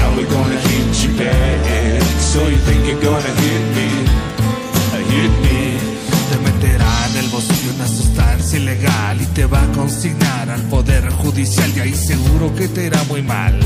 [0.00, 3.88] Now we're gonna hit you bad So you think you're gonna hit me
[5.12, 5.60] Hit me.
[6.30, 11.10] Te meterá en el bolsillo una sustancia ilegal Y te va a consignar al poder
[11.10, 13.58] judicial Y ahí seguro que te irá muy mal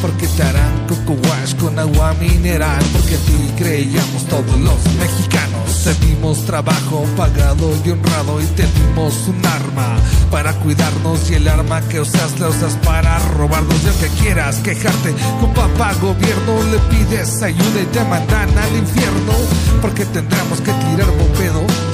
[0.00, 5.84] porque te harán coco wash con agua mineral, porque a ti creíamos todos los mexicanos.
[5.84, 9.96] Te dimos trabajo pagado y honrado y te dimos un arma
[10.30, 13.76] para cuidarnos y el arma que usas la usas para robarnos.
[13.76, 19.32] Y que quieras quejarte con papá gobierno, le pides ayuda y te mandan al infierno,
[19.80, 21.87] porque tendremos que tirar bopedo.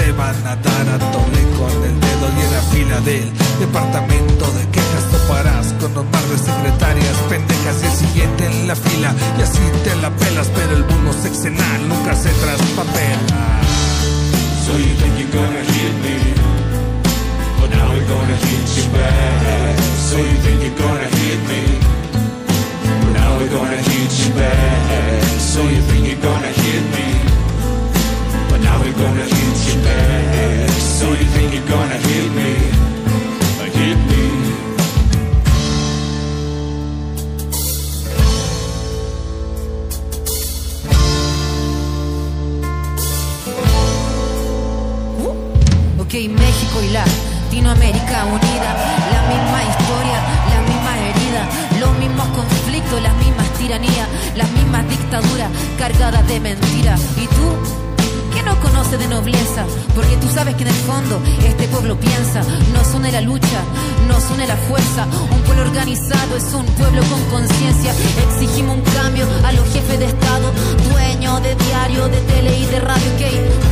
[0.00, 3.30] Te van a dar a tole con el dedo y en la fila del
[3.60, 8.76] departamento de quejas toparás con un mar de secretarias pendejas y el siguiente en la
[8.76, 13.60] fila y así te la pelas, pero el mundo sexenal nunca se traspapela.
[14.64, 16.16] So you think you're gonna hit me,
[17.60, 19.76] but now we're gonna hit you back.
[20.08, 21.62] So you think you're gonna hit me,
[23.04, 25.22] but now we're gonna hit you back.
[25.38, 27.29] So you think you're gonna hit me,
[29.00, 30.68] gonna hit you back.
[30.98, 32.52] So you think you're gonna hit me,
[33.76, 34.24] hit me.
[46.02, 48.70] Ok, México y Latinoamérica unida,
[49.14, 50.18] la misma historia,
[50.54, 51.42] la misma herida,
[51.80, 57.00] los mismos conflictos, las mismas tiranías, las mismas dictaduras cargadas de mentiras.
[57.16, 57.89] ¿Y tú?
[58.40, 59.66] ¿Qué no conoce de nobleza?
[59.94, 62.40] Porque tú sabes que en el fondo este pueblo piensa,
[62.72, 63.60] nos une la lucha,
[64.08, 65.06] nos une la fuerza.
[65.30, 67.92] Un pueblo organizado es un pueblo con conciencia.
[68.30, 70.50] Exigimos un cambio a los jefes de Estado,
[70.90, 73.10] dueños de diario, de tele y de radio.
[73.18, 73.28] Que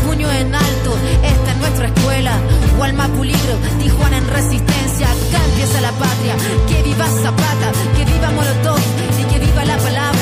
[0.06, 0.91] puño en alto,
[1.23, 2.33] esta es nuestra escuela.
[2.79, 5.06] Walma Puligro, Tijuana en resistencia.
[5.06, 6.37] Acá empieza la patria.
[6.69, 8.81] Que viva Zapata, que viva Molotov
[9.19, 10.18] y que viva la palabra.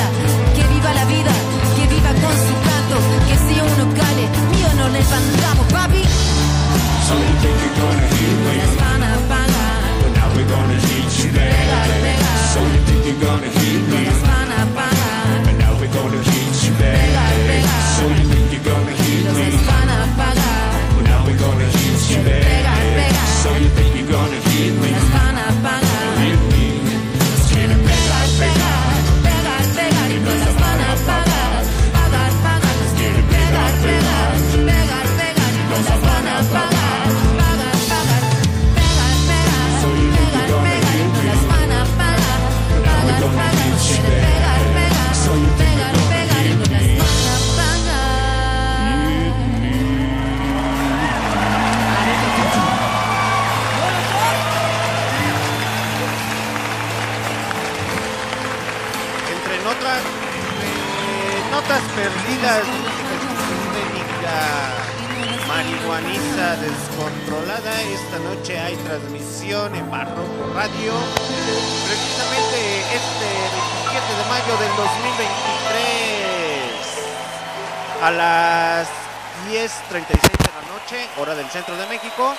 [3.96, 6.02] Uno cale, mío nos levantamos, papi.
[7.06, 10.74] So you think you're gonna hit me, Las van a pagar, but now we're gonna
[10.74, 11.54] hit you back.
[12.52, 14.45] So you think you're gonna hit me,
[61.66, 62.62] notas perdidas,
[63.16, 64.38] esquizofrénica,
[65.48, 67.82] marihuaniza descontrolada.
[67.82, 70.92] Esta noche hay transmisión en Barroco Radio.
[71.86, 73.28] Precisamente este
[73.90, 75.26] 27 de mayo del 2023
[78.02, 78.88] a las
[79.50, 82.36] 10.36 de la noche, hora del centro de México.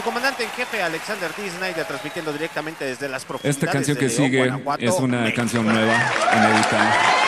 [0.00, 1.50] Su comandante en jefe, Alexander T.
[1.50, 5.36] Snyder, transmitiendo directamente desde las profundidades Esta canción que sigue Guanajuato, es una México.
[5.36, 5.92] canción nueva,
[6.32, 6.78] inédita,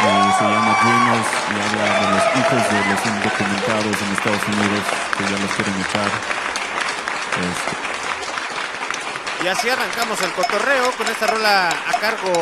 [0.01, 4.85] y se llama Dreamers y habla de los hijos de los indocumentados en Estados Unidos
[5.19, 6.11] que ya los quieren echar.
[7.53, 12.33] Este, Y así arrancamos el cotorreo con esta rola a cargo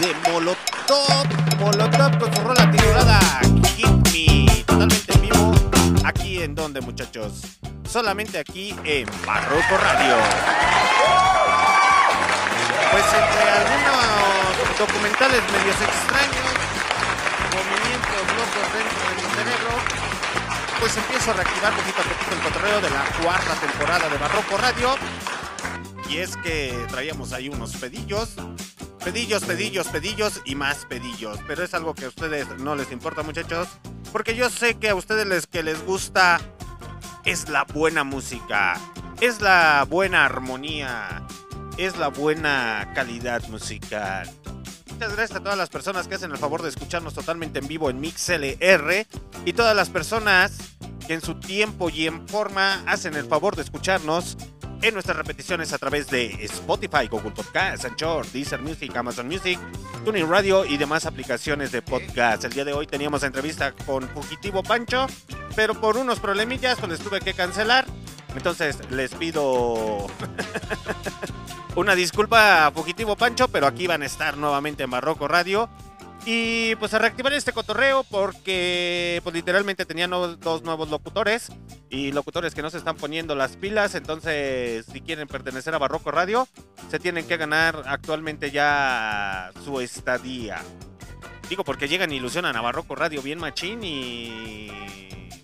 [0.00, 1.26] de Molotov.
[1.60, 3.20] Molotov con su rola titulada
[3.76, 4.64] Hit Me.
[4.64, 5.54] Totalmente en vivo.
[6.04, 7.60] Aquí en donde, muchachos.
[7.94, 10.16] Solamente aquí en Barroco Radio.
[12.90, 16.54] Pues entre algunos documentales medios extraños,
[17.54, 19.70] movimientos locos dentro de mi cerebro,
[20.80, 24.56] pues empiezo a reactivar poquito a poquito el cotorreo de la cuarta temporada de Barroco
[24.56, 24.96] Radio.
[26.10, 28.30] Y es que traíamos ahí unos pedillos.
[29.04, 31.38] Pedillos, pedillos, pedillos y más pedillos.
[31.46, 33.68] Pero es algo que a ustedes no les importa, muchachos.
[34.10, 36.40] Porque yo sé que a ustedes les, que les gusta
[37.24, 38.78] es la buena música.
[39.20, 41.26] Es la buena armonía.
[41.78, 44.30] Es la buena calidad musical.
[44.90, 47.90] Muchas gracias a todas las personas que hacen el favor de escucharnos totalmente en vivo
[47.90, 49.06] en MixLR.
[49.44, 50.56] Y todas las personas
[51.06, 54.36] que en su tiempo y en forma hacen el favor de escucharnos
[54.84, 59.58] en nuestras repeticiones a través de Spotify, Google Podcast, Anchor, Deezer Music, Amazon Music,
[60.04, 62.44] Tuning Radio y demás aplicaciones de podcast.
[62.44, 65.06] El día de hoy teníamos entrevista con Fugitivo Pancho,
[65.56, 67.86] pero por unos problemillas pues les tuve que cancelar.
[68.36, 70.06] Entonces les pido
[71.76, 75.70] una disculpa a Fugitivo Pancho, pero aquí van a estar nuevamente en Barroco Radio.
[76.26, 81.52] Y pues a reactivar este cotorreo porque pues literalmente tenía nuevos- dos nuevos locutores
[81.90, 86.10] y locutores que no se están poniendo las pilas, entonces si quieren pertenecer a Barroco
[86.10, 86.48] Radio
[86.90, 90.62] se tienen que ganar actualmente ya su estadía.
[91.50, 94.68] Digo porque llegan y ilusionan a Barroco Radio bien machín y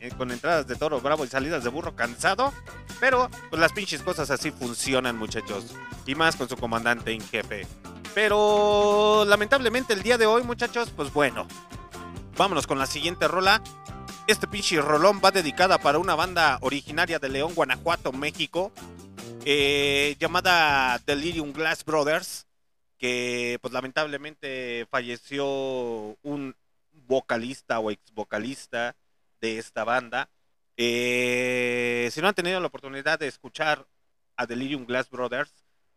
[0.01, 2.55] eh, con entradas de toro bravo y salidas de burro cansado,
[3.01, 5.75] pero pues las pinches cosas así funcionan muchachos
[6.07, 7.67] y más con su comandante en jefe.
[8.15, 11.47] Pero lamentablemente el día de hoy, muchachos, pues bueno.
[12.37, 13.63] Vámonos con la siguiente rola.
[14.27, 18.73] Este pinche rolón va dedicada para una banda originaria de León, Guanajuato, México.
[19.45, 22.47] eh, llamada Delirium Glass Brothers.
[22.99, 25.47] Que pues lamentablemente falleció
[26.23, 26.55] un
[26.93, 28.95] vocalista o ex vocalista
[29.41, 30.29] de esta banda.
[30.77, 33.87] Eh, si no han tenido la oportunidad de escuchar
[34.37, 35.51] a Delirium Glass Brothers,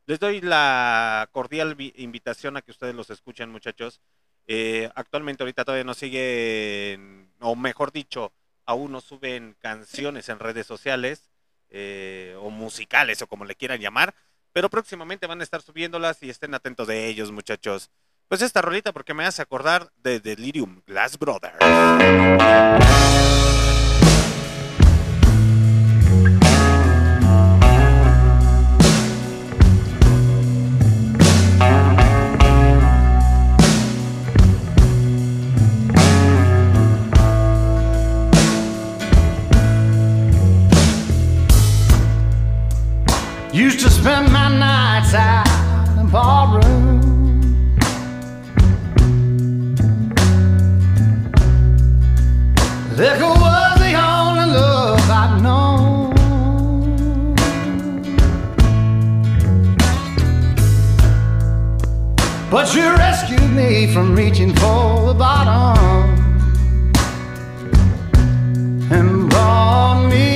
[0.05, 4.01] les doy la cordial vi- invitación a que ustedes los escuchen, muchachos.
[4.47, 8.33] Eh, actualmente ahorita todavía no siguen, o mejor dicho,
[8.65, 11.29] aún no suben canciones en redes sociales,
[11.69, 14.13] eh, o musicales, o como le quieran llamar,
[14.51, 17.89] pero próximamente van a estar subiéndolas y estén atentos de ellos, muchachos.
[18.27, 21.57] Pues esta rolita porque me hace acordar de Delirium Glass Brothers.
[44.03, 45.47] Spend my nights out
[45.97, 46.99] in barroom.
[52.97, 56.13] Liquor was the only love I'd known.
[62.51, 65.77] But you rescued me from reaching for the bottom
[68.91, 70.32] and brought me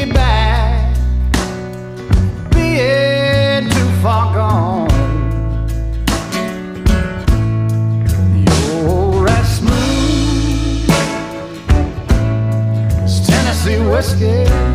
[13.97, 14.66] whiskey.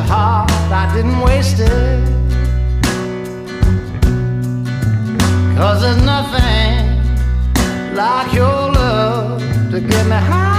[0.00, 2.04] Your heart, I didn't waste it.
[5.56, 6.74] Cause there's nothing
[7.94, 9.40] like your love
[9.72, 10.58] to get me high.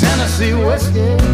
[0.00, 1.29] Tennessee whiskey.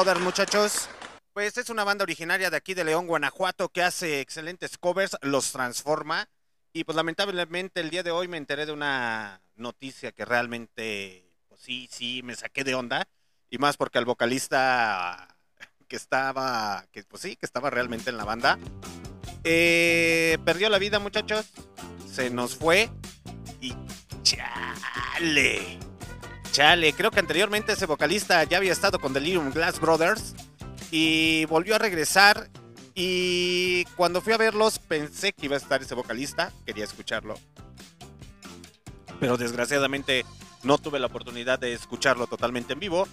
[0.00, 0.88] Muchachos,
[1.34, 5.52] pues es una banda originaria de aquí de León, Guanajuato, que hace excelentes covers, los
[5.52, 6.26] transforma.
[6.72, 11.60] Y pues lamentablemente el día de hoy me enteré de una noticia que realmente, pues
[11.60, 13.06] sí, sí, me saqué de onda.
[13.50, 15.36] Y más porque el vocalista
[15.86, 18.58] que estaba, que pues sí, que estaba realmente en la banda,
[19.44, 21.50] eh, perdió la vida, muchachos.
[22.10, 22.88] Se nos fue.
[23.60, 23.74] Y
[24.22, 25.78] chale.
[26.52, 30.34] Chale, creo que anteriormente ese vocalista ya había estado con Delirium Glass Brothers.
[30.90, 32.50] Y volvió a regresar.
[32.94, 36.52] Y cuando fui a verlos pensé que iba a estar ese vocalista.
[36.66, 37.38] Quería escucharlo.
[39.20, 40.24] Pero desgraciadamente
[40.64, 43.06] no tuve la oportunidad de escucharlo totalmente en vivo.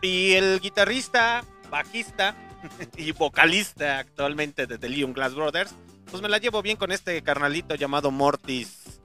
[0.00, 2.36] Y el guitarrista, bajista
[2.96, 5.74] y vocalista actualmente de Delirium Glass Brothers,
[6.08, 8.99] pues me la llevo bien con este carnalito llamado Mortis.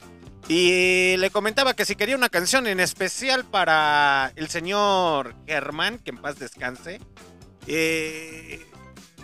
[0.47, 6.11] Y le comentaba que si quería una canción en especial para el señor Germán, que
[6.11, 6.99] en paz descanse.
[7.65, 8.63] Eh,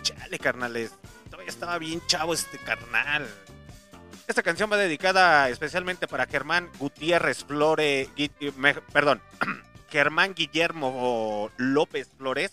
[0.02, 0.92] chale, carnales.
[1.30, 3.28] Todavía estaba bien chavo este carnal.
[4.26, 8.08] Esta canción va dedicada especialmente para Germán Gutiérrez Flores.
[8.92, 9.22] Perdón,
[9.90, 12.50] Germán Guillermo López Flores,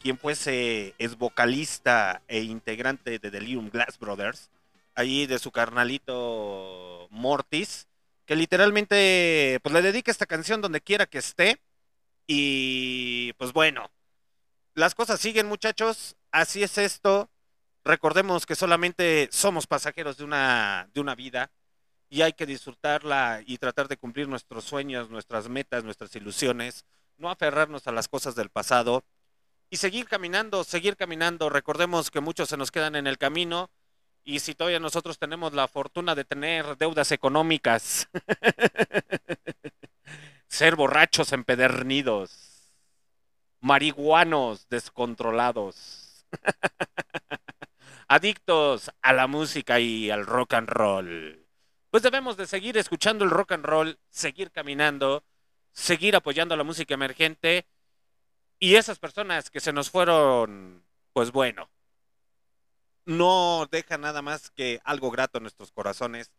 [0.00, 4.50] quien fuese es vocalista e integrante de Delirium Glass Brothers,
[4.94, 7.87] ahí de su carnalito Mortis,
[8.28, 11.62] que literalmente pues le dedica esta canción donde quiera que esté.
[12.26, 13.90] Y pues bueno,
[14.74, 17.30] las cosas siguen muchachos, así es esto.
[17.84, 21.50] Recordemos que solamente somos pasajeros de una, de una vida
[22.10, 26.84] y hay que disfrutarla y tratar de cumplir nuestros sueños, nuestras metas, nuestras ilusiones,
[27.16, 29.04] no aferrarnos a las cosas del pasado
[29.70, 31.48] y seguir caminando, seguir caminando.
[31.48, 33.70] Recordemos que muchos se nos quedan en el camino
[34.28, 38.10] y si todavía nosotros tenemos la fortuna de tener deudas económicas,
[40.48, 42.70] ser borrachos empedernidos,
[43.60, 46.26] marihuanos descontrolados,
[48.08, 51.46] adictos a la música y al rock and roll.
[51.88, 55.24] pues debemos de seguir escuchando el rock and roll, seguir caminando,
[55.72, 57.66] seguir apoyando la música emergente
[58.58, 61.70] y esas personas que se nos fueron, pues bueno,
[63.08, 66.30] no deja nada más que algo grato en nuestros corazones.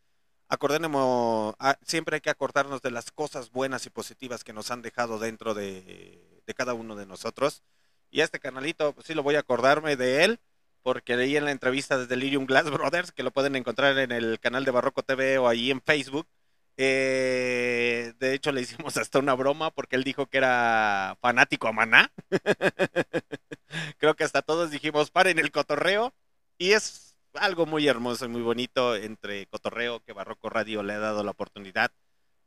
[0.50, 4.82] Acordémonos, ah, siempre hay que acordarnos de las cosas buenas y positivas que nos han
[4.84, 7.64] dejado dentro de, de cada uno de nosotros.
[8.12, 10.40] Y este canalito, pues sí lo voy a acordarme de él,
[10.84, 14.40] porque leí en la entrevista de Delirium Glass Brothers, que lo pueden encontrar en el
[14.40, 16.28] canal de Barroco TV o ahí en Facebook.
[16.78, 21.74] Eh, de hecho, le hicimos hasta una broma porque él dijo que era fanático a
[21.74, 22.12] Maná.
[23.98, 26.14] Creo que hasta todos dijimos, paren el cotorreo.
[26.62, 31.00] Y es algo muy hermoso y muy bonito entre cotorreo que Barroco Radio le ha
[31.00, 31.90] dado la oportunidad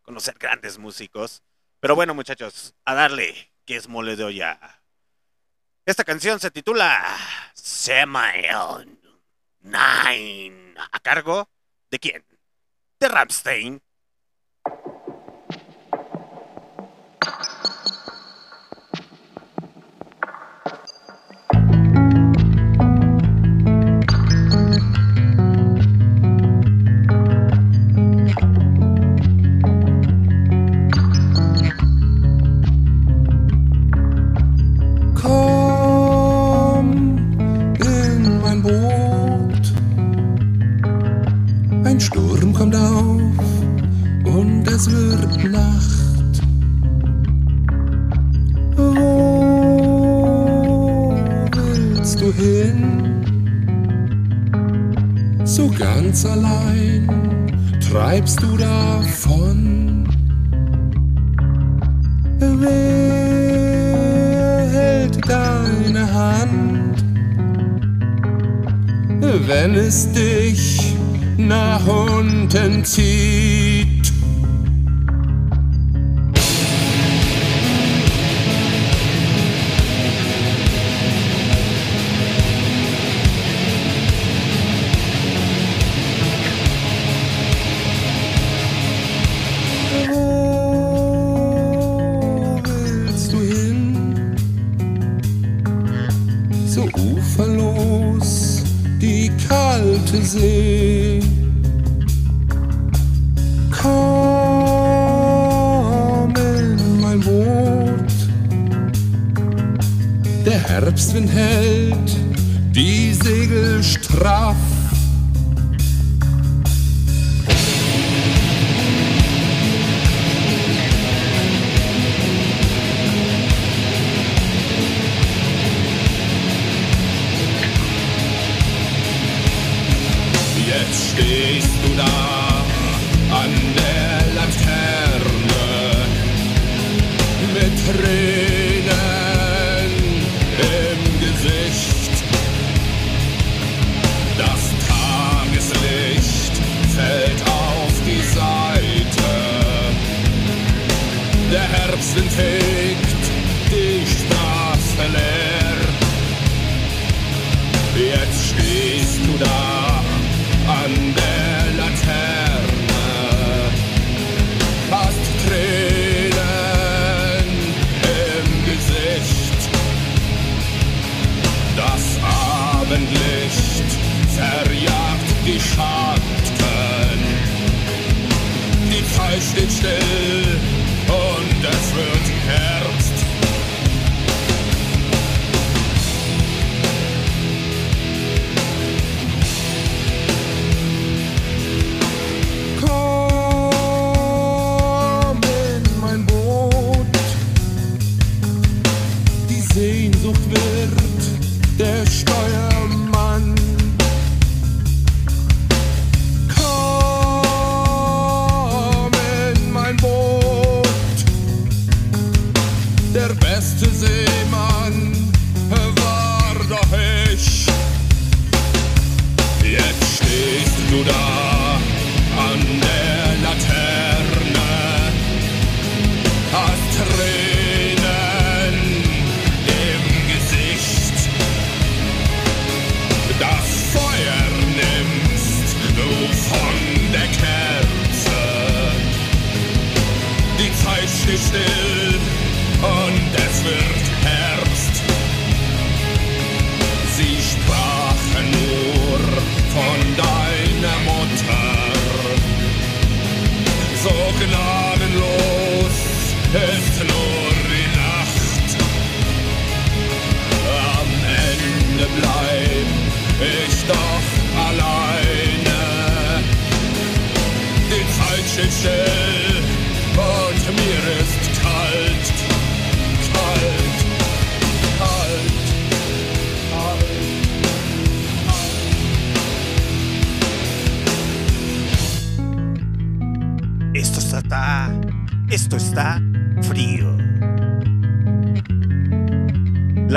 [0.03, 1.43] conocer grandes músicos.
[1.81, 4.83] Pero bueno, muchachos, a darle, que es mole de olla.
[5.87, 7.17] Esta canción se titula
[7.55, 8.99] Semael
[9.61, 10.75] Nine.
[10.93, 11.49] ¿A cargo
[11.91, 12.23] de quién?
[13.01, 13.83] De Ramstein.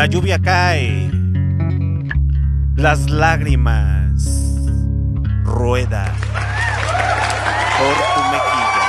[0.05, 1.09] La lluvia cae.
[2.75, 4.13] Las lágrimas
[5.43, 6.15] ruedan
[7.79, 8.85] por tu mejilla.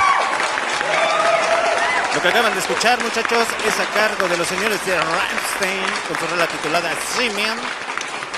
[2.13, 6.19] Lo que acaban de escuchar, muchachos, es a cargo de los señores de Rammstein con
[6.19, 7.57] su rola titulada Simeon.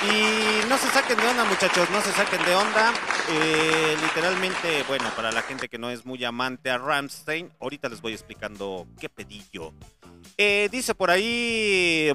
[0.02, 2.94] Y no se saquen de onda, muchachos, no se saquen de onda.
[3.30, 8.00] Eh, literalmente, bueno, para la gente que no es muy amante a Ramstein, ahorita les
[8.00, 9.74] voy explicando qué pedillo.
[10.38, 12.13] Eh, dice por ahí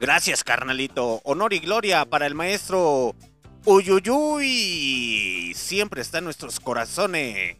[0.00, 1.20] Gracias, carnalito.
[1.24, 3.16] Honor y gloria para el maestro
[3.64, 5.52] Uyuyuy.
[5.54, 7.56] Siempre está en nuestros corazones.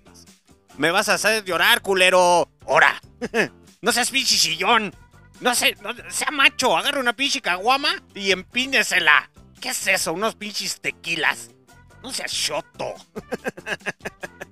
[0.76, 2.48] Me vas a hacer llorar, culero.
[2.64, 3.00] Ora.
[3.83, 4.94] no seas pinche sillón.
[5.40, 5.76] No sé,
[6.09, 9.31] sea macho, agarra una pinche caguama y empínesela.
[9.61, 10.12] ¿Qué es eso?
[10.12, 11.50] Unos pinches tequilas.
[12.02, 12.94] No seas choto.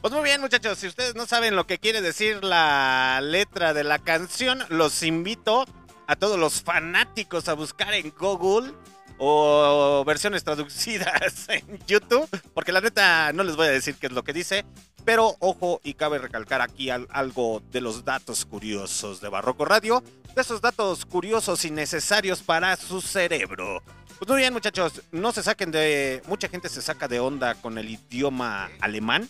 [0.00, 0.78] pues muy bien, muchachos.
[0.78, 5.66] Si ustedes no saben lo que quiere decir la letra de la canción, los invito
[6.06, 8.72] a todos los fanáticos a buscar en Google
[9.18, 14.12] o versiones traducidas en YouTube, porque la neta no les voy a decir qué es
[14.12, 14.64] lo que dice,
[15.04, 20.04] pero ojo y cabe recalcar aquí al- algo de los datos curiosos de Barroco Radio,
[20.34, 23.82] de esos datos curiosos y necesarios para su cerebro.
[24.18, 26.22] Pues muy bien muchachos, no se saquen de...
[26.26, 29.28] Mucha gente se saca de onda con el idioma alemán,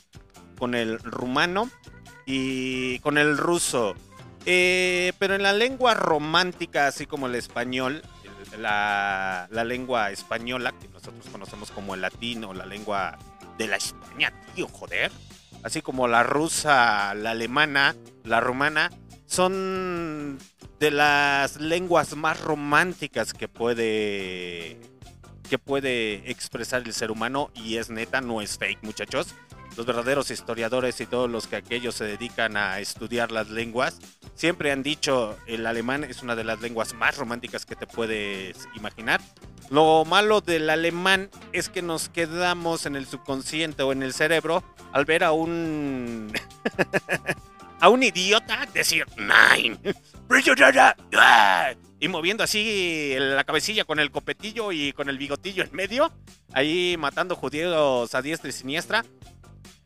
[0.58, 1.70] con el rumano
[2.24, 3.94] y con el ruso.
[4.44, 8.02] Eh, pero en la lengua romántica, así como el español,
[8.52, 13.18] el- la, lengua española, que nosotros conocemos como el latín o la lengua
[13.58, 15.10] de la España, tío, joder.
[15.62, 18.90] Así como la rusa, la alemana, la rumana,
[19.26, 20.38] son
[20.78, 24.78] de las lenguas más románticas que puede
[25.48, 29.28] que puede expresar el ser humano y es neta, no es fake, muchachos.
[29.76, 33.98] Los verdaderos historiadores y todos los que aquellos se dedican a estudiar las lenguas
[34.34, 38.68] siempre han dicho el alemán es una de las lenguas más románticas que te puedes
[38.74, 39.20] imaginar.
[39.70, 44.62] Lo malo del alemán es que nos quedamos en el subconsciente o en el cerebro
[44.92, 46.32] al ver a un
[47.80, 49.78] a un idiota decir nine
[51.98, 56.12] y moviendo así la cabecilla con el copetillo y con el bigotillo en medio,
[56.52, 59.04] ahí matando judíos a diestra y siniestra.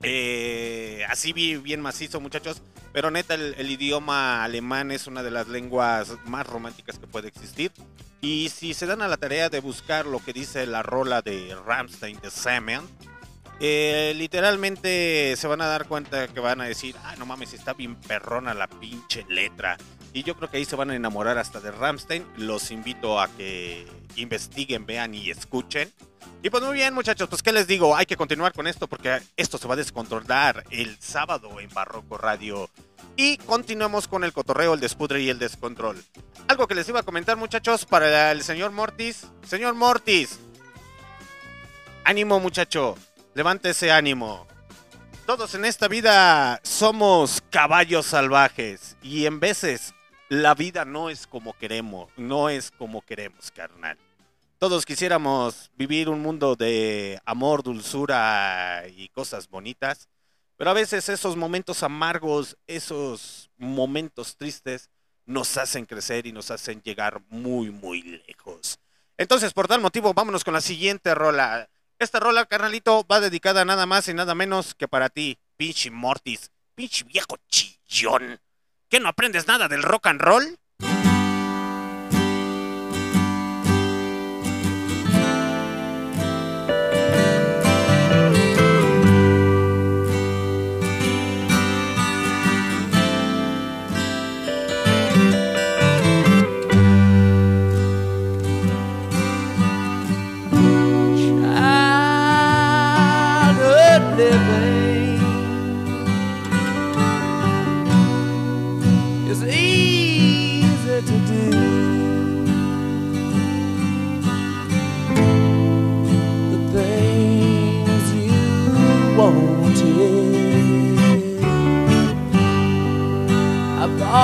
[0.03, 2.63] Eh, así bien macizo, muchachos.
[2.93, 7.29] Pero neta, el, el idioma alemán es una de las lenguas más románticas que puede
[7.29, 7.73] existir.
[8.21, 11.57] Y si se dan a la tarea de buscar lo que dice la rola de
[11.65, 12.83] Ramstein de Semen,
[13.63, 17.75] eh, literalmente se van a dar cuenta que van a decir, ah, no mames, está
[17.75, 19.77] bien perrona la pinche letra.
[20.12, 22.27] Y yo creo que ahí se van a enamorar hasta de Ramstein.
[22.37, 25.92] Los invito a que investiguen, vean y escuchen.
[26.42, 29.20] Y pues muy bien, muchachos, pues qué les digo, hay que continuar con esto porque
[29.37, 32.70] esto se va a descontrolar el sábado en Barroco Radio.
[33.16, 36.03] Y continuamos con el cotorreo, el despudre y el descontrol.
[36.49, 39.27] Algo que les iba a comentar, muchachos, para el señor Mortis.
[39.46, 40.38] Señor Mortis,
[42.05, 42.96] ánimo, muchacho,
[43.35, 44.46] levante ese ánimo.
[45.27, 49.94] Todos en esta vida somos caballos salvajes y en veces
[50.31, 53.99] la vida no es como queremos, no es como queremos, carnal.
[54.59, 60.09] Todos quisiéramos vivir un mundo de amor, dulzura y cosas bonitas,
[60.57, 64.88] pero a veces esos momentos amargos, esos momentos tristes
[65.27, 68.79] nos hacen crecer y nos hacen llegar muy, muy lejos.
[69.19, 71.69] Entonces, por tal motivo, vámonos con la siguiente rola.
[71.99, 76.53] Esta rola, carnalito, va dedicada nada más y nada menos que para ti, pinche Mortis,
[76.77, 78.40] pinche viejo chillón.
[78.90, 80.60] ¿Qué no aprendes nada del rock and roll?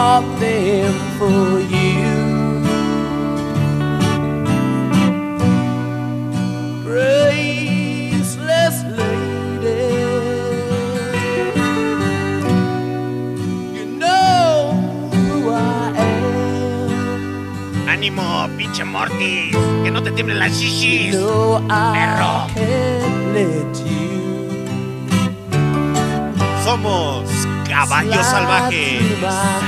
[0.07, 2.15] bought them for you.
[13.99, 14.71] Know
[15.51, 17.89] I am.
[17.89, 22.47] Ánimo, pinche Mortis, que no te tiemblen las shishis, you perro.
[26.65, 29.03] Somos Caballos Salvajes.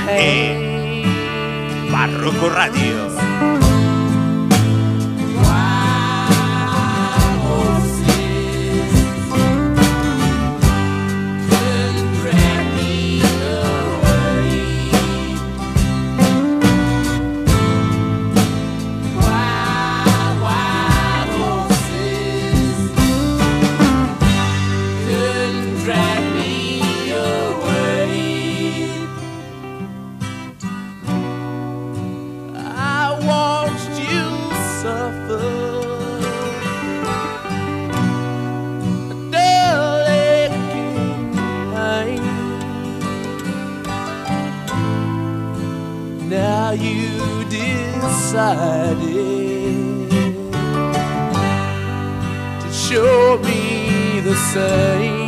[0.09, 1.03] Eh,
[1.91, 3.48] Barroco Radio.
[48.31, 48.99] decided
[52.61, 55.18] to show me the same.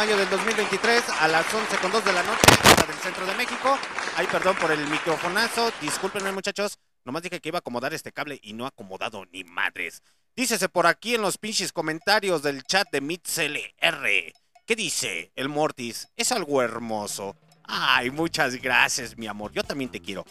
[0.00, 3.34] Mayo del 2023 a las 11 con 2 de la noche, hora del centro de
[3.34, 3.78] México.
[4.16, 5.70] Ay, perdón por el microfonazo.
[5.78, 6.78] Discúlpenme, muchachos.
[7.04, 10.02] Nomás dije que iba a acomodar este cable y no ha acomodado ni madres.
[10.34, 14.32] Dícese por aquí en los pinches comentarios del chat de MitsLR.
[14.66, 16.08] ¿Qué dice el Mortis?
[16.16, 17.36] Es algo hermoso.
[17.64, 19.52] Ay, muchas gracias, mi amor.
[19.52, 20.24] Yo también te quiero.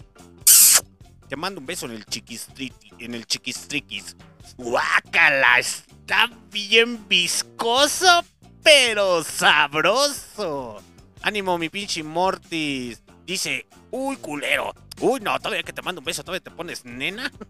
[1.27, 4.17] Te mando un beso en el chiquistri en el chiquistriquis.
[4.57, 8.23] Guácala, está bien viscoso,
[8.63, 10.81] pero sabroso.
[11.21, 13.01] Ánimo, mi pinche Mortis.
[13.25, 14.73] Dice, uy, culero.
[15.01, 17.31] Uy, no, todavía que te mando un beso, todavía te pones nena.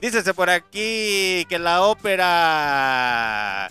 [0.00, 3.70] Dícese por aquí que la ópera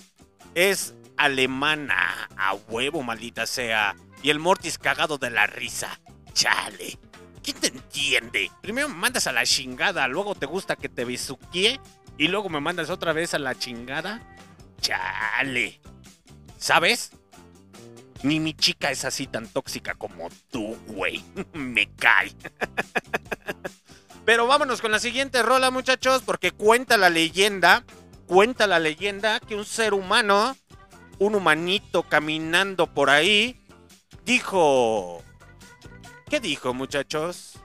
[0.56, 2.30] es alemana.
[2.38, 3.96] A huevo, maldita sea.
[4.24, 6.00] Y el Mortis cagado de la risa.
[6.34, 6.98] Chale.
[7.44, 8.50] ¿Quién te entiende?
[8.62, 11.80] Primero me mandas a la chingada, luego te gusta que te besuquie
[12.18, 14.22] y luego me mandas otra vez a la chingada.
[14.84, 15.80] Chale.
[16.58, 17.12] ¿Sabes?
[18.22, 21.24] Ni mi chica es así tan tóxica como tú, güey.
[21.54, 22.32] me cae.
[24.26, 27.84] Pero vámonos con la siguiente rola, muchachos, porque cuenta la leyenda,
[28.28, 30.56] cuenta la leyenda que un ser humano,
[31.20, 33.60] un humanito caminando por ahí,
[34.26, 35.24] dijo...
[36.30, 37.60] ¿Qué dijo, muchachos?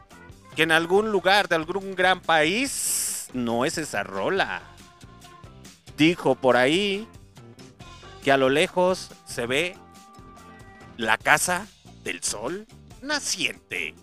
[0.55, 4.63] Que en algún lugar de algún gran país no es esa rola.
[5.99, 7.09] Dijo por ahí
[8.23, 9.77] que a lo lejos se ve
[10.97, 11.67] la casa
[12.05, 12.69] del sol
[13.03, 13.97] naciente.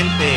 [0.00, 0.29] Sol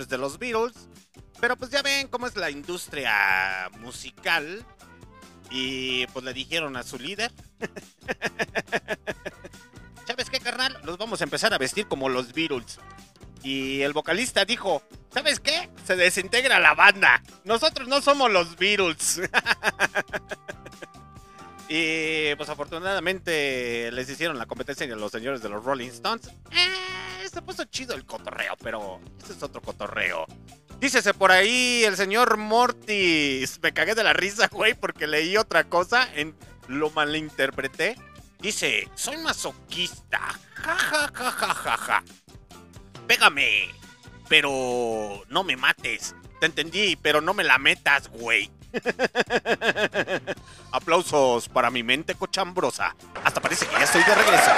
[0.00, 0.88] de los Beatles.
[1.40, 4.64] Pero pues ya ven cómo es la industria musical.
[5.50, 7.32] Y pues le dijeron a su líder.
[10.06, 10.78] ¿Sabes qué, carnal?
[10.84, 12.78] Los vamos a empezar a vestir como los Beatles.
[13.42, 14.82] Y el vocalista dijo,
[15.12, 15.68] ¿sabes qué?
[15.84, 17.22] Se desintegra la banda.
[17.44, 19.20] Nosotros no somos los Beatles.
[21.74, 26.28] Y pues afortunadamente les hicieron la competencia a los señores de los Rolling Stones.
[26.50, 30.26] Eh, se puso chido el cotorreo, pero ese es otro cotorreo.
[30.80, 33.58] Dícese por ahí el señor Mortis.
[33.62, 36.36] Me cagué de la risa, güey, porque leí otra cosa, en,
[36.68, 37.96] lo malinterpreté.
[38.38, 40.20] Dice, soy masoquista.
[40.56, 42.04] Ja, ja, ja, ja, ja, ja.
[43.06, 43.70] Pégame,
[44.28, 46.14] pero no me mates.
[46.38, 48.50] Te entendí, pero no me la metas, güey.
[50.72, 52.94] Aplausos para mi mente cochambrosa.
[53.24, 54.50] Hasta parece que ya estoy de regreso.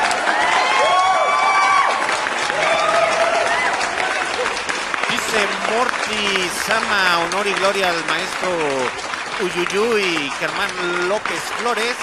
[5.10, 8.50] Dice Morty, Sama, honor y gloria al maestro
[9.40, 11.96] Uyuyuy, Germán López Flores.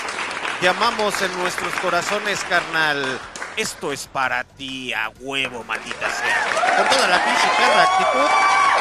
[0.61, 3.19] Llamamos en nuestros corazones, carnal.
[3.57, 6.77] Esto es para ti, a huevo, maldita sea.
[6.77, 8.29] Con toda la pinche perra actitud,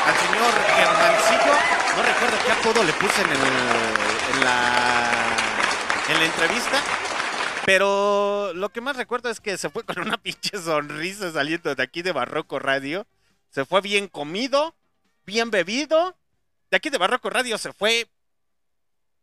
[0.06, 1.54] al señor Germancillo,
[1.96, 3.38] no recuerdo qué apodo le puse en, el,
[4.34, 5.10] en, la,
[6.08, 6.80] en la entrevista,
[7.66, 11.82] pero lo que más recuerdo es que se fue con una pinche sonrisa saliendo de
[11.82, 13.06] aquí de Barroco Radio.
[13.50, 14.74] Se fue bien comido,
[15.26, 16.16] bien bebido.
[16.70, 18.08] De aquí de Barroco Radio se fue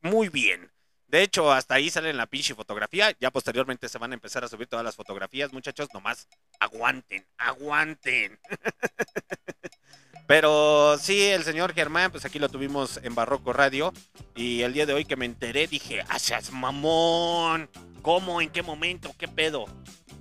[0.02, 0.72] muy bien.
[1.08, 3.16] De hecho, hasta ahí sale en la pinche fotografía.
[3.20, 5.88] Ya posteriormente se van a empezar a subir todas las fotografías, muchachos.
[5.94, 6.28] Nomás
[6.60, 8.40] aguanten, aguanten.
[10.28, 13.94] Pero sí, el señor Germán, pues aquí lo tuvimos en Barroco Radio.
[14.36, 17.70] Y el día de hoy que me enteré, dije, ¡Asas mamón!
[18.02, 18.42] ¿Cómo?
[18.42, 19.16] ¿En qué momento?
[19.18, 19.66] ¿Qué pedo?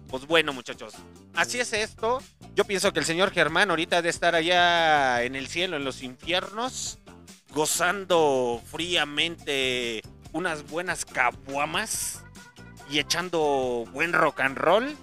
[0.08, 0.94] Pues bueno, muchachos,
[1.34, 2.22] así es esto.
[2.54, 6.02] Yo pienso que el señor Germán ahorita de estar allá en el cielo, en los
[6.02, 7.00] infiernos,
[7.50, 10.02] gozando fríamente
[10.36, 12.22] unas buenas caguamas
[12.90, 14.96] y echando buen rock and roll.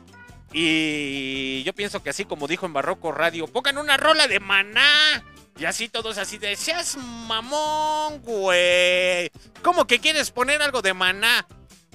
[0.53, 5.25] Y yo pienso que así como dijo en Barroco Radio, pongan una rola de maná.
[5.57, 9.31] Y así todos así de, seas mamón, güey.
[9.63, 11.45] ¿Cómo que quieres poner algo de maná?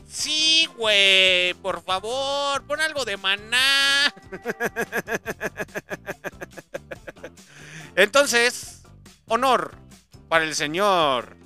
[0.09, 4.13] Sí, güey, por favor, pon algo de maná.
[7.95, 8.83] Entonces,
[9.27, 9.77] honor
[10.29, 11.37] para el señor.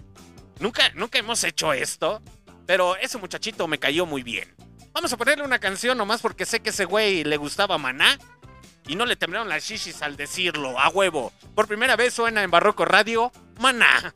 [0.63, 2.23] Nunca, nunca hemos hecho esto,
[2.67, 4.55] pero ese muchachito me cayó muy bien.
[4.93, 8.17] Vamos a ponerle una canción nomás porque sé que ese güey le gustaba maná.
[8.87, 11.33] Y no le temblaron las shishis al decirlo, a huevo.
[11.57, 14.15] Por primera vez suena en Barroco Radio, maná.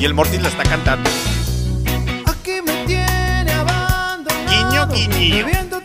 [0.00, 1.10] Y el Mortis la está cantando.
[2.24, 5.79] Aquí me tiene abandonado, Guiño, guiño.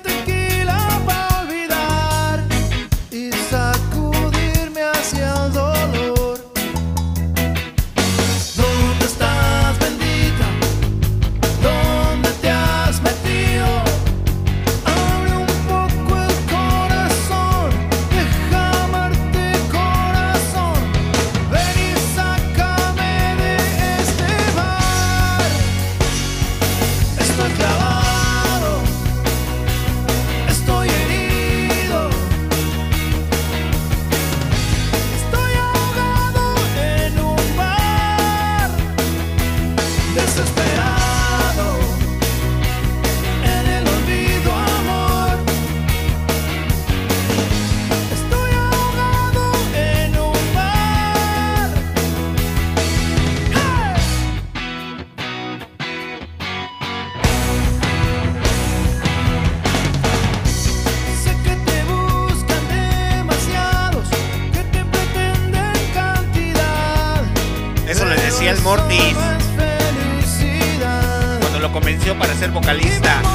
[72.14, 73.35] Para ser vocalista.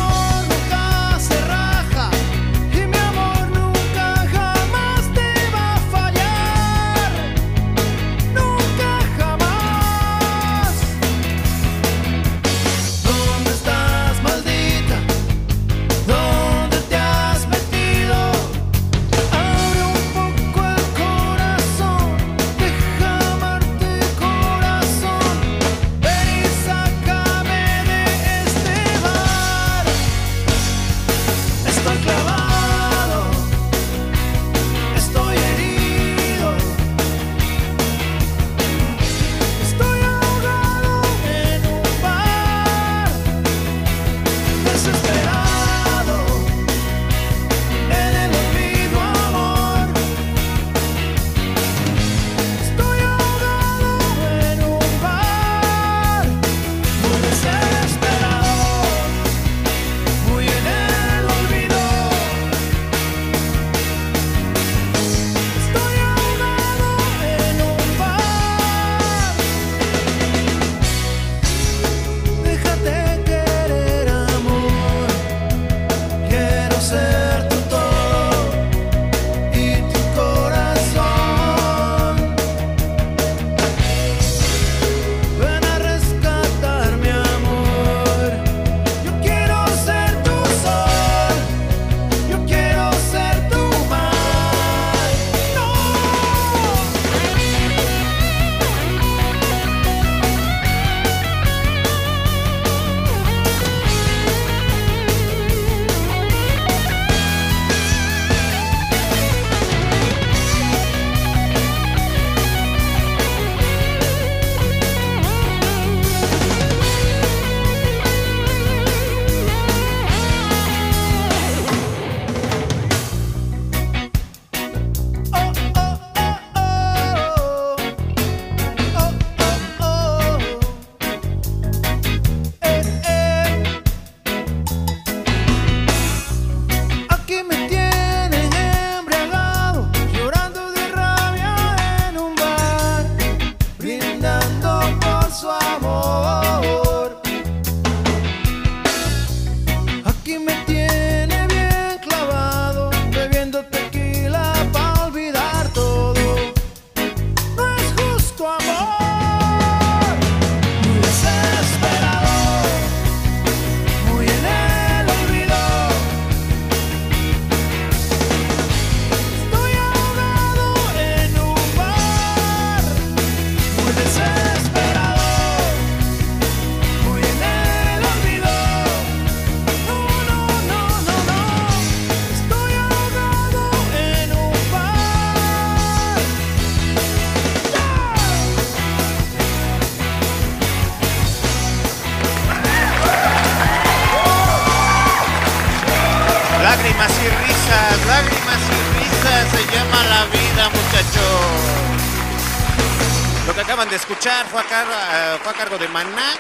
[204.41, 206.35] Eh, fue a cargo de Maná,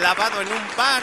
[0.00, 1.02] lavado en un bar,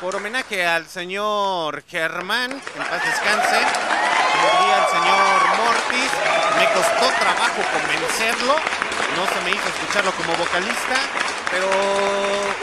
[0.00, 3.56] por homenaje al señor Germán, en paz descanse.
[3.60, 6.10] El señor Mortis.
[6.58, 8.56] Me costó trabajo convencerlo.
[9.16, 10.96] No se me hizo escucharlo como vocalista,
[11.50, 11.66] pero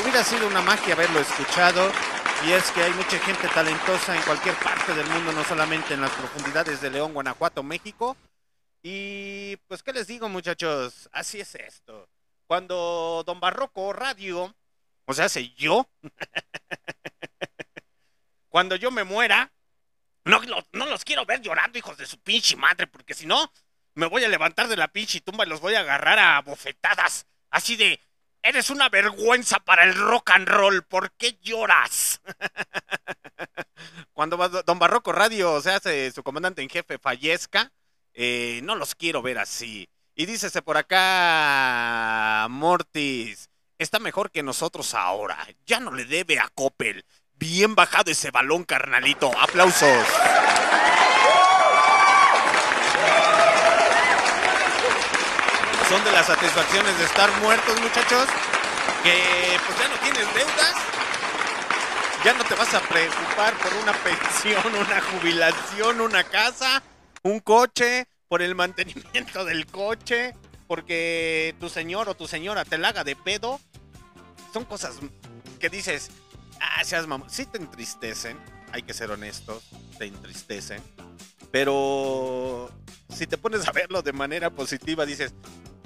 [0.01, 1.91] hubiera sido una magia haberlo escuchado.
[2.45, 6.01] Y es que hay mucha gente talentosa en cualquier parte del mundo, no solamente en
[6.01, 8.15] las profundidades de León, Guanajuato, México.
[8.83, 11.09] Y pues, ¿qué les digo, muchachos?
[11.11, 12.07] Así es esto.
[12.47, 14.55] Cuando Don Barroco Radio,
[15.05, 15.89] o sea, sé yo,
[18.49, 19.51] cuando yo me muera,
[20.25, 20.41] no,
[20.71, 23.51] no los quiero ver llorando, hijos de su pinche madre, porque si no,
[23.95, 27.27] me voy a levantar de la pinche tumba y los voy a agarrar a bofetadas.
[27.49, 27.99] Así de,
[28.41, 32.21] eres una vergüenza para el rock and roll, ¿por qué lloras?
[34.13, 37.71] Cuando Don Barroco Radio, o sea, se- su comandante en jefe fallezca,
[38.13, 39.87] eh, no los quiero ver así.
[40.19, 45.37] Y dícese por acá, Mortis, está mejor que nosotros ahora.
[45.67, 47.05] Ya no le debe a Coppel.
[47.35, 49.31] Bien bajado ese balón, carnalito.
[49.39, 50.07] Aplausos.
[55.87, 58.25] Son de las satisfacciones de estar muertos, muchachos.
[59.03, 60.73] Que pues ya no tienes deudas.
[62.23, 66.81] Ya no te vas a preocupar por una pensión, una jubilación, una casa,
[67.21, 70.33] un coche, por el mantenimiento del coche,
[70.67, 73.59] porque tu señor o tu señora te la haga de pedo.
[74.53, 74.97] Son cosas
[75.59, 76.09] que dices,
[76.59, 77.29] Ah, seas mamón.
[77.29, 78.37] Sí te entristecen,
[78.71, 79.63] hay que ser honestos,
[79.97, 80.81] te entristecen.
[81.51, 82.69] Pero
[83.09, 85.33] si te pones a verlo de manera positiva, dices,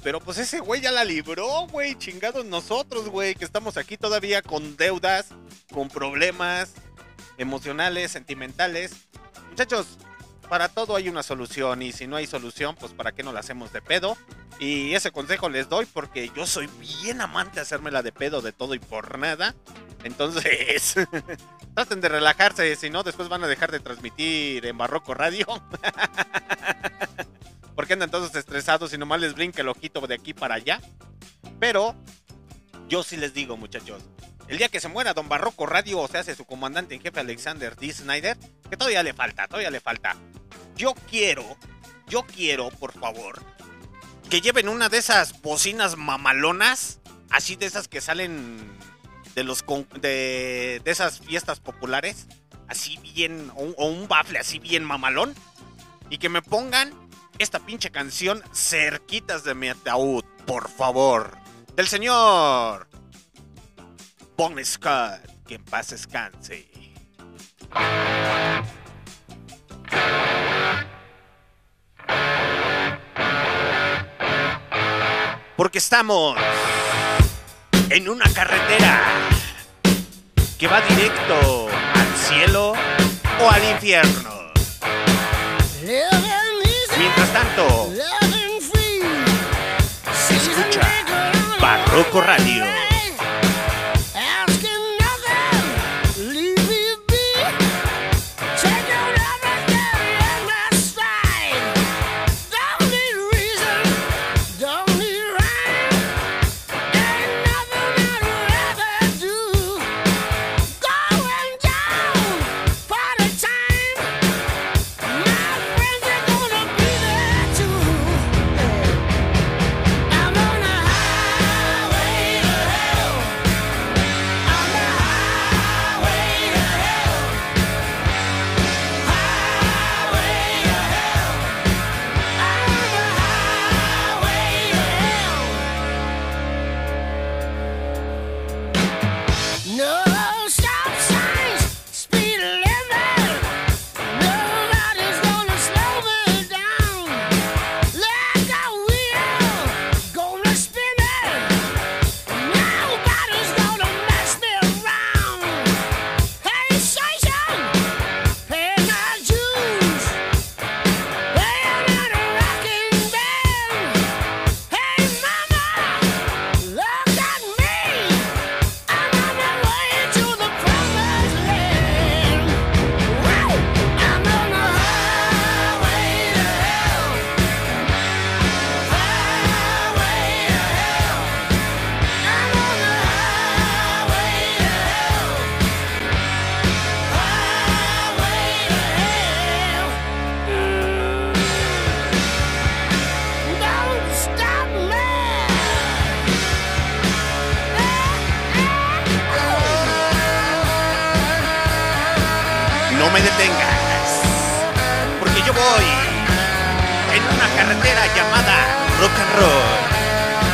[0.03, 4.41] pero pues ese güey ya la libró, güey, chingados nosotros, güey, que estamos aquí todavía
[4.41, 5.27] con deudas,
[5.71, 6.73] con problemas
[7.37, 8.91] emocionales, sentimentales.
[9.49, 9.97] Muchachos,
[10.51, 13.39] para todo hay una solución y si no hay solución, pues para qué no la
[13.39, 14.17] hacemos de pedo.
[14.59, 18.51] Y ese consejo les doy porque yo soy bien amante de hacérmela de pedo de
[18.51, 19.55] todo y por nada.
[20.03, 20.95] Entonces,
[21.73, 25.47] traten de relajarse, si no, después van a dejar de transmitir en Barroco Radio.
[27.73, 30.81] porque andan todos estresados y nomás les brinca el ojito de aquí para allá.
[31.61, 31.95] Pero
[32.91, 34.03] yo sí les digo, muchachos,
[34.49, 37.21] el día que se muera Don Barroco Radio, o sea, hace su comandante en jefe
[37.21, 37.93] Alexander D.
[37.93, 38.37] Snyder,
[38.69, 40.17] que todavía le falta, todavía le falta.
[40.75, 41.57] Yo quiero,
[42.09, 43.41] yo quiero, por favor,
[44.29, 48.77] que lleven una de esas bocinas mamalonas, así de esas que salen
[49.35, 49.63] de los
[50.01, 52.27] de, de esas fiestas populares,
[52.67, 55.33] así bien, o, o un bafle así bien mamalón,
[56.09, 56.91] y que me pongan
[57.39, 61.40] esta pinche canción cerquitas de mi ataúd, por favor,
[61.75, 62.87] del señor
[64.37, 66.67] Bon Scott, que en paz descanse.
[75.55, 76.37] Porque estamos
[77.89, 79.29] en una carretera
[80.57, 82.73] que va directo al cielo
[83.39, 84.51] o al infierno.
[86.97, 87.89] Mientras tanto,
[91.71, 92.80] Barroco Radio.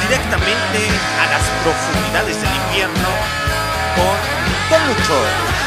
[0.01, 0.87] Directamente
[1.19, 3.09] a las profundidades del infierno
[3.95, 4.15] con
[4.69, 5.66] Don.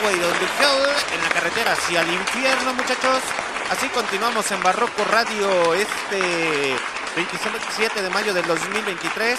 [0.00, 3.22] Highway the Hell en la carretera hacia el infierno, muchachos.
[3.70, 6.74] Así continuamos en Barroco Radio este
[7.16, 9.38] 27 de mayo del 2023.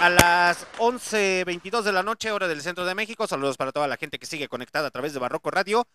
[0.00, 3.28] a las 11.22 de la noche, hora del centro de México.
[3.28, 5.86] Saludos para toda la gente que sigue conectada a través de Barroco Radio.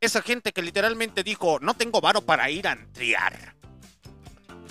[0.00, 3.54] Esa gente que literalmente dijo, no tengo varo para ir a antriar.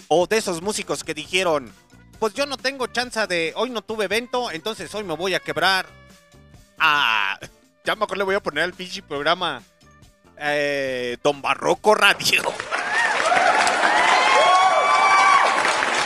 [0.09, 1.71] O de esos músicos que dijeron,
[2.19, 5.39] pues yo no tengo chance de, hoy no tuve evento, entonces hoy me voy a
[5.39, 5.85] quebrar.
[6.77, 7.39] Ah,
[7.85, 9.61] ya mejor le voy a poner al pinche programa
[10.37, 12.41] eh, Don Barroco Radio.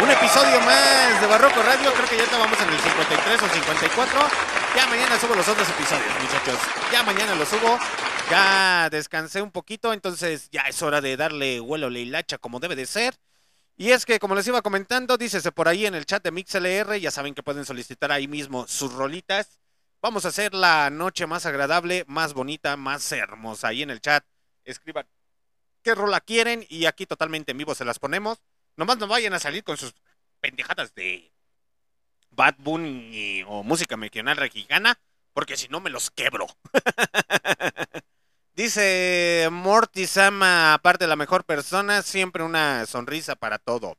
[0.01, 1.93] Un episodio más de Barroco Radio.
[1.93, 4.19] Creo que ya estábamos en el 53 o 54.
[4.75, 6.59] Ya mañana subo los otros episodios, muchachos.
[6.91, 7.79] Ya mañana los subo.
[8.29, 12.75] Ya descansé un poquito, entonces ya es hora de darle vuelo la hilacha como debe
[12.75, 13.15] de ser.
[13.75, 16.97] Y es que, como les iba comentando, dícese por ahí en el chat de MixLR,
[16.99, 19.58] ya saben que pueden solicitar ahí mismo sus rolitas.
[20.01, 23.67] Vamos a hacer la noche más agradable, más bonita, más hermosa.
[23.67, 24.23] Ahí en el chat
[24.63, 25.05] escriban
[25.83, 28.41] qué rola quieren y aquí totalmente en vivo se las ponemos.
[28.77, 29.93] Nomás no vayan a salir con sus
[30.39, 31.33] pendejadas de
[32.31, 34.97] Bad Bunny o música regional mexicana,
[35.33, 36.47] porque si no me los quebro.
[38.55, 43.97] Dice Morty Sama, aparte de la mejor persona, siempre una sonrisa para todo.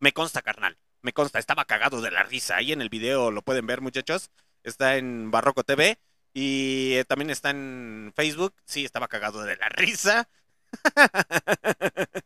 [0.00, 0.76] Me consta, carnal.
[1.00, 2.56] Me consta, estaba cagado de la risa.
[2.56, 4.30] Ahí en el video lo pueden ver, muchachos.
[4.62, 5.98] Está en Barroco TV.
[6.34, 8.54] Y eh, también está en Facebook.
[8.64, 10.28] Sí, estaba cagado de la risa.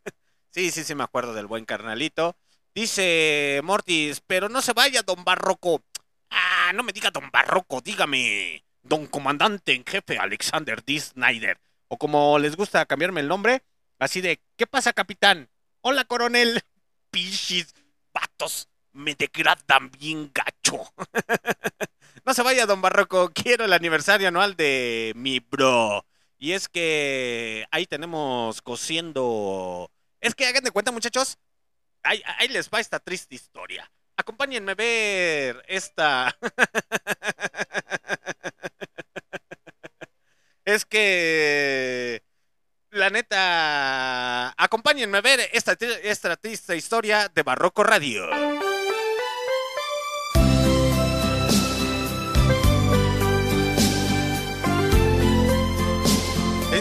[0.50, 2.36] sí, sí, sí, me acuerdo del buen carnalito.
[2.74, 5.82] Dice Mortis, pero no se vaya, don Barroco.
[6.30, 8.64] Ah, no me diga don Barroco, dígame.
[8.82, 11.00] Don Comandante en Jefe Alexander D.
[11.00, 11.58] Snyder.
[11.88, 13.62] O como les gusta cambiarme el nombre,
[13.98, 15.48] así de, ¿qué pasa, capitán?
[15.80, 16.62] Hola, coronel.
[17.10, 17.74] Pichis,
[18.12, 20.92] vatos, me degradan bien gacho.
[22.26, 26.04] no se vaya, don Barroco, quiero el aniversario anual de mi bro.
[26.38, 29.90] Y es que ahí tenemos cosiendo.
[30.20, 31.38] Es que hagan de cuenta, muchachos.
[32.02, 33.90] Ahí, les va esta triste historia.
[34.16, 36.36] Acompáñenme a ver esta.
[40.64, 42.22] es que.
[42.90, 44.50] La neta.
[44.62, 48.28] Acompáñenme a ver esta, esta triste historia de Barroco Radio.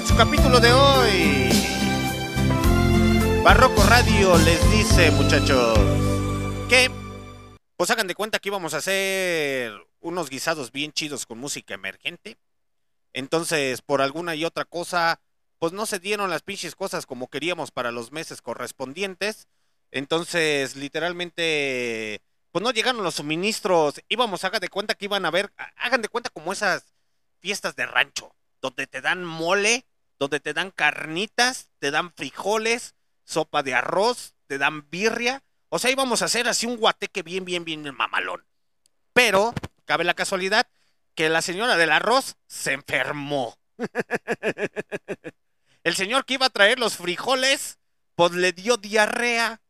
[0.06, 1.50] Su capítulo de hoy,
[3.44, 5.80] Barroco Radio les dice, muchachos,
[6.70, 6.92] que
[7.76, 12.38] pues hagan de cuenta que íbamos a hacer unos guisados bien chidos con música emergente.
[13.14, 15.20] Entonces, por alguna y otra cosa,
[15.58, 19.48] pues no se dieron las pinches cosas como queríamos para los meses correspondientes.
[19.92, 24.02] Entonces, literalmente, pues no llegaron los suministros.
[24.08, 26.94] Íbamos, hagan de cuenta que iban a ver, hagan de cuenta como esas
[27.40, 29.86] fiestas de rancho, donde te dan mole,
[30.20, 35.44] donde te dan carnitas, te dan frijoles, sopa de arroz, te dan birria.
[35.70, 38.46] O sea, íbamos a hacer así un guateque bien, bien, bien mamalón.
[39.14, 39.54] Pero,
[39.86, 40.68] cabe la casualidad
[41.16, 43.58] que la señora del arroz se enfermó.
[45.84, 47.78] El señor que iba a traer los frijoles,
[48.16, 49.62] pues le dio diarrea.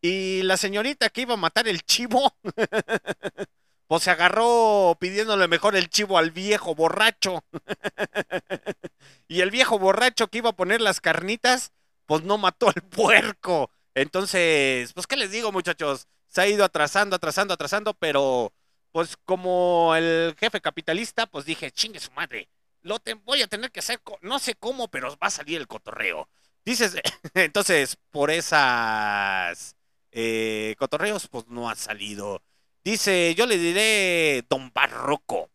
[0.00, 2.32] Y la señorita que iba a matar el chivo,
[3.88, 7.42] pues se agarró pidiéndole mejor el chivo al viejo borracho.
[9.28, 11.72] y el viejo borracho que iba a poner las carnitas,
[12.06, 13.70] pues no mató al puerco.
[13.94, 16.06] Entonces, pues, ¿qué les digo, muchachos?
[16.26, 18.52] Se ha ido atrasando, atrasando, atrasando, pero
[18.92, 22.48] pues como el jefe capitalista, pues dije, chingue su madre,
[22.82, 26.28] lo voy a tener que hacer, no sé cómo, pero va a salir el cotorreo.
[26.64, 26.96] Dices,
[27.34, 29.76] entonces, por esas
[30.12, 32.42] eh, cotorreos, pues no ha salido.
[32.84, 35.50] Dice, yo le diré, don Barroco,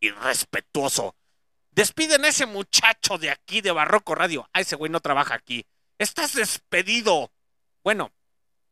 [0.00, 1.14] irrespetuoso.
[1.70, 4.48] Despiden a ese muchacho de aquí de Barroco Radio.
[4.52, 5.66] Ah, ese güey no trabaja aquí.
[5.98, 7.30] Estás despedido.
[7.84, 8.12] Bueno,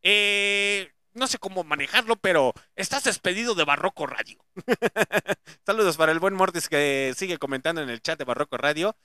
[0.01, 4.37] eh, no sé cómo manejarlo, pero estás despedido de Barroco Radio.
[5.65, 8.95] Saludos para el buen Mortis que sigue comentando en el chat de Barroco Radio.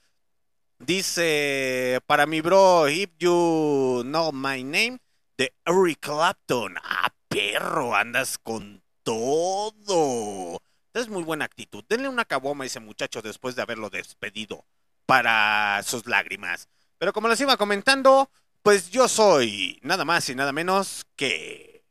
[0.79, 4.99] Dice, para mi bro, if you know my name,
[5.37, 6.75] de Eric Clapton.
[6.83, 10.61] Ah, perro, andas con todo.
[10.93, 11.83] Es muy buena actitud.
[11.87, 14.65] Denle una caboma a ese muchacho después de haberlo despedido
[15.05, 16.67] para sus lágrimas.
[16.97, 18.29] Pero como les iba comentando,
[18.61, 21.83] pues yo soy nada más y nada menos que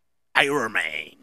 [0.43, 1.19] Iron Man.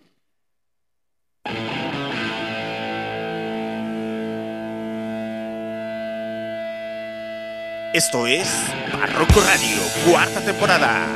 [7.93, 8.47] Esto es
[8.91, 11.07] Barroco Radio, cuarta temporada.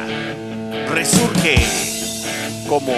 [0.88, 2.01] Resurge
[2.72, 2.94] como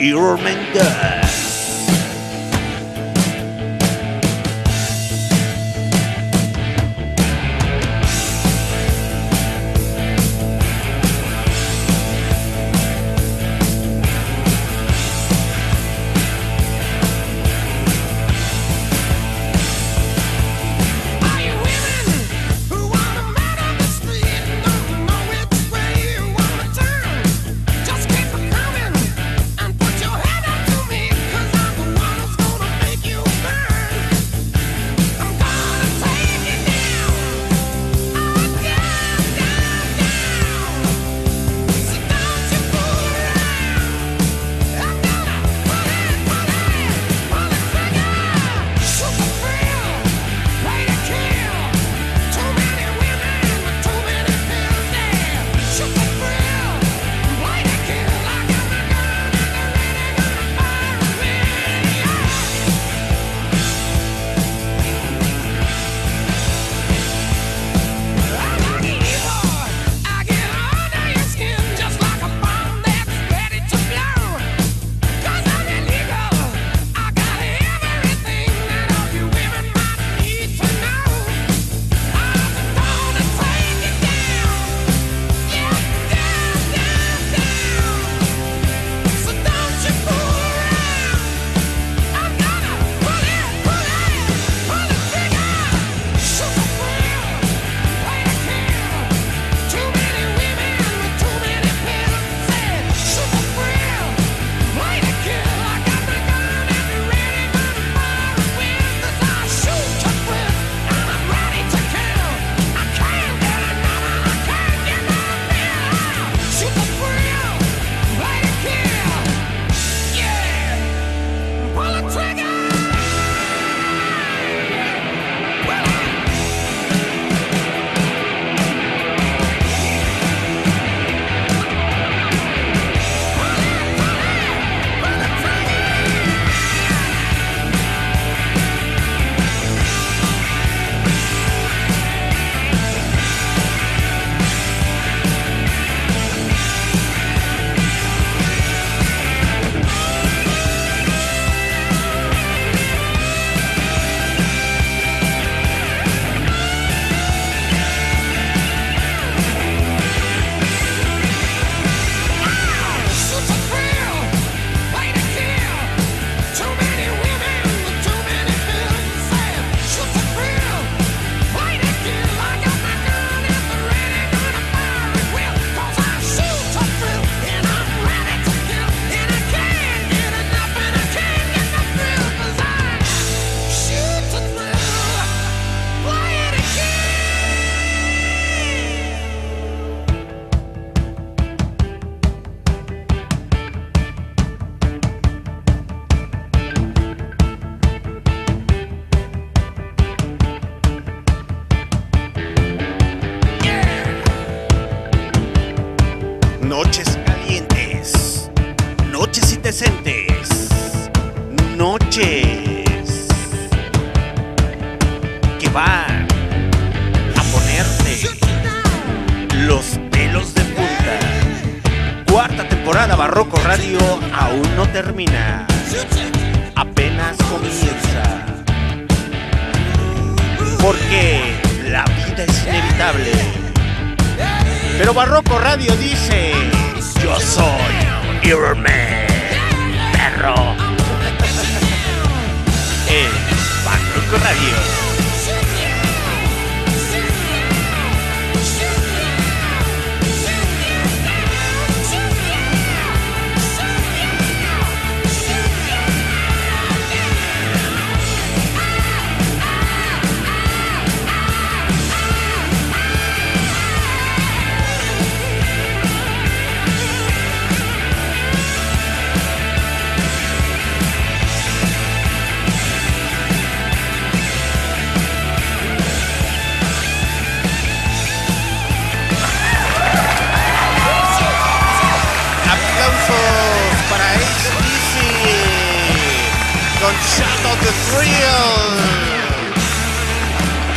[0.00, 1.51] Iron Man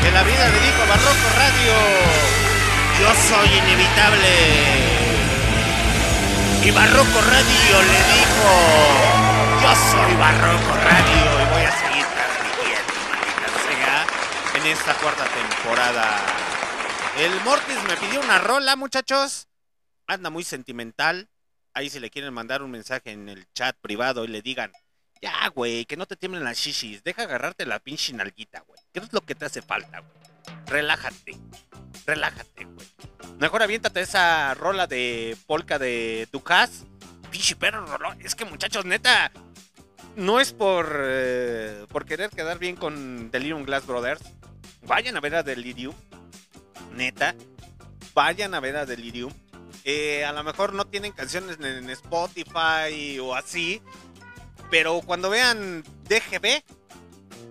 [0.02, 1.74] Que la vida dijo a Barroco Radio,
[3.00, 4.34] yo soy inevitable.
[6.64, 8.50] Y Barroco Radio le dijo,
[9.62, 12.94] yo soy Barroco Radio y voy a seguir transmitiendo,
[13.68, 14.06] sea,
[14.56, 16.22] en esta cuarta temporada.
[17.20, 19.48] El Mortis me pidió una rola, muchachos.
[20.08, 21.30] Anda muy sentimental.
[21.74, 24.72] Ahí si le quieren mandar un mensaje en el chat privado y le digan,
[25.26, 28.80] ya, güey, que no te tiemblen las shishis, deja agarrarte la pinche nalguita, güey.
[28.94, 30.58] ¿Qué es lo que te hace falta, güey?
[30.68, 31.36] Relájate,
[32.06, 32.88] relájate, güey.
[33.40, 36.86] Mejor aviéntate esa rola de polka de Ducas.
[37.32, 37.86] Pinche perro.
[38.20, 39.32] Es que, muchachos, neta,
[40.16, 44.22] no es por, eh, por querer quedar bien con Delirium Glass Brothers.
[44.84, 45.96] Vayan a ver a Delirium,
[46.94, 47.34] neta.
[48.14, 49.34] Vayan a ver a Delirium.
[49.86, 53.82] Eh, a lo mejor no tienen canciones en Spotify o así,
[54.70, 56.64] pero cuando vean DGB,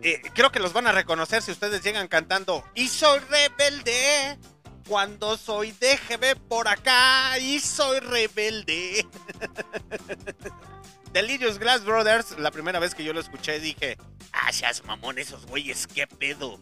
[0.03, 4.39] eh, creo que los van a reconocer si ustedes llegan cantando Y soy rebelde
[4.87, 9.07] cuando soy DGB por acá y soy rebelde.
[11.13, 13.97] Delirious Glass Brothers, la primera vez que yo lo escuché dije,
[14.33, 16.61] ah, seas mamón esos güeyes, qué pedo.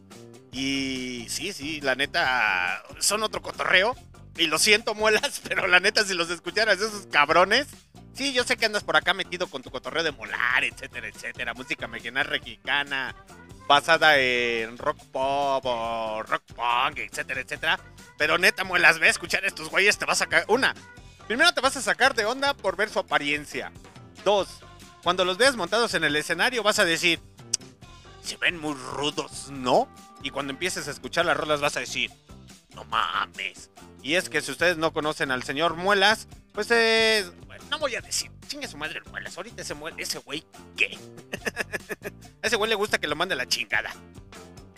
[0.53, 3.97] Y sí, sí, la neta, son otro cotorreo.
[4.37, 7.69] Y lo siento, muelas, pero la neta, si los escucharas esos cabrones.
[8.15, 11.55] Sí, yo sé que andas por acá metido con tu cotorreo de molar, etcétera, etcétera.
[11.55, 13.15] Música mexicana
[13.67, 17.81] basada en rock pop o rock punk, etcétera, etcétera.
[18.19, 20.45] Pero neta, muelas, ve a escuchar a estos güeyes, te vas a sacar.
[20.49, 20.75] Una,
[21.27, 23.73] primero te vas a sacar de onda por ver su apariencia.
[24.25, 24.49] Dos,
[25.03, 27.21] cuando los veas montados en el escenario, vas a decir,
[28.23, 29.89] se ven muy rudos, ¿no?
[30.23, 32.11] Y cuando empieces a escuchar las rolas, vas a decir,
[32.75, 33.71] no mames.
[34.03, 37.33] Y es que si ustedes no conocen al señor Muelas, pues es.
[37.71, 39.37] no voy a decir, chingue su madre el Muelas.
[39.37, 40.45] Ahorita ese, mue- ese güey,
[40.77, 40.99] ¿qué?
[42.43, 43.91] a ese güey le gusta que lo mande a la chingada.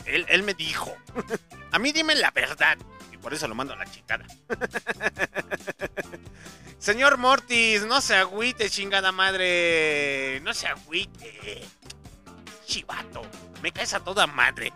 [0.05, 0.95] Él, él me dijo.
[1.72, 2.76] a mí dime la verdad.
[3.12, 4.26] Y por eso lo mando a la chingada.
[6.78, 10.40] Señor Mortis, no se agüite, chingada madre.
[10.42, 11.62] No se agüite.
[12.66, 13.22] Chivato,
[13.62, 14.72] me caes a toda madre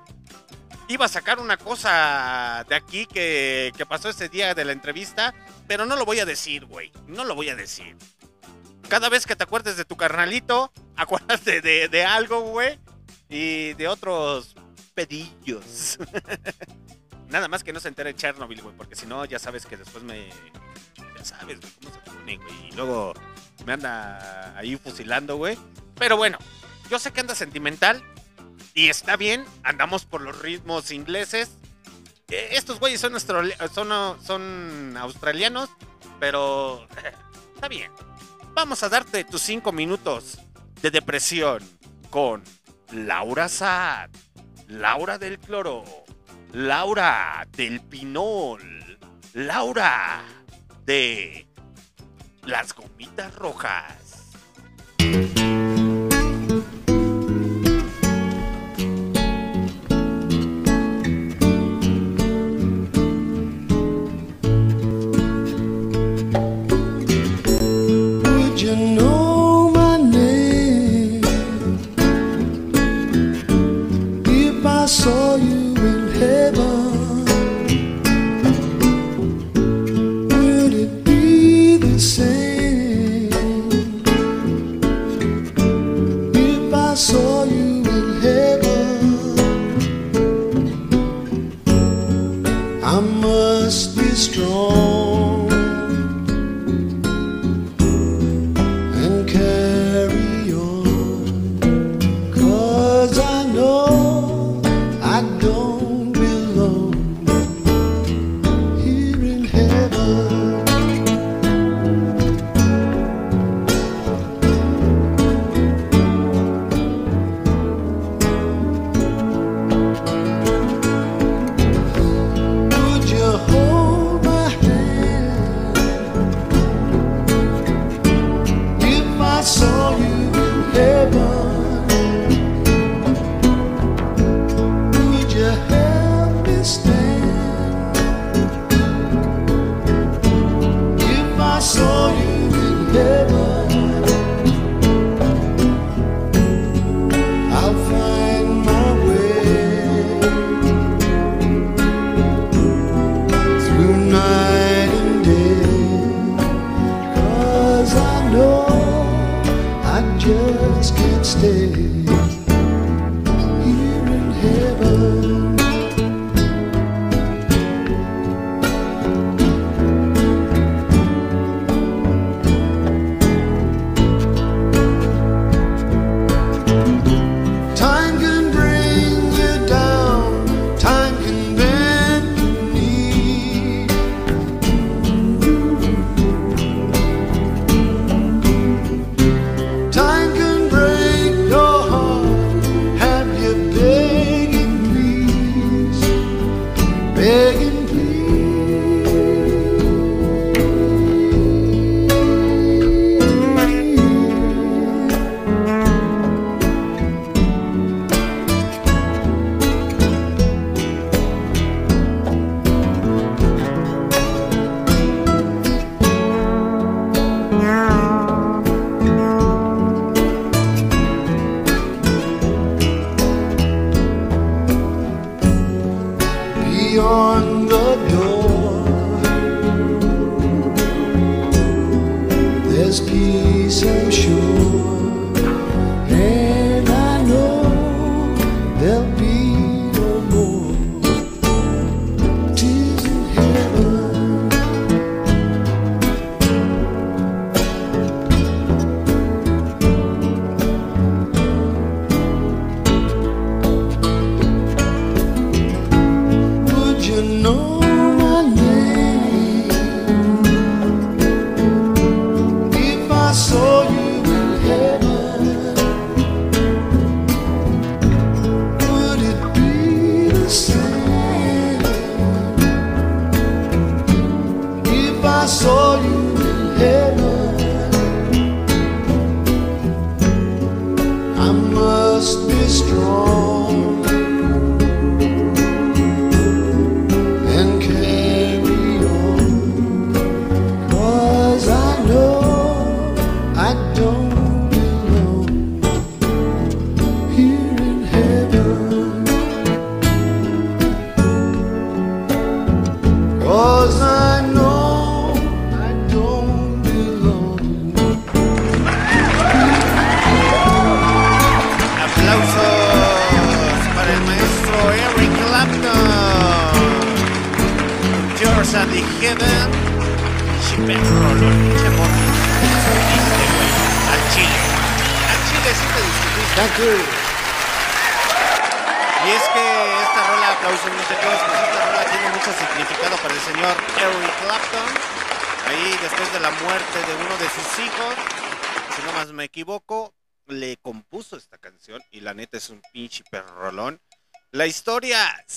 [0.89, 5.35] iba a sacar una cosa de aquí que, pasó ese día de la entrevista,
[5.67, 6.93] pero no lo voy a decir, güey.
[7.07, 7.97] No lo voy a decir.
[8.89, 12.79] Cada vez que te acuerdes de tu carnalito, acuérdate de, de algo, güey.
[13.29, 14.57] Y de otros
[14.95, 15.99] pedillos.
[17.29, 20.03] Nada más que no se entere Chernobyl, güey, porque si no, ya sabes que después
[20.03, 20.31] me.
[21.17, 22.69] Ya sabes, güey, cómo se pone, güey.
[22.69, 23.13] Y luego
[23.67, 25.59] me anda ahí fusilando, güey.
[25.97, 26.39] Pero bueno,
[26.91, 28.03] yo sé que anda sentimental.
[28.75, 31.51] Y está bien, andamos por los ritmos ingleses.
[32.29, 35.71] Eh, Estos güeyes son, son, son australianos,
[36.21, 36.87] pero
[37.55, 37.91] está bien.
[38.55, 40.39] Vamos a darte tus cinco minutos
[40.83, 41.63] de depresión
[42.11, 42.43] con
[42.93, 44.11] Laura Sad,
[44.67, 45.85] Laura del Cloro,
[46.53, 48.99] Laura del Pinol,
[49.35, 50.25] Laura
[50.85, 51.47] de
[52.43, 54.08] las gomitas rojas.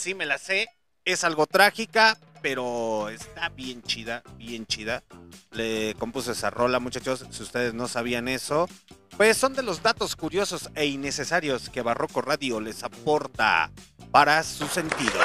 [0.01, 0.67] Sí me la sé,
[1.05, 5.03] es algo trágica, pero está bien chida, bien chida.
[5.51, 8.67] Le compuso esa rola, muchachos, si ustedes no sabían eso,
[9.15, 13.69] pues son de los datos curiosos e innecesarios que Barroco Radio les aporta
[14.09, 15.23] para sus sentidos.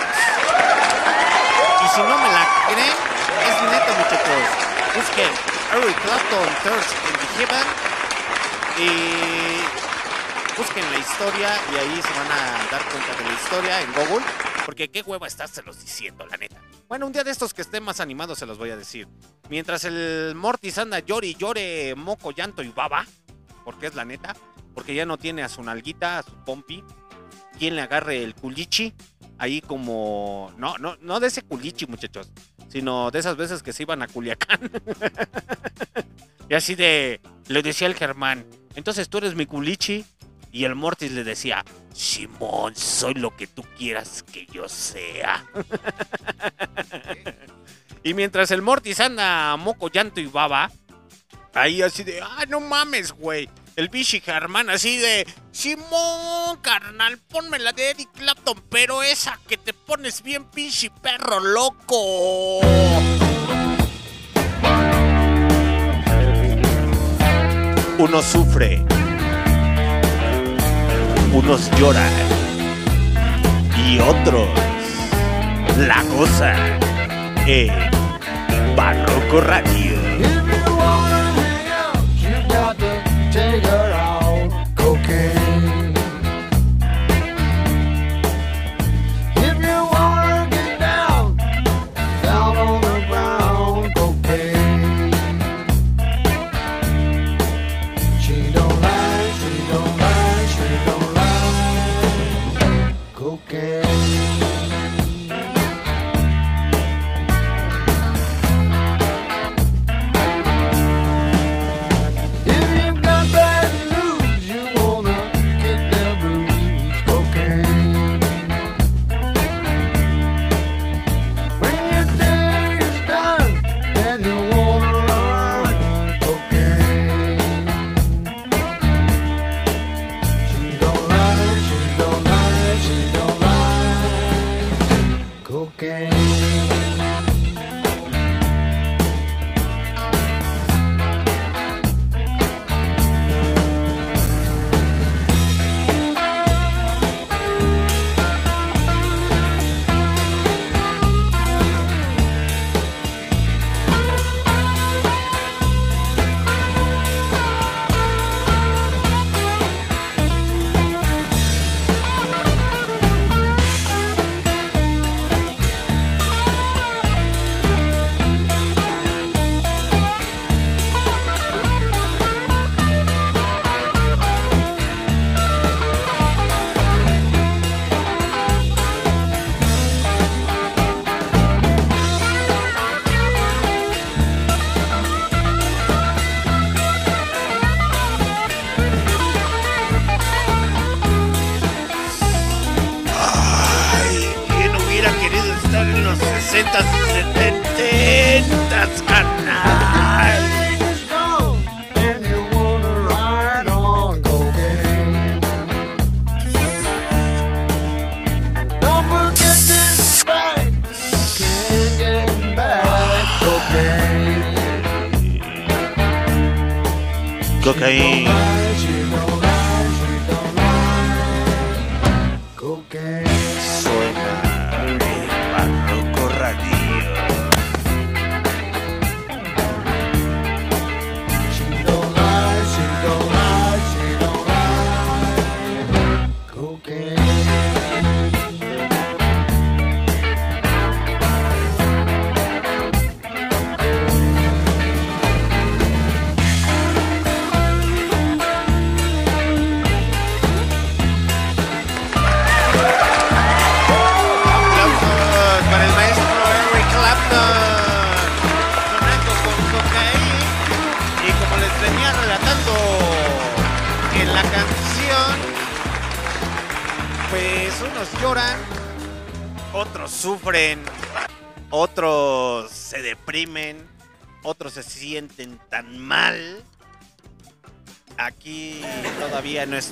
[1.83, 2.97] Y si no me la creen,
[3.49, 4.43] es neta, muchachos.
[4.95, 5.33] Busquen
[5.73, 7.67] Eric Clapton Thirst in the Heaven
[8.79, 8.91] y
[10.55, 14.56] busquen la historia y ahí se van a dar cuenta de la historia en Google.
[14.67, 16.61] Porque qué hueva estárselos diciendo, la neta.
[16.89, 19.07] Bueno, un día de estos que estén más animados se los voy a decir.
[19.49, 23.07] Mientras el Mortis anda llore y llore, moco, llanto y baba,
[23.65, 24.35] porque es la neta,
[24.75, 26.83] porque ya no tiene a su nalguita, a su pompi,
[27.57, 28.93] quien le agarre el culichi,
[29.39, 32.33] ahí como, no, no, no de ese culichi, muchachos,
[32.69, 34.69] sino de esas veces que se iban a Culiacán.
[36.49, 38.45] y así de, le decía el Germán,
[38.75, 40.05] entonces tú eres mi culichi,
[40.57, 41.63] y el Mortis le decía,
[41.93, 45.45] Simón, soy lo que tú quieras que yo sea.
[48.03, 50.73] y mientras el Mortis anda moco, llanto y baba,
[51.53, 53.51] ahí así de, ah, no mames, güey.
[53.77, 59.59] El bichi Germán así de, Simón, carnal, ponme la de Eric Clapton, pero esa que
[59.59, 62.61] te pones bien pinche perro loco.
[67.99, 68.83] Uno sufre,
[71.37, 72.13] unos lloran
[73.77, 74.49] y otros
[75.87, 76.57] la gozan
[77.47, 77.71] en
[78.75, 79.96] Barroco Radio.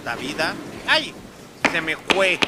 [0.05, 0.55] Nuestra vida.
[0.87, 1.15] ¡Ay!
[1.73, 2.39] Se me fue.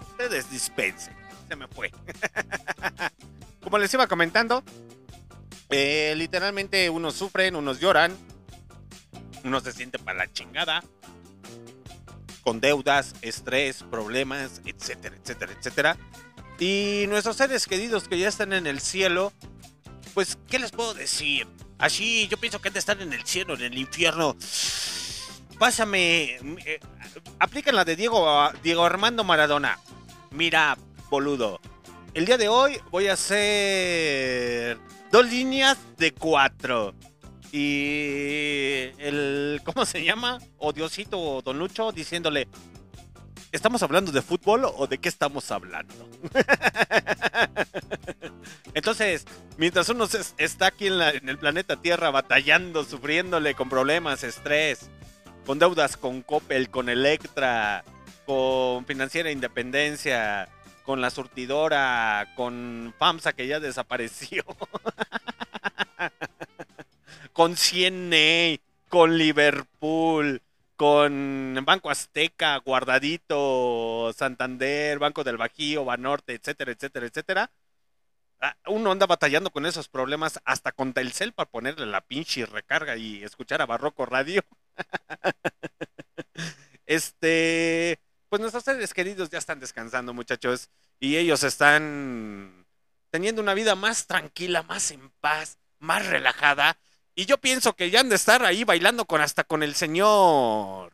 [0.10, 1.16] Ustedes dispensen.
[1.48, 1.90] Se me fue.
[3.62, 4.62] Como les iba comentando,
[5.70, 8.16] eh, literalmente unos sufren, unos lloran,
[9.44, 10.82] unos se sienten para la chingada,
[12.42, 15.96] con deudas, estrés, problemas, etcétera, etcétera, etcétera.
[16.58, 19.32] Y nuestros seres queridos que ya están en el cielo,
[20.14, 21.46] pues, ¿qué les puedo decir?
[21.78, 24.36] Así, yo pienso que han de estar en el cielo, en el infierno.
[25.58, 26.80] Pásame, eh,
[27.72, 29.78] la de Diego, Diego Armando Maradona.
[30.30, 30.76] Mira,
[31.10, 31.60] boludo.
[32.14, 34.78] El día de hoy voy a hacer
[35.12, 36.94] dos líneas de cuatro.
[37.52, 39.60] Y el.
[39.64, 40.38] ¿Cómo se llama?
[40.58, 42.48] Odiosito Don Lucho diciéndole.
[43.50, 45.94] ¿Estamos hablando de fútbol o de qué estamos hablando?
[48.74, 49.24] Entonces,
[49.56, 50.06] mientras uno
[50.36, 54.90] está aquí en, la- en el planeta Tierra batallando, sufriéndole con problemas, estrés,
[55.46, 57.84] con deudas con Coppel, con Electra,
[58.26, 60.48] con Financiera Independencia,
[60.84, 64.44] con la surtidora, con FAMSA que ya desapareció,
[67.32, 68.58] con CNA,
[68.88, 70.42] con Liverpool,
[70.78, 77.50] con Banco Azteca, Guardadito, Santander, Banco del Bajío, Banorte, etcétera, etcétera, etcétera.
[78.40, 82.96] Ah, Uno anda batallando con esos problemas hasta con Telcel para ponerle la pinche recarga
[82.96, 84.42] y escuchar a Barroco Radio.
[86.86, 88.00] Este,
[88.30, 92.64] pues nuestros seres queridos ya están descansando, muchachos, y ellos están
[93.10, 96.78] teniendo una vida más tranquila, más en paz, más relajada.
[97.18, 100.92] Y yo pienso que ya han de estar ahí bailando con hasta con el señor.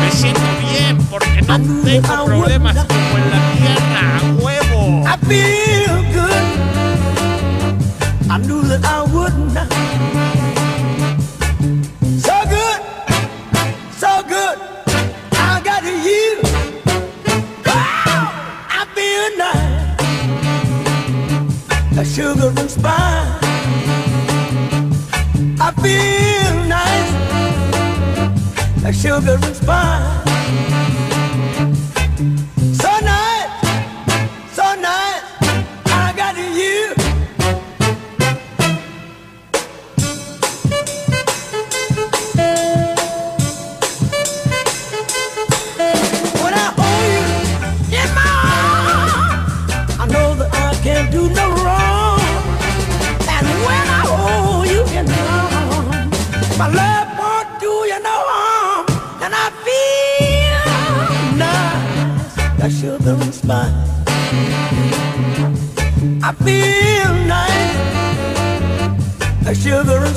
[0.00, 5.04] Me siento bien porque no tengo problemas como en la tierra, a huevo.
[5.06, 6.46] I feel good.
[8.28, 9.75] I knew that I would not.
[21.98, 22.92] A sugar and spice.
[25.58, 27.12] I feel nice.
[28.84, 30.35] A sugar and spice.
[62.66, 63.72] Nice, like sugar and spice.
[66.22, 67.76] I feel nice,
[69.44, 70.16] like sugar and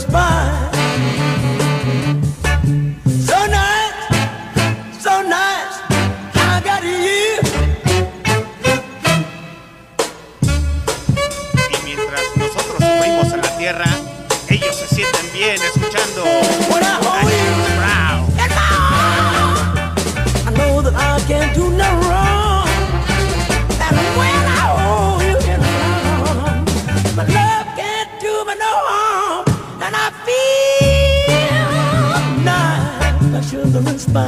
[34.10, 34.24] feel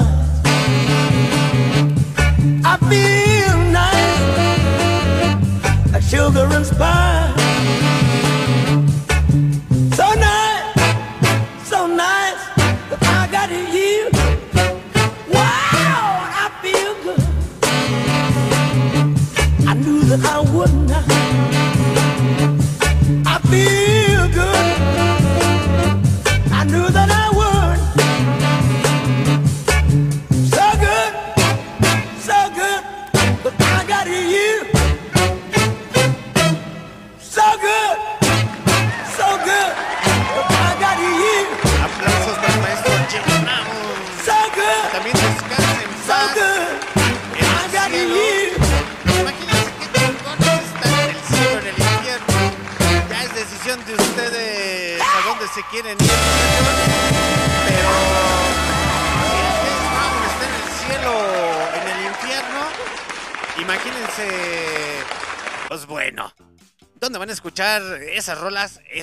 [2.63, 3.20] nice, like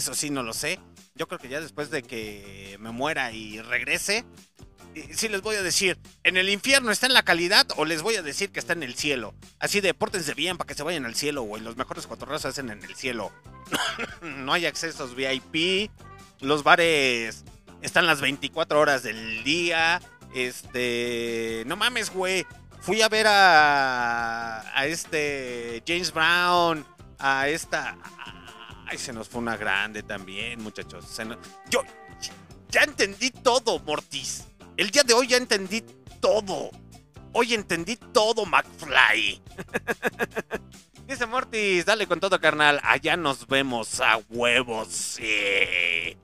[0.09, 0.80] Eso sí no lo sé.
[1.16, 4.24] Yo creo que ya después de que me muera y regrese,
[4.94, 8.01] y sí les voy a decir, ¿en el infierno está en la calidad o les
[8.01, 9.35] voy a decir que está en el cielo?
[9.59, 11.62] Así de, pórtense bien para que se vayan al cielo, güey.
[11.62, 13.30] Los mejores cotorreos se hacen en el cielo.
[14.22, 15.90] no hay accesos VIP.
[16.40, 17.44] Los bares
[17.82, 20.01] están las 24 horas del día.
[20.35, 21.64] Este...
[21.66, 22.47] No mames, güey.
[22.80, 24.60] Fui a ver a...
[24.74, 25.82] A este...
[25.86, 26.86] James Brown.
[27.18, 27.98] A esta...
[28.89, 31.05] Ay, se nos fue una grande también, muchachos.
[31.70, 31.82] Yo...
[32.70, 34.44] Ya entendí todo, Mortis.
[34.77, 35.82] El día de hoy ya entendí
[36.20, 36.70] todo.
[37.32, 39.43] Hoy entendí todo, McFly.
[41.06, 42.78] Dice Mortis, dale con todo, carnal.
[42.82, 46.16] Allá nos vemos a huevos, sí.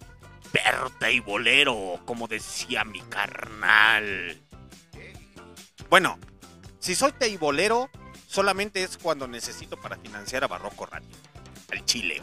[0.53, 4.39] Perro y bolero, como decía mi carnal.
[5.89, 6.19] Bueno,
[6.79, 7.91] si soy teibolero,
[8.27, 11.09] solamente es cuando necesito para financiar a Barroco Radio.
[11.73, 12.23] Al chile.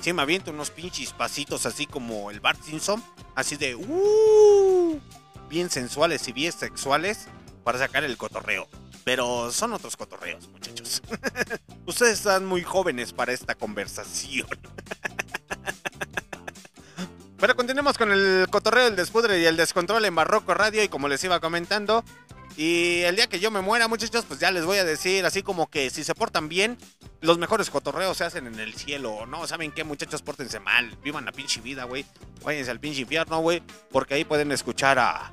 [0.00, 3.02] Sí, me aviento unos pinches pasitos así como el Bart Simpson.
[3.34, 5.00] Así de, uh,
[5.48, 7.26] bien sensuales y bien sexuales
[7.64, 8.68] para sacar el cotorreo.
[9.04, 11.02] Pero son otros cotorreos, muchachos.
[11.86, 14.46] Ustedes están muy jóvenes para esta conversación.
[17.38, 20.82] Pero continuemos con el cotorreo, el despudre y el descontrol en Barroco Radio.
[20.82, 22.04] Y como les iba comentando,
[22.58, 25.42] y el día que yo me muera, muchachos, pues ya les voy a decir, así
[25.42, 26.76] como que si se portan bien,
[27.20, 29.26] los mejores cotorreos se hacen en el cielo.
[29.26, 30.22] No, ¿saben qué, muchachos?
[30.22, 30.96] Pórtense mal.
[31.02, 32.04] Vivan la pinche vida, güey.
[32.44, 33.62] Váyanse al pinche infierno, güey.
[33.92, 35.32] Porque ahí pueden escuchar a.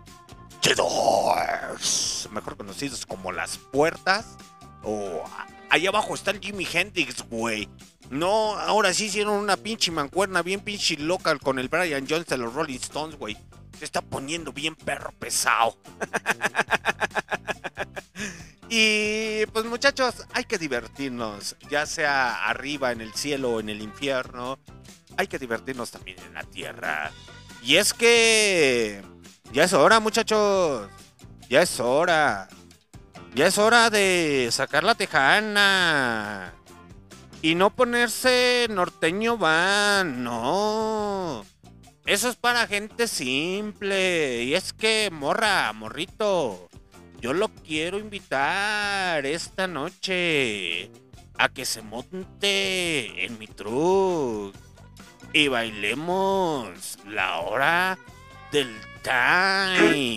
[0.62, 4.38] The Doors, mejor conocidos como Las Puertas.
[4.84, 7.68] O a- ahí abajo está el Jimi Hendrix, güey.
[8.10, 12.38] No, ahora sí hicieron una pinche mancuerna bien pinche local con el Brian Jones de
[12.38, 13.36] los Rolling Stones, güey.
[13.78, 15.78] Se está poniendo bien perro pesado.
[18.78, 23.82] Y pues muchachos, hay que divertirnos, ya sea arriba en el cielo o en el
[23.82, 24.58] infierno.
[25.18, 27.12] Hay que divertirnos también en la tierra.
[27.62, 29.02] Y es que
[29.54, 30.90] ya es hora, muchachos.
[31.48, 32.50] Ya es hora.
[33.34, 36.54] Ya es hora de sacar la tejana.
[37.42, 41.46] Y no ponerse norteño van, no.
[42.06, 44.44] Eso es para gente simple.
[44.44, 46.70] Y es que, morra, morrito,
[47.20, 50.92] yo lo quiero invitar esta noche
[51.38, 54.56] a que se monte en mi truck
[55.34, 57.98] y bailemos la hora
[58.52, 58.70] del
[59.02, 60.16] time.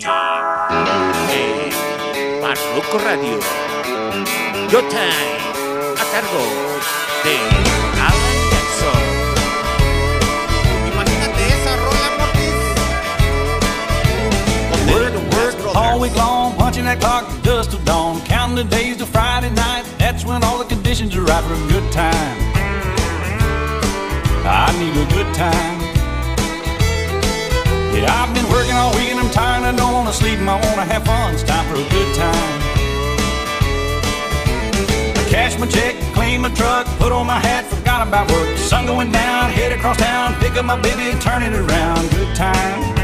[1.31, 1.69] Eh,
[2.41, 3.39] Barroco Radio.
[4.71, 5.39] Yo Time.
[5.97, 6.43] A cargo
[7.23, 7.58] de
[15.89, 18.21] all week long, punching that clock just till dawn.
[18.21, 19.83] Counting the days to Friday night.
[19.97, 22.37] That's when all the conditions are right for a good time.
[24.45, 25.77] I need a good time.
[27.93, 29.63] Yeah, I've been working all week and I'm tired.
[29.63, 30.39] I don't wanna sleep.
[30.39, 31.33] I wanna have fun.
[31.33, 32.59] It's time for a good time.
[35.17, 38.57] I cash my check, clean my truck, put on my hat, forgot about work.
[38.57, 42.09] Sun going down, head across town, pick up my baby, turn it around.
[42.11, 42.98] Good time.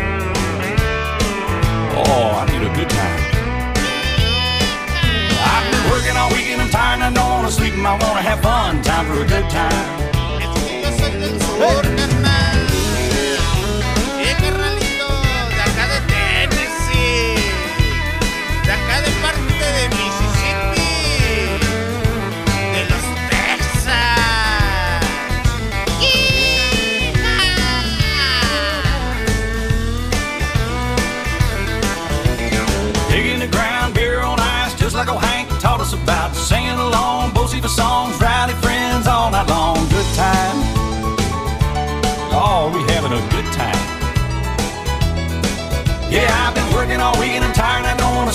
[1.98, 3.20] Oh, I need a good time.
[5.54, 7.94] I've been working all week and I'm tired and I don't wanna sleep and I
[7.94, 8.82] wanna have fun.
[8.82, 10.06] Time for a good time.
[11.64, 12.15] Es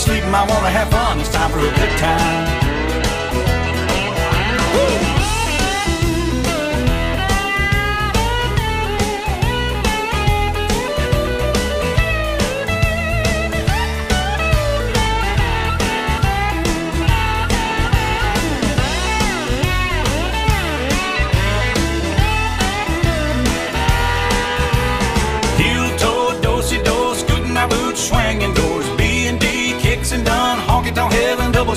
[0.00, 1.20] sleep and I wanna have fun.
[1.20, 2.59] It's time for a good time.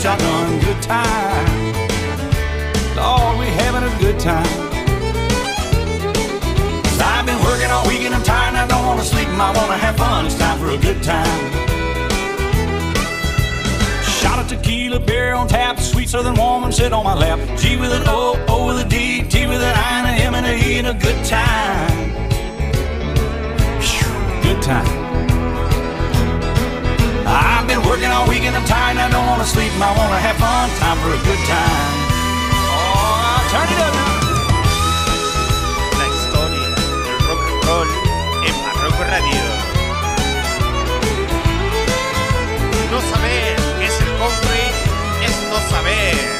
[0.03, 1.47] Shotgun, good time.
[2.97, 4.45] Lord, we having a good time.
[6.99, 9.41] i I've been working all week and I'm tired and I don't wanna sleep and
[9.41, 10.25] I wanna have fun.
[10.25, 11.41] It's time for a good time.
[14.19, 17.39] Shot of tequila, beer on tap, sweet southern woman sit on my lap.
[17.57, 20.35] G with an O, O with a D, T with an I and a M
[20.35, 22.11] and a E and a good time.
[24.43, 25.02] Good time.
[27.33, 29.91] I've been working all week and I'm tired and I don't wanna sleep and I
[29.97, 30.69] wanna have fun.
[30.77, 31.93] Time for a good time.
[32.69, 34.13] Oh, turn it up now.
[35.97, 36.69] La historia
[37.05, 37.89] del rock and roll
[38.47, 39.43] en Barroco Radio.
[42.91, 44.65] No saber qué es el country
[45.25, 46.32] es no saber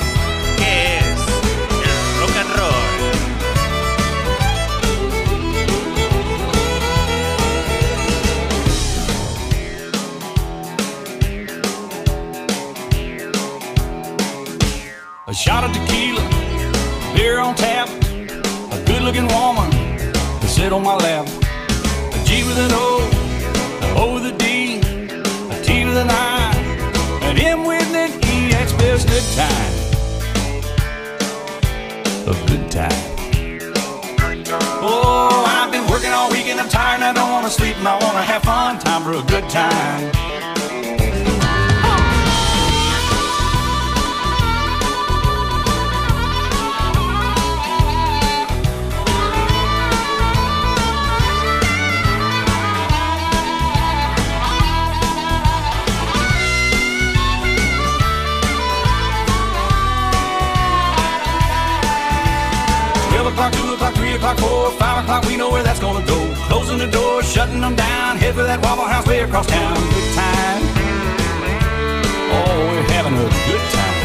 [19.13, 19.69] looking woman
[20.41, 21.27] to sit on my lap.
[21.27, 23.09] A G with an O,
[23.81, 26.51] a O with a D, a T with an I,
[27.21, 29.73] an M with an E, that's best good time.
[32.27, 32.89] A good time.
[34.81, 37.87] Oh, I've been working all week and I'm tired and I don't wanna sleep and
[37.87, 38.79] I wanna have fun.
[38.79, 40.32] Time for a good time.
[64.23, 66.17] O'clock, o'clock, four, five o'clock, we know where that's gonna go.
[66.47, 69.75] Closing the doors, shutting them down, head for that Waffle House way across town.
[69.75, 70.63] Good time.
[72.31, 73.97] Oh, we're having a good time.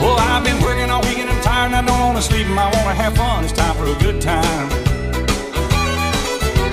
[0.00, 2.58] Well, I've been working all week and I'm tired and I don't wanna sleep and
[2.58, 3.44] I wanna have fun.
[3.44, 4.68] It's time for a good time.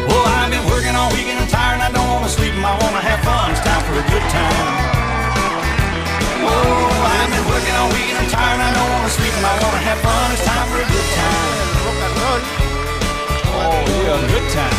[0.10, 2.66] Well, I've been working all week and I'm tired and I don't wanna sleep and
[2.66, 3.52] I wanna have fun.
[3.52, 4.78] It's time for a good time.
[6.50, 9.46] Oh, I've been working all week and I'm tired and I don't wanna sleep and
[9.46, 10.28] I wanna have fun.
[10.36, 11.48] It's time for a good time.
[13.60, 14.78] Oh, yeah, good time.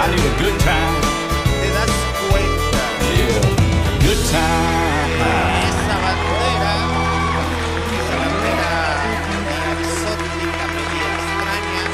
[0.00, 0.94] I need a good time.
[1.60, 1.92] te das
[2.30, 2.82] cuenta
[3.18, 3.40] Yeah,
[4.04, 5.20] good time.
[5.68, 6.72] esa bandera,
[7.98, 8.72] esa bandera
[9.28, 11.84] media exótica, media extraña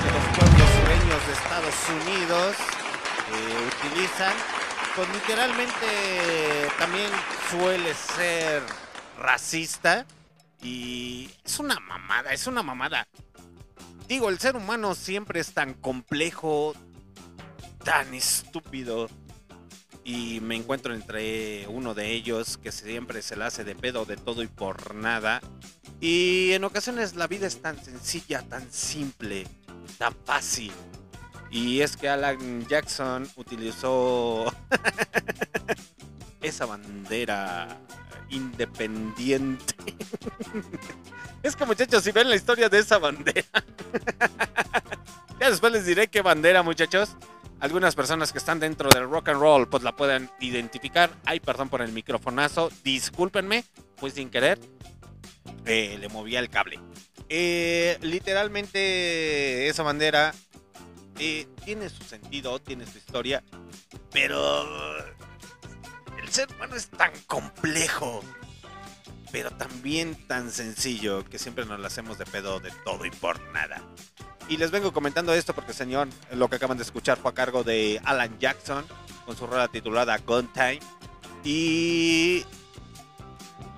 [0.00, 2.50] que los pueblos sureños de Estados Unidos
[3.36, 4.34] eh, utilizan,
[4.94, 5.86] pues literalmente
[6.78, 7.10] también
[7.50, 8.62] suele ser
[9.18, 10.06] racista
[10.62, 13.06] y es una mamada, es una mamada.
[14.06, 16.74] Digo, el ser humano siempre es tan complejo,
[17.84, 19.08] tan estúpido
[20.04, 24.16] y me encuentro entre uno de ellos que siempre se la hace de pedo de
[24.16, 25.40] todo y por nada.
[26.00, 29.46] Y en ocasiones la vida es tan sencilla, tan simple,
[29.98, 30.72] tan fácil.
[31.52, 34.52] Y es que Alan Jackson utilizó
[36.40, 37.78] esa bandera
[38.30, 39.74] independiente.
[41.42, 43.46] es que muchachos, si ven la historia de esa bandera.
[45.38, 47.16] ya después les diré qué bandera, muchachos
[47.62, 51.10] algunas personas que están dentro del rock and roll pues la pueden identificar.
[51.24, 53.64] Ay, perdón por el microfonazo, discúlpenme,
[53.96, 54.58] fue sin querer.
[55.64, 56.80] Eh, le movía el cable.
[57.28, 60.34] Eh, literalmente esa bandera
[61.64, 63.42] tiene su sentido, tiene su historia,
[64.10, 64.98] pero
[66.22, 68.22] el ser humano es tan complejo,
[69.30, 73.40] pero también tan sencillo que siempre nos la hacemos de pedo de todo y por
[73.52, 73.82] nada.
[74.48, 77.62] Y les vengo comentando esto porque, señor, lo que acaban de escuchar fue a cargo
[77.62, 78.84] de Alan Jackson
[79.24, 80.80] con su rola titulada Gun Time.
[81.44, 82.44] Y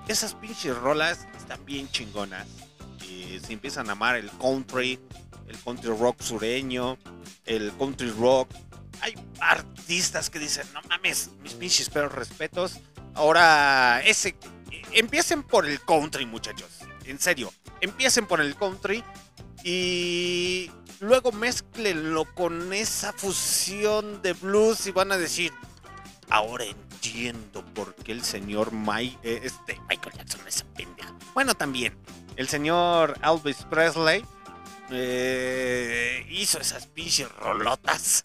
[0.07, 2.47] esas pinches rolas están bien chingonas.
[3.07, 4.99] Y se empiezan a amar el country,
[5.47, 6.97] el country rock sureño,
[7.45, 8.49] el country rock.
[9.01, 12.79] Hay artistas que dicen, no mames, mis pinches pero respetos.
[13.13, 14.35] Ahora, ese,
[14.91, 16.69] empiecen por el country, muchachos.
[17.05, 17.51] En serio,
[17.81, 19.03] empiecen por el country
[19.63, 25.51] y luego mézclenlo con esa fusión de blues y van a decir,
[26.29, 31.13] ahora entiendo por qué el señor Mike, eh, este, Michael Jackson es pendeja.
[31.33, 31.95] Bueno, también,
[32.35, 34.25] el señor Elvis Presley
[34.91, 38.23] eh, hizo esas pinches rolotas.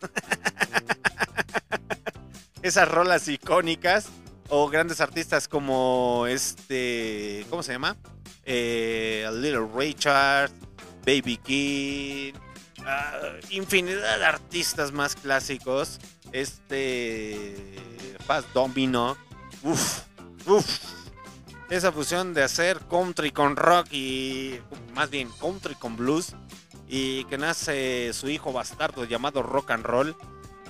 [2.62, 4.09] esas rolas icónicas.
[4.53, 7.97] O grandes artistas como este, ¿cómo se llama?
[8.45, 10.51] Eh, Little Richard,
[11.07, 12.32] Baby King,
[12.85, 13.12] ah,
[13.51, 16.01] infinidad de artistas más clásicos.
[16.32, 17.55] Este,
[18.27, 19.16] Fast Domino,
[19.62, 20.01] uff,
[20.47, 20.99] uff.
[21.70, 24.59] Esa fusión de hacer country con rock y
[24.92, 26.34] más bien country con blues
[26.88, 30.16] y que nace su hijo bastardo llamado rock and roll,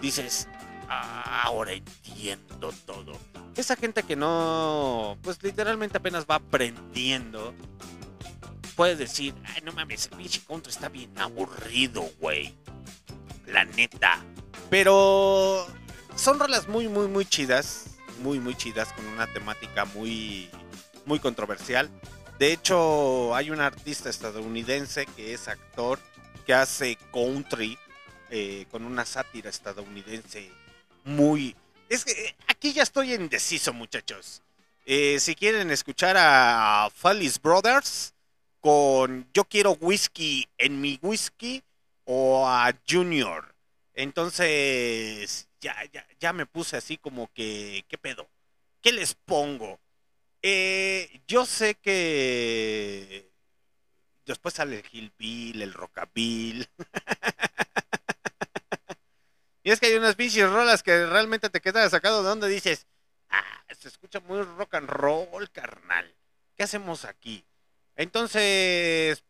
[0.02, 0.47] dices,
[0.90, 3.12] "Ah, ahora entiendo todo.
[3.56, 7.55] Esa gente que no, pues literalmente apenas va aprendiendo,
[8.77, 12.55] puede decir, ay, no mames, el pinche country está bien aburrido, güey.
[13.47, 14.22] La neta.
[14.68, 15.66] Pero
[16.14, 17.86] son rolas muy, muy, muy chidas.
[18.22, 20.51] Muy, muy chidas, con una temática muy,
[21.11, 21.91] muy controversial.
[22.39, 25.99] De hecho, hay un artista estadounidense que es actor,
[26.47, 27.77] que hace country
[28.31, 30.49] eh, con una sátira estadounidense
[31.05, 31.57] muy...
[31.89, 34.41] Es que eh, aquí ya estoy indeciso, muchachos.
[34.87, 38.15] Eh, si quieren escuchar a Fallis Brothers
[38.61, 41.65] con Yo quiero whisky en mi whisky
[42.05, 43.53] o a Junior.
[43.95, 48.28] Entonces, ya, ya, ya me puse así como que, ¿qué pedo?
[48.81, 49.81] ¿Qué les pongo?
[50.43, 53.31] Eh, yo sé que
[54.25, 56.69] después sale el Hillbill, el Rockabill.
[59.62, 62.87] y es que hay unas pinches rolas que realmente te quedas sacado de donde dices,
[63.29, 66.15] ah, se escucha muy rock and roll, carnal.
[66.57, 67.45] ¿Qué hacemos aquí?
[67.97, 69.23] Entonces,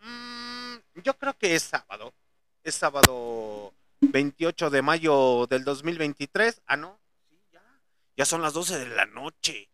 [0.00, 2.14] mm, yo creo que es sábado.
[2.62, 6.62] Es sábado 28 de mayo del 2023.
[6.66, 7.00] Ah, no.
[8.16, 9.68] Ya son las 12 de la noche.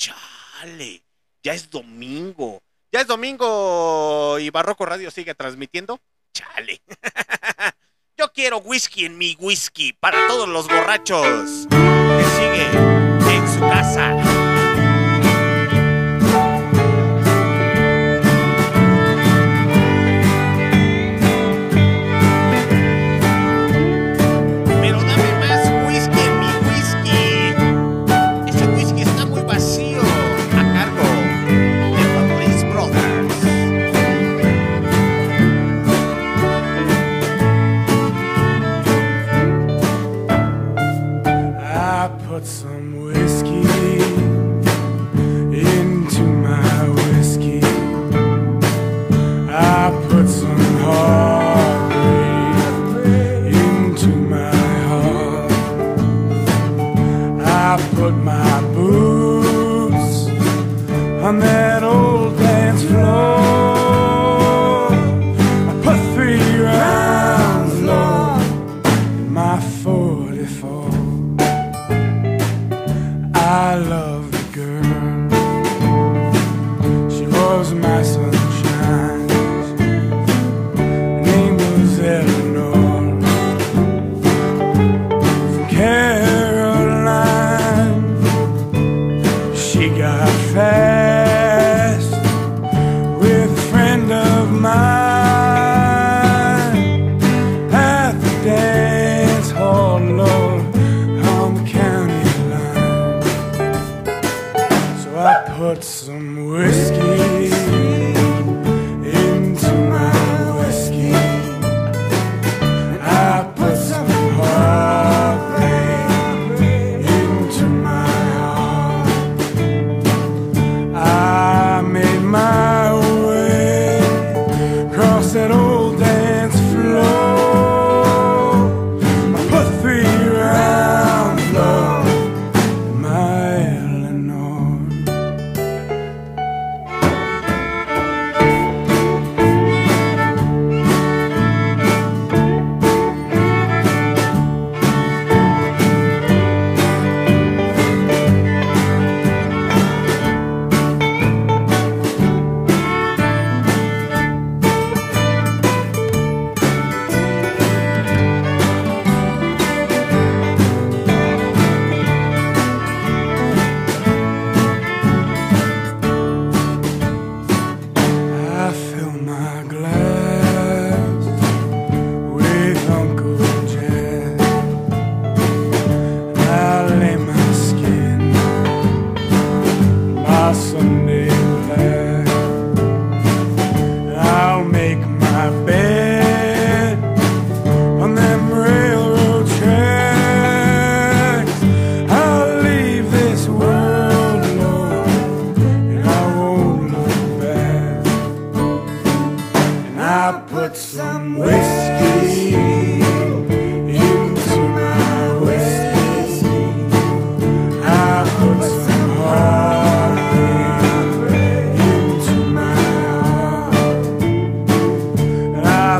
[0.00, 1.02] Chale.
[1.42, 2.62] Ya es domingo.
[2.90, 6.00] Ya es domingo y Barroco Radio sigue transmitiendo.
[6.32, 6.80] Chale.
[8.16, 14.29] Yo quiero whisky en mi whisky para todos los borrachos que siguen en su casa.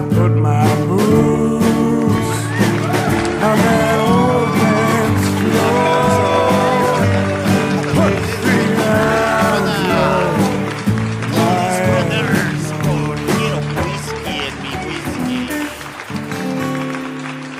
[0.08, 2.38] put my boots
[3.42, 7.00] on that old man's floor.
[7.94, 8.68] Put three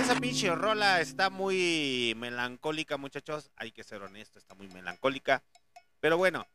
[0.01, 3.51] Esa pinche rola está muy melancólica, muchachos.
[3.57, 5.43] Hay que ser honesto, está muy melancólica.
[6.01, 6.47] Pero bueno,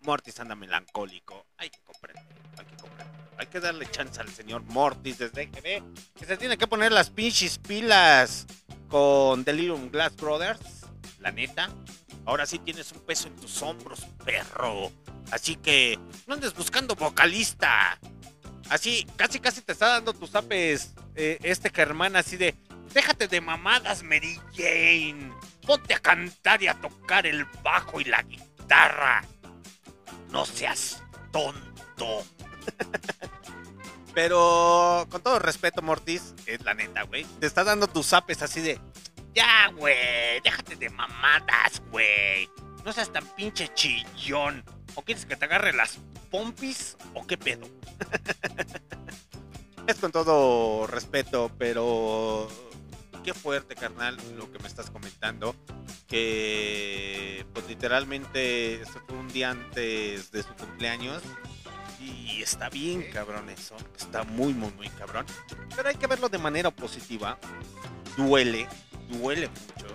[0.00, 1.46] Mortis anda melancólico
[3.40, 5.82] hay que darle chance al señor Mortis desde que ve
[6.14, 8.46] que se tiene que poner las pinches pilas
[8.90, 10.60] con Delirium Glass Brothers.
[11.20, 11.70] La neta.
[12.26, 14.92] Ahora sí tienes un peso en tus hombros, perro.
[15.30, 17.98] Así que no andes buscando vocalista.
[18.68, 22.54] Así, casi casi te está dando tus apes eh, este Germán así de,
[22.92, 25.32] déjate de mamadas, Mary Jane.
[25.66, 29.24] Ponte a cantar y a tocar el bajo y la guitarra.
[30.28, 31.02] No seas
[31.32, 32.22] tonto.
[34.14, 37.24] Pero con todo respeto, Mortis, es la neta, güey.
[37.38, 38.80] Te está dando tus apes así de,
[39.34, 42.48] ya, güey, déjate de mamadas, güey.
[42.84, 44.64] No seas tan pinche chillón.
[44.96, 45.98] ¿O quieres que te agarre las
[46.30, 47.68] pompis o qué pedo?
[49.86, 52.48] es con todo respeto, pero
[53.22, 55.54] qué fuerte, carnal, lo que me estás comentando.
[56.08, 61.22] Que pues literalmente se fue un día antes de su cumpleaños.
[62.00, 63.76] Y está bien, cabrón, eso.
[63.96, 65.26] Está muy, muy, muy cabrón.
[65.76, 67.38] Pero hay que verlo de manera positiva.
[68.16, 68.66] Duele,
[69.08, 69.94] duele mucho.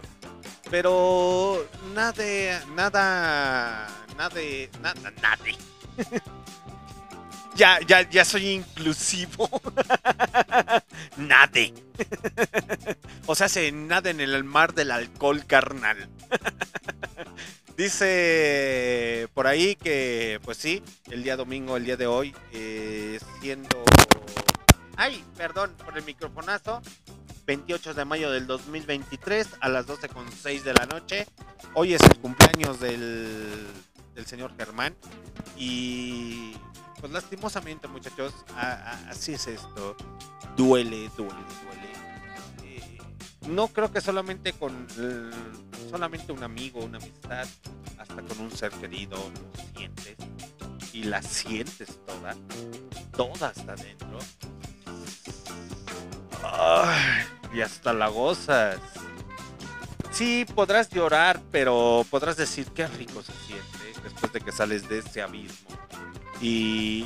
[0.69, 3.88] Pero nada, nada,
[4.18, 4.41] nada,
[4.82, 5.38] nada, nada.
[7.56, 9.49] ya, ya, ya soy inclusivo.
[11.18, 11.73] nade.
[13.26, 16.10] o sea, se nada en el mar del alcohol carnal.
[17.77, 23.84] Dice por ahí que, pues sí, el día domingo, el día de hoy, eh, siendo...
[24.95, 26.82] Ay, perdón por el microfonazo.
[27.46, 31.28] 28 de mayo del 2023 a las 12.06 de la noche.
[31.74, 33.68] Hoy es el cumpleaños del,
[34.26, 34.96] señor Germán.
[35.58, 36.54] Y
[37.00, 39.96] pues lastimosamente muchachos, así es esto.
[40.58, 41.92] Duele, duele, duele.
[42.64, 42.98] Eh,
[43.48, 45.30] no creo que solamente con eh,
[45.92, 47.48] solamente un amigo, una amistad,
[47.98, 50.16] hasta con un ser querido lo sientes.
[50.94, 52.36] Y la sientes toda.
[53.12, 54.20] Toda hasta adentro.
[57.54, 58.80] Y hasta la gozas.
[60.12, 65.00] Sí, podrás llorar, pero podrás decir qué rico se siente después de que sales de
[65.00, 65.70] ese abismo.
[66.42, 67.06] Y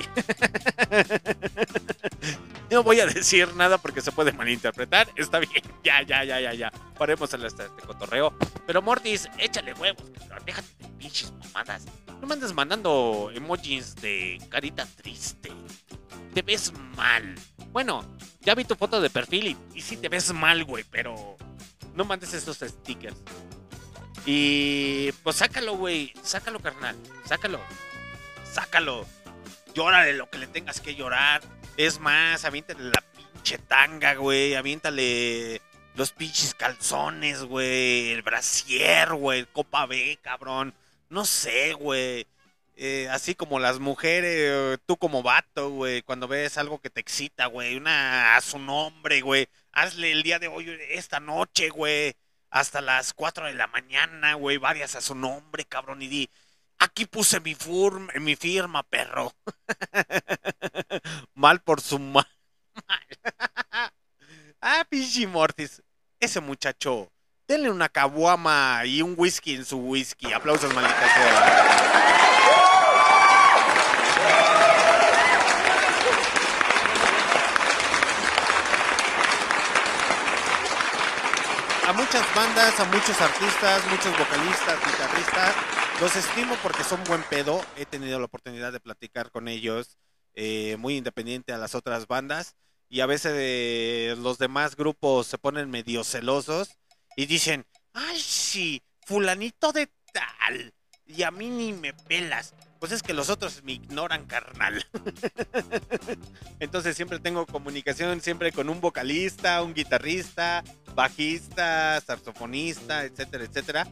[2.72, 5.07] no voy a decir nada porque se puede malinterpretar.
[5.16, 6.72] Está bien, ya, ya, ya, ya, ya.
[6.98, 8.34] Paremos el este, este cotorreo.
[8.66, 10.03] Pero Mortis, échale huevos.
[10.45, 11.86] Déjate de pinches mamadas.
[12.22, 15.52] No me andes mandando emojis de carita triste.
[16.34, 17.36] Te ves mal.
[17.72, 18.04] Bueno,
[18.41, 21.38] ya vi tu foto de perfil y, y sí te ves mal, güey, pero
[21.96, 23.18] no mandes esos stickers.
[24.26, 26.14] Y pues sácalo, güey.
[26.24, 26.96] Sácalo, carnal.
[27.26, 27.60] Sácalo.
[28.52, 29.06] Sácalo.
[29.74, 31.41] Llórale lo que le tengas que llorar.
[31.78, 34.56] Es más, aviéntale la pinche tanga, güey.
[34.56, 35.62] Aviéntale
[35.96, 38.12] los pinches calzones, güey.
[38.12, 39.46] El brasier, güey.
[39.46, 40.74] Copa B, cabrón.
[41.10, 42.27] No sé, güey.
[42.76, 47.02] Eh, así como las mujeres, eh, tú como vato, güey, cuando ves algo que te
[47.02, 52.15] excita, güey, una a su nombre, güey, hazle el día de hoy, esta noche, güey,
[52.49, 56.30] hasta las 4 de la mañana, güey, varias a su nombre, cabrón, y di,
[56.80, 59.34] aquí puse mi, furm- mi firma, perro.
[61.34, 62.27] Mal por su mal.
[64.61, 65.81] ah, pinche Mortis,
[66.19, 67.11] ese muchacho,
[67.49, 70.31] denle una caguama y un whisky en su whisky.
[70.31, 71.65] Aplausos, maldita sea.
[81.88, 85.55] a muchas bandas, a muchos artistas, muchos vocalistas, guitarristas.
[85.99, 87.65] Los estimo porque son buen pedo.
[87.76, 89.97] He tenido la oportunidad de platicar con ellos,
[90.35, 92.55] eh, muy independiente a las otras bandas.
[92.89, 96.77] Y a veces eh, los demás grupos se ponen medio celosos
[97.20, 100.74] y dicen, ay, sí, fulanito de tal.
[101.06, 102.54] Y a mí ni me pelas.
[102.80, 104.86] Pues es que los otros me ignoran, carnal.
[106.62, 110.64] Entonces siempre tengo comunicación siempre con un vocalista, un guitarrista,
[110.96, 113.88] bajista, saxofonista, etcétera, etcétera.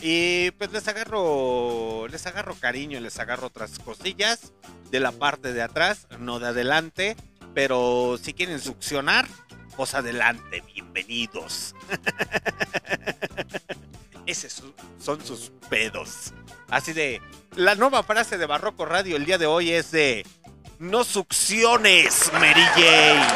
[0.00, 4.52] Y pues les agarro, les agarro cariño, les agarro otras cosillas
[4.92, 7.16] de la parte de atrás, no de adelante,
[7.52, 9.26] pero si quieren succionar,
[9.76, 11.74] pues adelante, bienvenidos.
[14.26, 14.62] Esos
[14.98, 16.32] son sus pedos.
[16.68, 17.20] Así de,
[17.56, 20.26] la nueva frase de Barroco Radio el día de hoy es de,
[20.78, 23.26] no succiones, Mary Jane.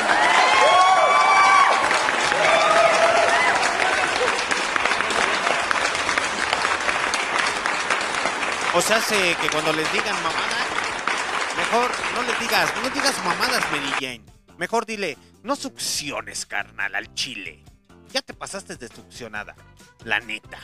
[8.77, 10.67] O sea, hace que cuando les digan mamadas,
[11.57, 14.34] mejor no les digas, no digas mamadas, Mary Jane.
[14.59, 17.63] Mejor dile, no succiones, carnal, al chile.
[18.13, 19.57] ya te pasaste de succionada.
[20.05, 20.59] La neta.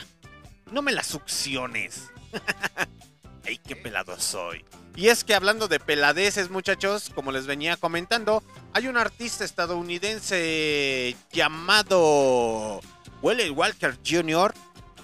[0.71, 2.09] No me la succiones.
[3.45, 4.63] Ay, qué pelado soy.
[4.95, 8.43] Y es que hablando de peladeces, muchachos, como les venía comentando,
[8.73, 12.81] hay un artista estadounidense llamado
[13.21, 14.53] Wally Walker Jr.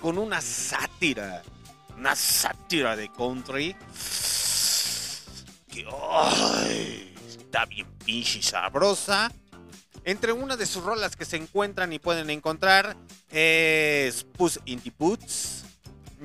[0.01, 1.41] con una sátira.
[1.97, 3.76] Una sátira de country.
[5.69, 7.06] Que ay,
[7.47, 9.31] está bien pinche sabrosa.
[10.03, 12.97] Entre una de sus rolas que se encuentran y pueden encontrar
[13.29, 15.63] es Puss in the Boots.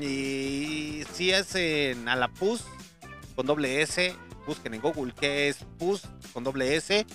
[0.01, 2.65] Y si es en a la Puss
[3.37, 4.17] con doble S,
[4.47, 7.07] busquen en Google que es Puss con doble S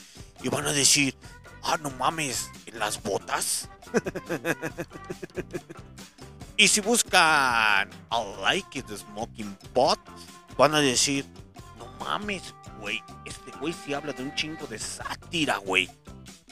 [0.42, 1.18] y van a decir,
[1.64, 3.70] ah, no mames, ¿en las botas?
[6.58, 10.00] y si buscan I like it smoking pot,
[10.58, 11.26] van a decir,
[11.78, 15.90] no mames, güey, este güey sí habla de un chingo de sátira, güey.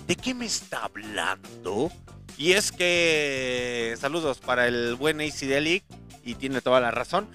[0.08, 1.92] ¿De qué me está hablando?
[2.38, 5.84] Y es que saludos para el buen AC Delic
[6.24, 7.28] y tiene toda la razón.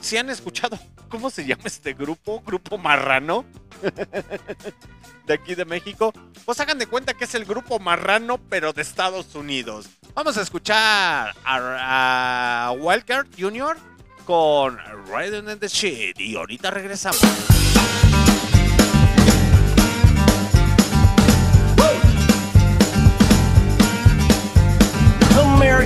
[0.00, 0.78] Si han escuchado
[1.08, 3.44] cómo se llama este grupo, grupo marrano
[5.26, 6.12] de aquí de México,
[6.44, 9.86] pues hagan de cuenta que es el grupo marrano pero de Estados Unidos.
[10.14, 13.76] Vamos a escuchar a, a Wildcard Jr.
[14.24, 17.20] con Riding in the Shit y ahorita regresamos.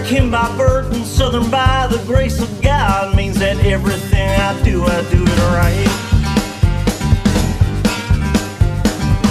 [0.03, 4.83] American by birth and Southern by the grace of God means that everything I do,
[4.83, 5.87] I do it right.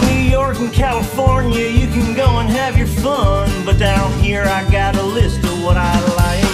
[0.07, 4.63] New York and California, you can go and have your fun, but down here I
[4.71, 6.47] got a list of what I like.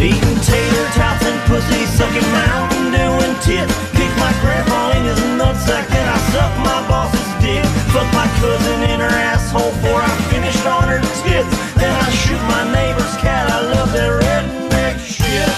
[0.00, 3.68] Eating tater tots and pussy, sucking Mountain Dew and tit.
[3.92, 7.64] Kick my grandpa in his nutsack, then I suck my boss's dick.
[7.92, 10.33] Fuck my cousin in her asshole before I
[10.64, 11.74] her tits.
[11.74, 13.50] Then I shoot my neighbor's cat.
[13.50, 15.48] I love that redneck shit.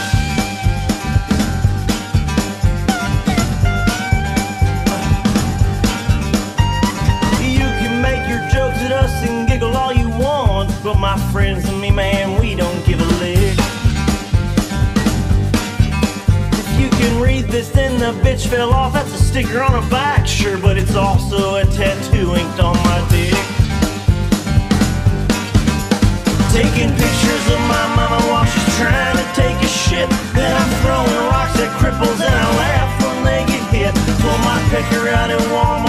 [7.40, 11.68] You can make your jokes at us and giggle all you want, but my friends
[11.68, 13.58] and me, man, we don't give a lick.
[16.52, 18.92] If you can read this, then the bitch fell off.
[18.94, 23.06] That's a sticker on her back, sure, but it's also a tattoo inked on my
[23.10, 23.55] dick.
[26.56, 30.08] Taking pictures of my mama while she's trying to take a shit.
[30.32, 33.94] Then I'm throwing rocks at cripples and I laugh when they get hit.
[34.24, 35.85] Pull my picker out at Walmart,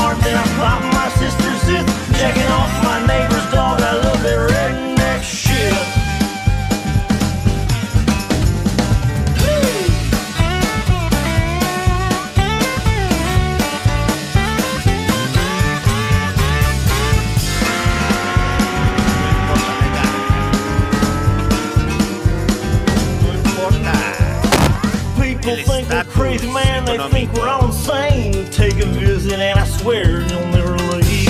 [26.38, 26.86] think we're man.
[26.86, 28.50] They think we're all insane.
[28.52, 31.28] Take a visit, and I swear you'll never leave.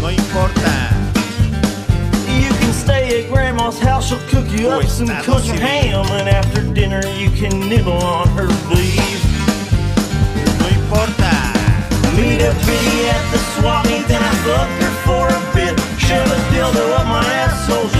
[0.00, 0.94] No importa.
[2.28, 4.08] You can stay at grandma's house.
[4.08, 8.48] She'll cook you up some country ham, and after dinner you can nibble on her
[8.68, 9.22] beef.
[10.58, 11.34] No importa.
[12.16, 15.78] Meet a biddy at the swap meet, then I fuck her for a bit.
[15.98, 17.99] Shove a dildo up my asshole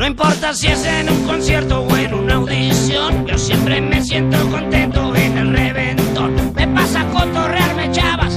[0.00, 4.38] No importa si es en un concierto o en una audición, yo siempre me siento
[4.48, 6.54] contento en el reventón.
[6.54, 8.29] Me pasa cotorrearme chavas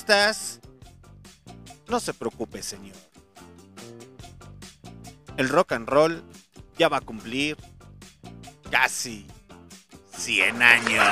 [0.00, 0.60] puristas,
[1.88, 2.96] no se preocupe, señor.
[5.36, 6.22] El rock and roll
[6.78, 7.56] ya va a cumplir
[8.70, 9.26] casi
[10.16, 11.06] 100 años.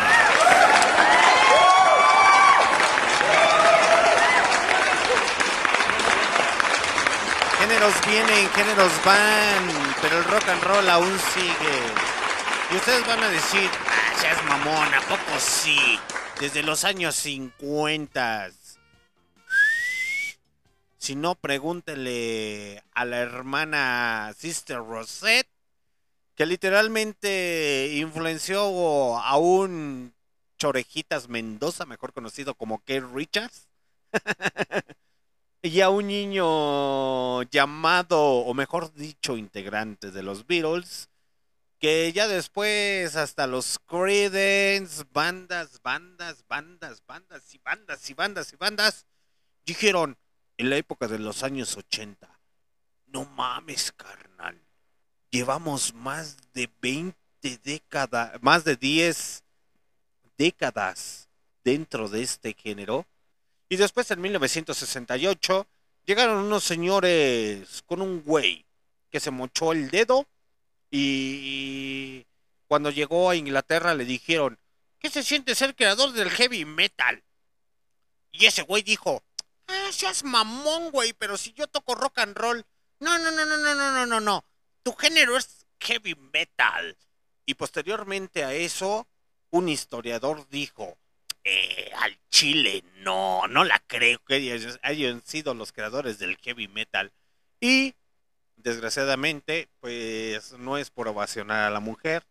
[7.59, 11.83] Géneros vienen, géneros van, pero el rock and roll aún sigue.
[12.71, 15.99] Y ustedes van a decir, ah, seas mamón, ¿a poco sí?
[16.41, 18.51] Desde los años 50.
[21.09, 25.49] Si no, pregúntele a la hermana Sister Rosette,
[26.35, 30.13] que literalmente influenció a un
[30.59, 33.69] Chorejitas Mendoza, mejor conocido como Keith Richards.
[35.63, 41.09] y a un niño llamado, o mejor dicho, integrante de los Beatles,
[41.79, 48.57] que ya después hasta los Creedence, bandas, bandas, bandas, bandas y bandas y bandas y
[48.57, 49.07] bandas,
[49.65, 50.19] dijeron
[50.59, 52.29] en la época de los años 80,
[53.07, 54.61] no mames, carnal,
[55.31, 57.17] llevamos más de 20
[57.63, 59.45] décadas, más de 10
[60.37, 61.29] décadas
[61.65, 63.07] dentro de este género.
[63.69, 65.67] Y después en 1968
[66.05, 68.67] llegaron unos señores con un güey
[69.11, 70.27] que se mochó el dedo
[70.91, 72.27] y
[72.67, 74.59] cuando llegó a Inglaterra le dijeron,
[74.99, 77.23] ¿qué se siente ser creador del heavy metal?
[78.33, 79.23] Y ese güey dijo,
[79.69, 82.65] ah, seas mamón, güey, pero si yo toco rock and roll,
[83.01, 84.45] no, no, no, no, no, no, no, no, no,
[84.83, 86.97] tu género es heavy metal.
[87.47, 89.07] Y posteriormente a eso,
[89.51, 90.99] un historiador dijo,
[91.45, 97.13] eh, al Chile, no, no la creo que hayan sido los creadores del heavy metal.
[97.61, 97.95] Y
[98.57, 102.27] desgraciadamente, pues no es por ovacionar a la mujer,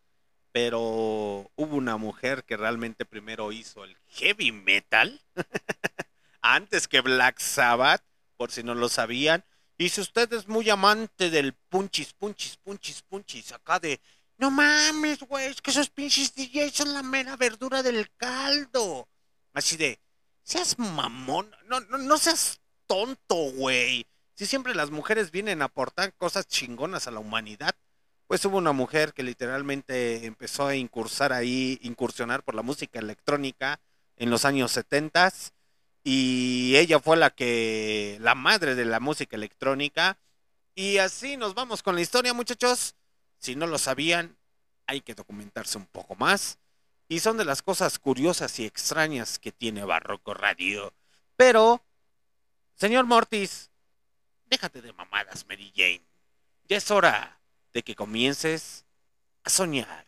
[0.51, 5.19] pero hubo una mujer que realmente primero hizo el heavy metal
[6.41, 8.03] antes que Black Sabbath,
[8.37, 9.43] por si no lo sabían.
[9.77, 13.99] Y si usted es muy amante del punchis, punchis, punchis, punchis, acá de,
[14.37, 19.07] no mames, güey, es que esos pinches DJs son la mera verdura del caldo.
[19.53, 19.99] Así de,
[20.43, 24.07] seas mamón, no, no, no seas tonto, güey.
[24.33, 27.75] Si siempre las mujeres vienen a aportar cosas chingonas a la humanidad,
[28.27, 33.79] pues hubo una mujer que literalmente empezó a incursar ahí, incursionar por la música electrónica
[34.15, 35.31] en los años 70
[36.03, 40.17] y ella fue la que, la madre de la música electrónica.
[40.75, 42.95] Y así nos vamos con la historia, muchachos.
[43.39, 44.37] Si no lo sabían,
[44.85, 46.59] hay que documentarse un poco más.
[47.09, 50.93] Y son de las cosas curiosas y extrañas que tiene Barroco Radio.
[51.35, 51.83] Pero,
[52.75, 53.69] señor Mortis,
[54.45, 56.05] déjate de mamadas, Mary Jane.
[56.67, 57.39] Ya es hora
[57.73, 58.85] de que comiences
[59.43, 60.06] a soñar.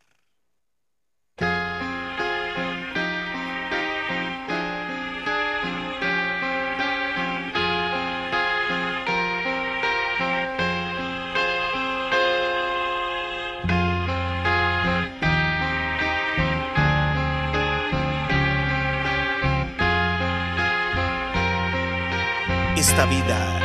[23.00, 23.62] Esta vida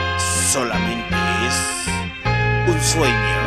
[0.52, 3.43] solamente es un sueño.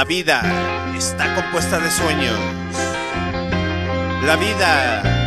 [0.00, 0.40] La vida
[0.96, 2.34] está compuesta de sueños.
[4.24, 5.19] La vida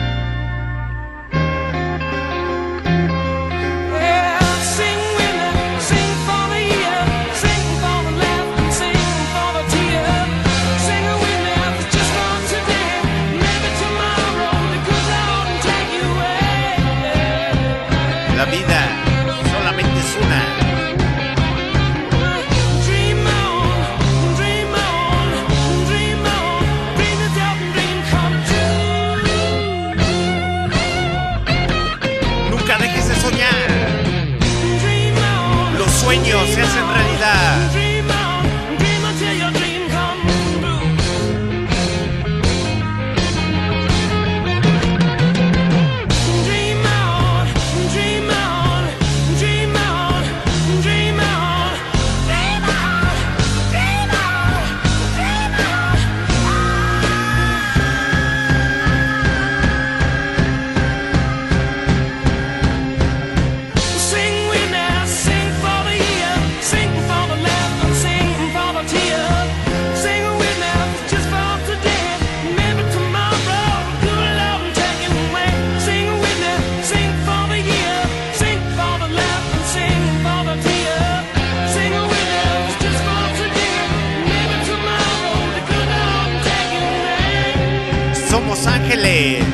[88.33, 89.45] Somos ángeles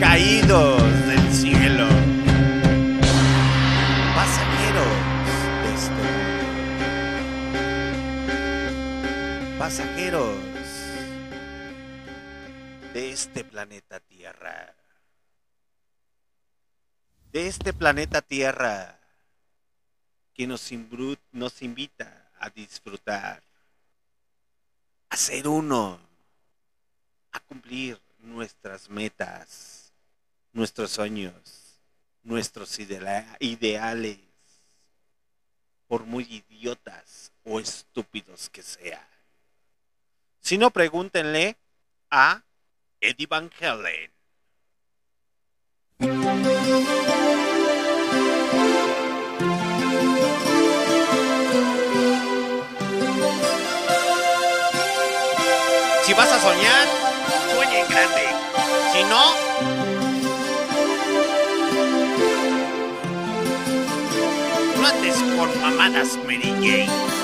[0.00, 1.86] caídos del cielo.
[4.14, 4.96] Pasajeros
[5.62, 6.38] de este mundo.
[9.58, 10.38] Pasajeros
[12.94, 14.74] de este planeta Tierra.
[17.30, 19.00] De este planeta Tierra
[20.32, 20.70] que nos,
[21.30, 23.42] nos invita a disfrutar,
[25.10, 26.00] a ser uno,
[27.32, 29.92] a cumplir nuestras metas,
[30.52, 31.80] nuestros sueños,
[32.22, 34.18] nuestros ideales,
[35.86, 39.06] por muy idiotas o estúpidos que sean.
[40.40, 41.56] Si no, pregúntenle
[42.10, 42.42] a
[43.00, 44.10] Eddie Van Helen.
[56.04, 57.03] Si vas a soñar,
[57.94, 58.26] grande.
[58.92, 59.22] Si no,
[64.80, 67.23] no andes con mamadas, Mary Jane.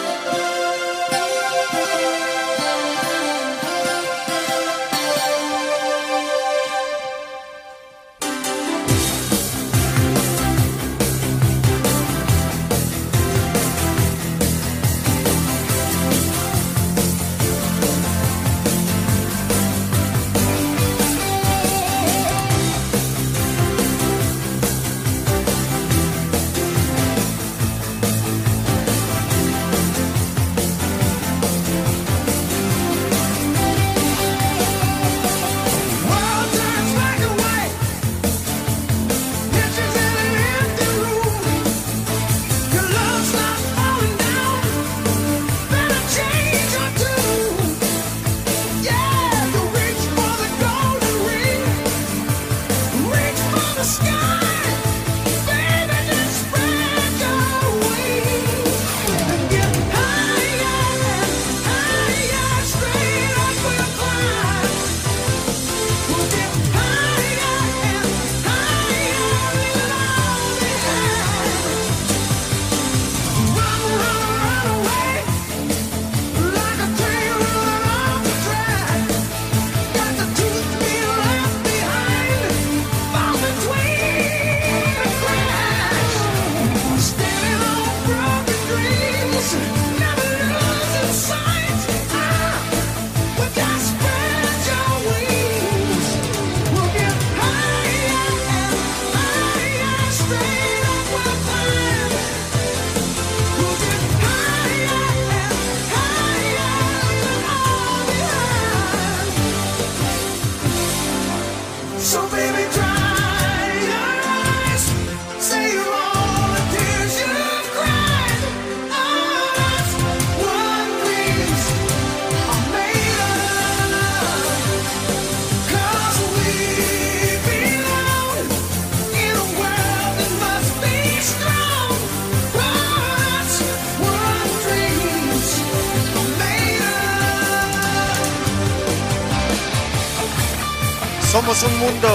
[141.51, 142.13] Somos un mundo.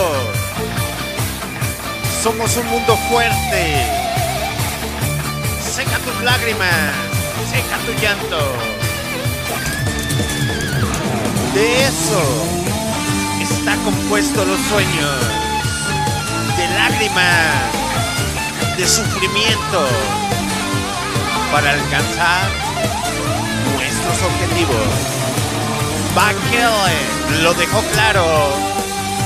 [2.24, 3.86] Somos un mundo fuerte.
[5.62, 6.94] Seca tus lágrimas.
[7.52, 8.40] Seca tu llanto.
[11.54, 12.24] De eso
[13.42, 15.20] está compuesto los sueños.
[16.56, 17.74] De lágrimas.
[18.78, 19.86] De sufrimiento.
[21.52, 22.52] Para alcanzar
[23.76, 24.88] nuestros objetivos.
[26.16, 26.38] Van
[27.44, 28.75] lo dejó claro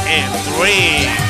[0.09, 1.28] en Dream.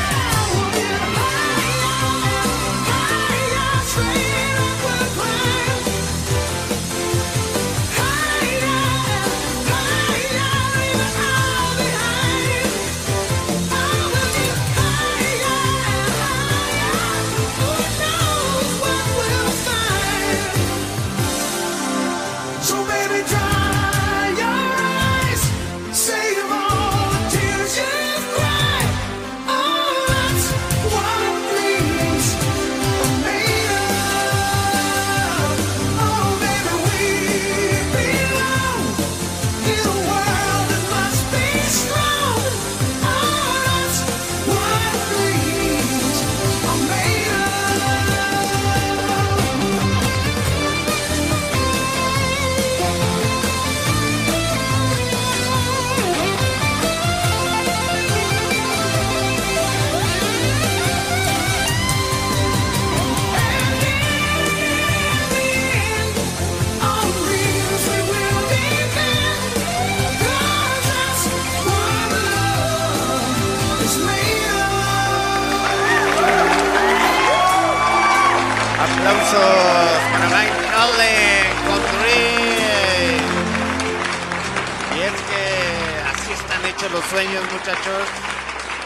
[86.80, 88.08] Hechos los sueños, muchachos.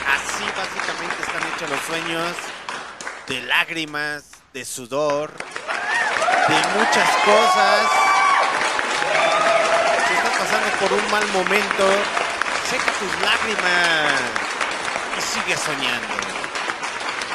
[0.08, 2.36] Así básicamente están hechos los sueños.
[3.28, 7.88] De lágrimas, de sudor, de muchas cosas.
[10.08, 11.88] Si estás pasando por un mal momento,
[12.68, 14.22] seca tus lágrimas
[15.18, 16.16] y sigue soñando.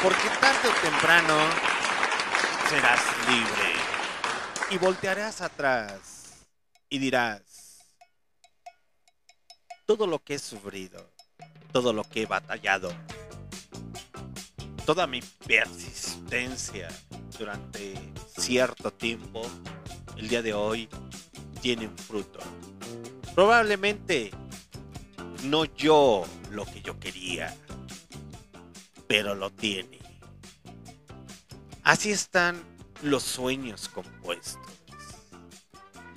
[0.02, 1.38] Porque tarde o temprano
[2.68, 3.74] serás libre
[4.70, 6.00] y voltearás atrás
[6.90, 7.47] y dirás,
[9.88, 11.10] todo lo que he sufrido,
[11.72, 12.92] todo lo que he batallado,
[14.84, 16.88] toda mi persistencia
[17.38, 17.94] durante
[18.38, 19.40] cierto tiempo,
[20.18, 20.90] el día de hoy
[21.62, 22.38] tiene un fruto.
[23.34, 24.30] Probablemente
[25.44, 27.56] no yo lo que yo quería,
[29.06, 30.00] pero lo tiene.
[31.82, 32.62] Así están
[33.00, 34.70] los sueños compuestos.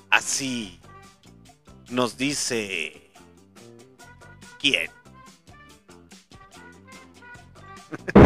[0.10, 0.82] Así
[1.90, 3.11] nos dice
[4.62, 4.90] quién.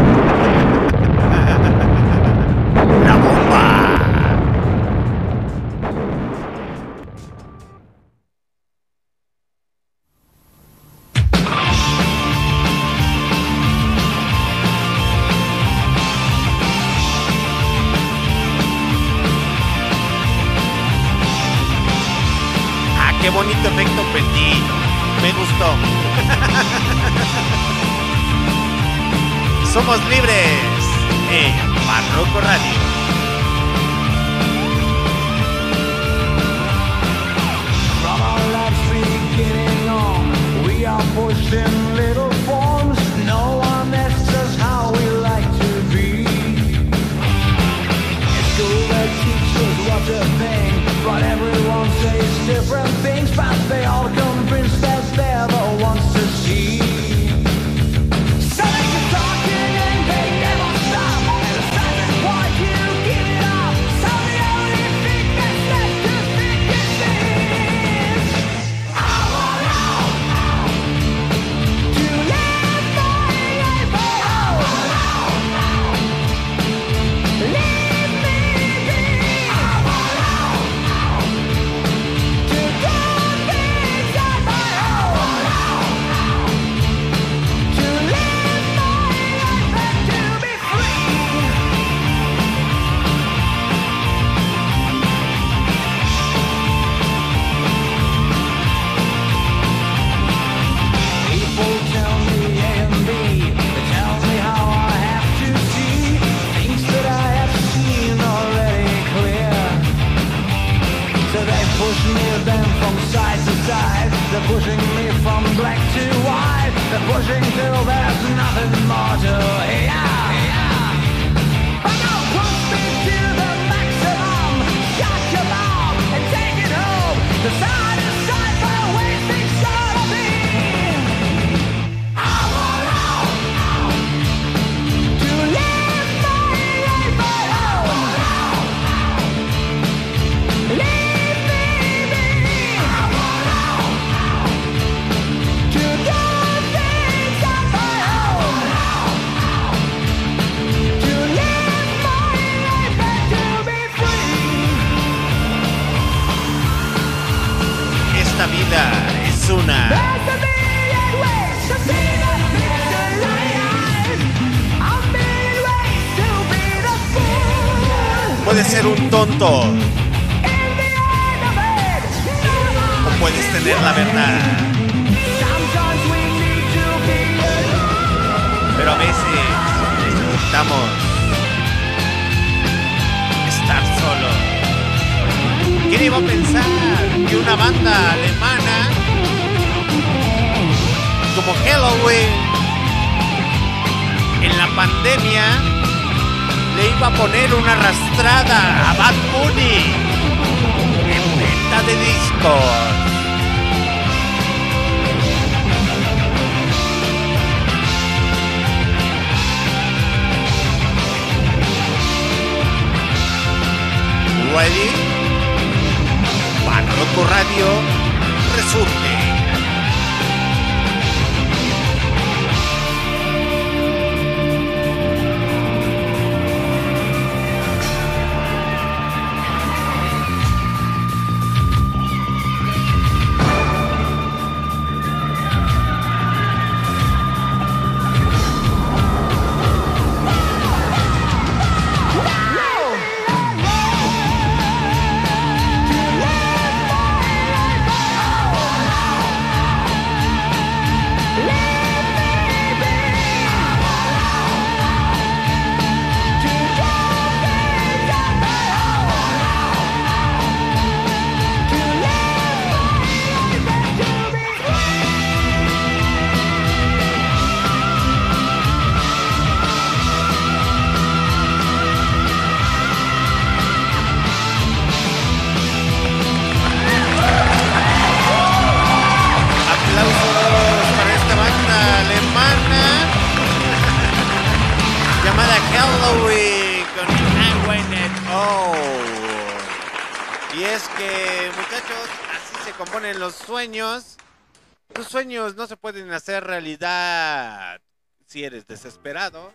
[295.68, 297.82] se pueden hacer realidad
[298.26, 299.54] si eres desesperado.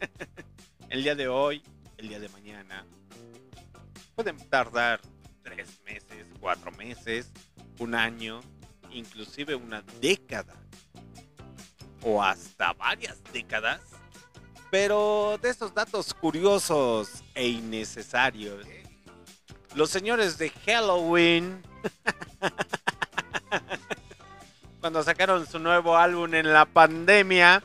[0.88, 1.62] el día de hoy,
[1.96, 2.86] el día de mañana.
[4.14, 5.00] Pueden tardar
[5.42, 7.32] tres meses, cuatro meses,
[7.78, 8.40] un año,
[8.90, 10.54] inclusive una década.
[12.02, 13.80] O hasta varias décadas.
[14.70, 18.66] Pero de estos datos curiosos e innecesarios.
[19.74, 21.62] Los señores de Halloween.
[24.80, 27.62] cuando sacaron su nuevo álbum en la pandemia.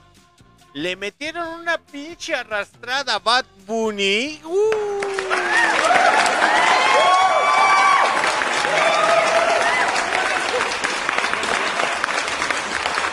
[0.73, 4.41] Le metieron una pinche arrastrada a Bad Bunny.
[4.43, 4.71] ¡Uh!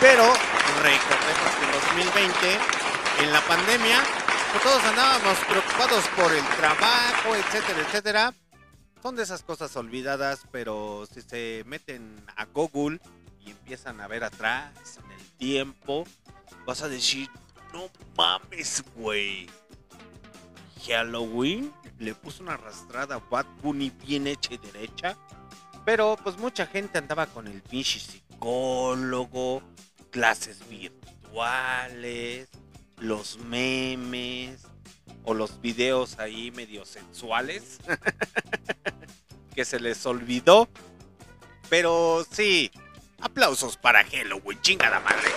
[0.01, 0.33] Pero
[0.81, 1.71] recordemos que en
[2.03, 2.59] 2020,
[3.19, 4.03] en la pandemia,
[4.51, 8.33] pues todos andábamos preocupados por el trabajo, etcétera, etcétera.
[9.01, 12.99] Son de esas cosas olvidadas, pero si se meten a Google
[13.45, 16.05] y empiezan a ver atrás en el tiempo,
[16.65, 17.29] vas a decir,
[17.73, 19.49] no mames, güey.
[20.85, 25.17] Halloween le puso una arrastrada a Bad Bunny bien hecha y derecha.
[25.85, 29.61] Pero pues mucha gente andaba con el pinche psicólogo,
[30.11, 32.49] clases virtuales,
[32.99, 34.65] los memes
[35.25, 37.79] o los videos ahí medio sensuales
[39.55, 40.69] que se les olvidó.
[41.69, 42.71] Pero sí,
[43.23, 45.31] aplausos para Halloween, chingada madre.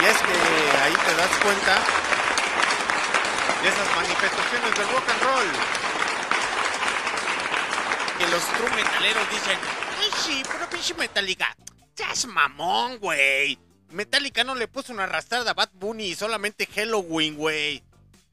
[0.00, 1.74] Y es que ahí te das cuenta
[3.62, 5.46] de esas manifestaciones del rock and roll.
[8.18, 9.58] Que los true metaleros dicen,
[10.00, 11.56] ay sí, pero pinche Metallica.
[12.12, 13.58] Es mamón, güey.
[13.90, 17.82] Metallica no le puso una arrastrada a Bad Bunny, solamente Halloween, güey.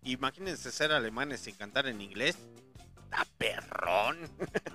[0.04, 2.38] Imagínense ser alemanes sin cantar en inglés.
[3.14, 4.18] Está perrón.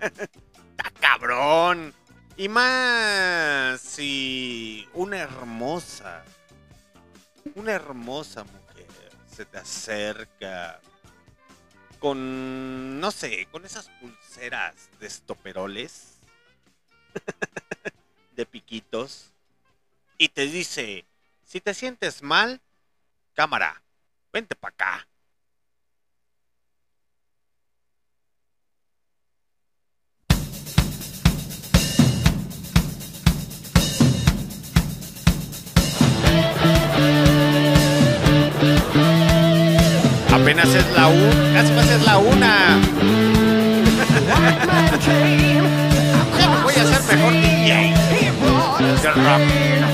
[0.71, 1.93] Está cabrón.
[2.37, 6.25] Y más si una hermosa,
[7.57, 8.87] una hermosa mujer
[9.27, 10.81] se te acerca
[11.99, 16.19] con, no sé, con esas pulseras de estoperoles,
[18.37, 19.33] de piquitos,
[20.17, 21.07] y te dice,
[21.45, 22.61] si te sientes mal,
[23.35, 23.83] cámara,
[24.33, 25.09] vente para acá.
[40.49, 42.79] Apenas es la una, casi a ser la una.
[46.65, 47.93] Voy a hacer mejor DJ.
[49.15, 49.88] Rap.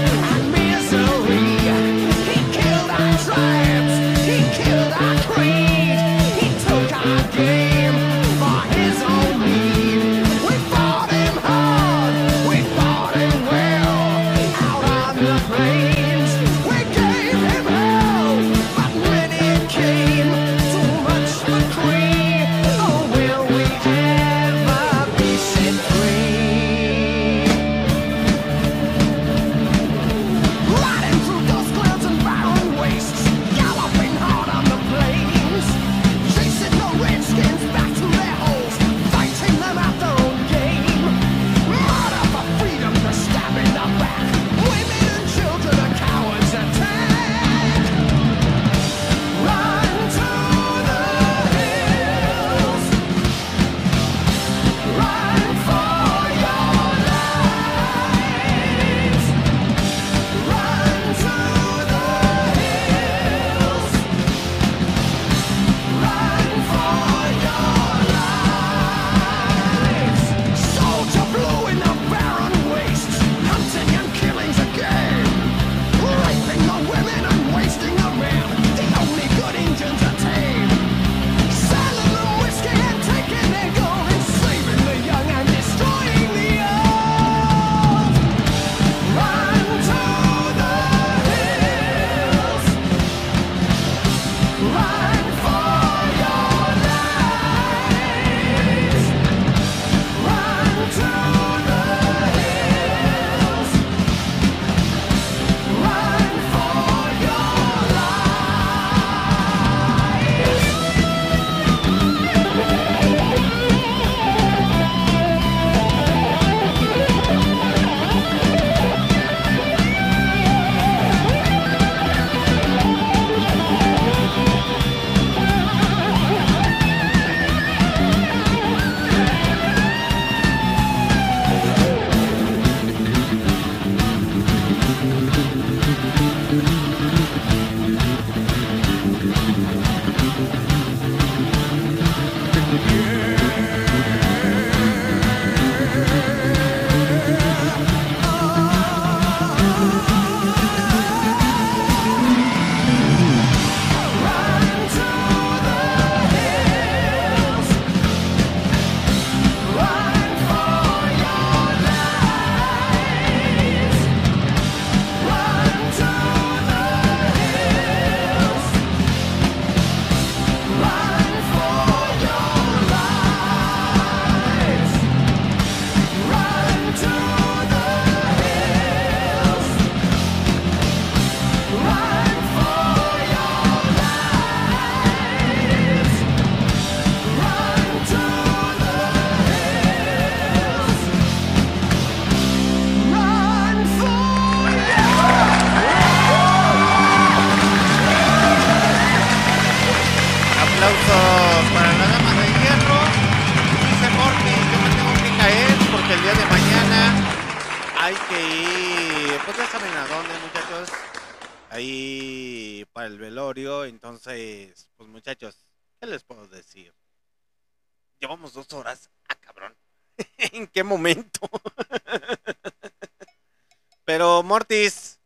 [220.94, 221.40] Momento?
[224.04, 225.18] Pero Mortis,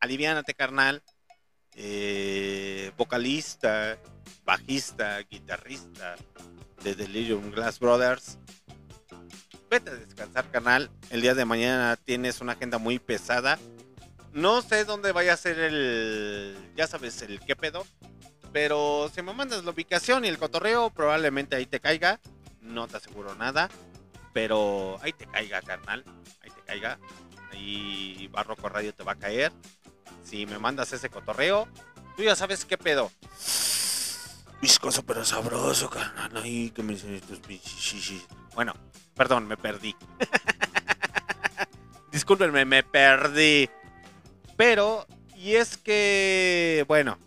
[0.00, 1.02] aliviánate, carnal.
[1.74, 3.98] Eh, vocalista,
[4.44, 6.16] bajista, guitarrista
[6.82, 8.38] de Delirium Glass Brothers.
[9.70, 10.90] Vete a descansar, canal.
[11.10, 13.58] El día de mañana tienes una agenda muy pesada.
[14.32, 16.56] No sé dónde vaya a ser el.
[16.76, 17.84] Ya sabes, el qué pedo.
[18.52, 22.20] Pero si me mandas la ubicación y el cotorreo, probablemente ahí te caiga.
[22.60, 23.68] No te aseguro nada.
[24.32, 26.04] Pero ahí te caiga, carnal.
[26.42, 26.98] Ahí te caiga.
[27.50, 29.52] Ahí Barroco Radio te va a caer.
[30.24, 31.68] Si me mandas ese cotorreo,
[32.16, 33.10] tú ya sabes qué pedo.
[34.62, 36.30] Viscoso pero sabroso, carnal.
[36.36, 36.96] Ay, que me.
[38.54, 38.74] Bueno,
[39.14, 39.96] perdón, me perdí.
[42.12, 43.68] Discúlpenme, me perdí.
[44.56, 47.18] Pero, y es que, bueno,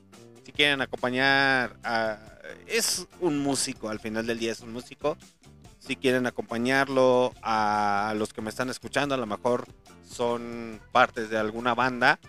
[0.46, 2.20] si quieren acompañar a...
[2.68, 5.18] Es un músico, al final del día es un músico.
[5.86, 9.68] Si quieren acompañarlo a los que me están escuchando, a lo mejor
[10.04, 12.20] son partes de alguna banda.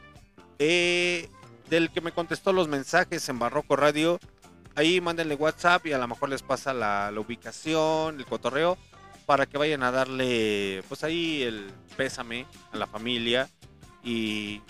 [0.59, 1.31] Eh,
[1.71, 4.21] del que me contestó los mensajes en Barroco Radio,
[4.75, 8.77] ahí mándenle WhatsApp y a lo mejor les pasa la, la ubicación, el cotorreo,
[9.25, 13.49] para que vayan a darle, pues ahí el pésame a la familia.
[14.05, 14.61] Y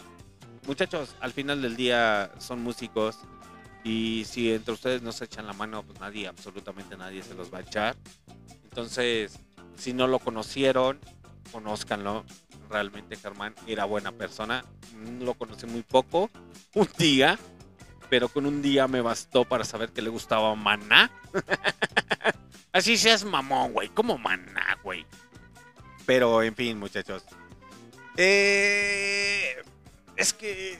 [0.67, 3.19] muchachos, al final del día son músicos.
[3.87, 7.55] Y si entre ustedes no se echan la mano, pues nadie, absolutamente nadie se los
[7.55, 7.97] va a echar.
[8.65, 9.39] Entonces,
[9.77, 10.99] si no lo conocieron,
[11.53, 12.25] conózcanlo.
[12.69, 14.65] Realmente Germán era buena persona.
[14.93, 16.29] Mm, Lo conocí muy poco,
[16.75, 17.39] un día,
[18.11, 21.13] pero con un día me bastó para saber que le gustaba Maná.
[22.73, 25.07] Así seas mamón, güey, como Maná, güey.
[26.07, 27.23] Pero, en fin, muchachos.
[28.17, 29.63] Eh,
[30.17, 30.77] es que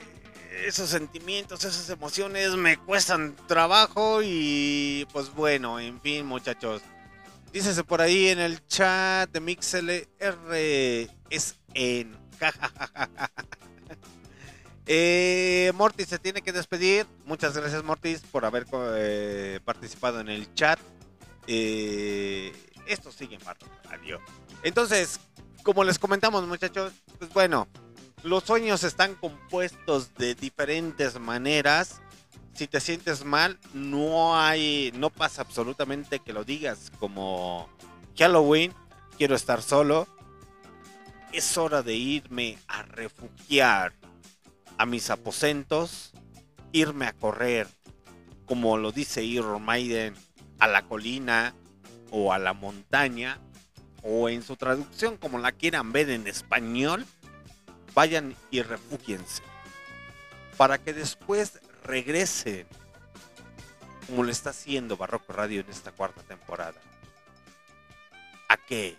[0.65, 6.81] esos sentimientos, esas emociones me cuestan trabajo y pues bueno, en fin, muchachos.
[7.51, 12.17] Dícese por ahí en el chat de MixLR es en.
[14.85, 17.05] eh, Mortis se tiene que despedir.
[17.25, 18.65] Muchas gracias, Mortis, por haber
[18.95, 20.79] eh, participado en el chat.
[21.47, 22.51] Eh,
[22.85, 23.41] esto sigue en
[23.89, 24.19] Radio.
[24.63, 25.19] Entonces,
[25.63, 27.67] como les comentamos, muchachos, pues bueno,
[28.27, 32.01] los sueños están compuestos de diferentes maneras.
[32.53, 37.69] Si te sientes mal, no hay, no pasa absolutamente que lo digas como
[38.17, 38.73] Halloween,
[39.17, 40.07] quiero estar solo.
[41.31, 43.93] Es hora de irme a refugiar
[44.77, 46.11] a mis aposentos,
[46.73, 47.67] irme a correr,
[48.45, 50.15] como lo dice Iron Maiden,
[50.59, 51.53] a la colina
[52.11, 53.39] o a la montaña,
[54.03, 57.05] o en su traducción, como la quieran ver en español,
[57.97, 59.41] vayan y refúgiense.
[60.55, 62.67] Para que después regresen,
[64.05, 66.79] como lo está haciendo Barroco Radio en esta cuarta temporada.
[68.49, 68.97] ¿A qué?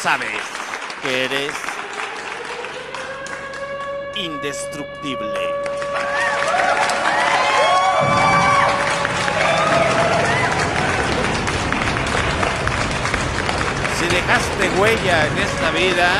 [0.00, 0.28] sabes
[1.02, 1.52] que eres
[4.14, 5.40] indestructible.
[13.98, 16.10] Si dejaste huella en esta vida,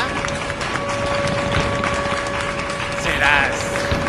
[3.03, 3.55] serás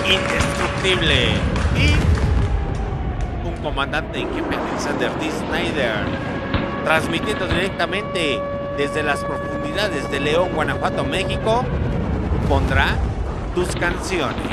[0.06, 1.34] indestructible.
[1.76, 5.30] Y un comandante en jefe Alexander D.
[5.30, 6.06] Snyder,
[6.84, 8.42] transmitiendo directamente
[8.80, 9.49] desde las profundidades
[9.88, 11.64] desde León, Guanajuato, México,
[12.50, 12.98] pondrá
[13.56, 14.49] tus canciones.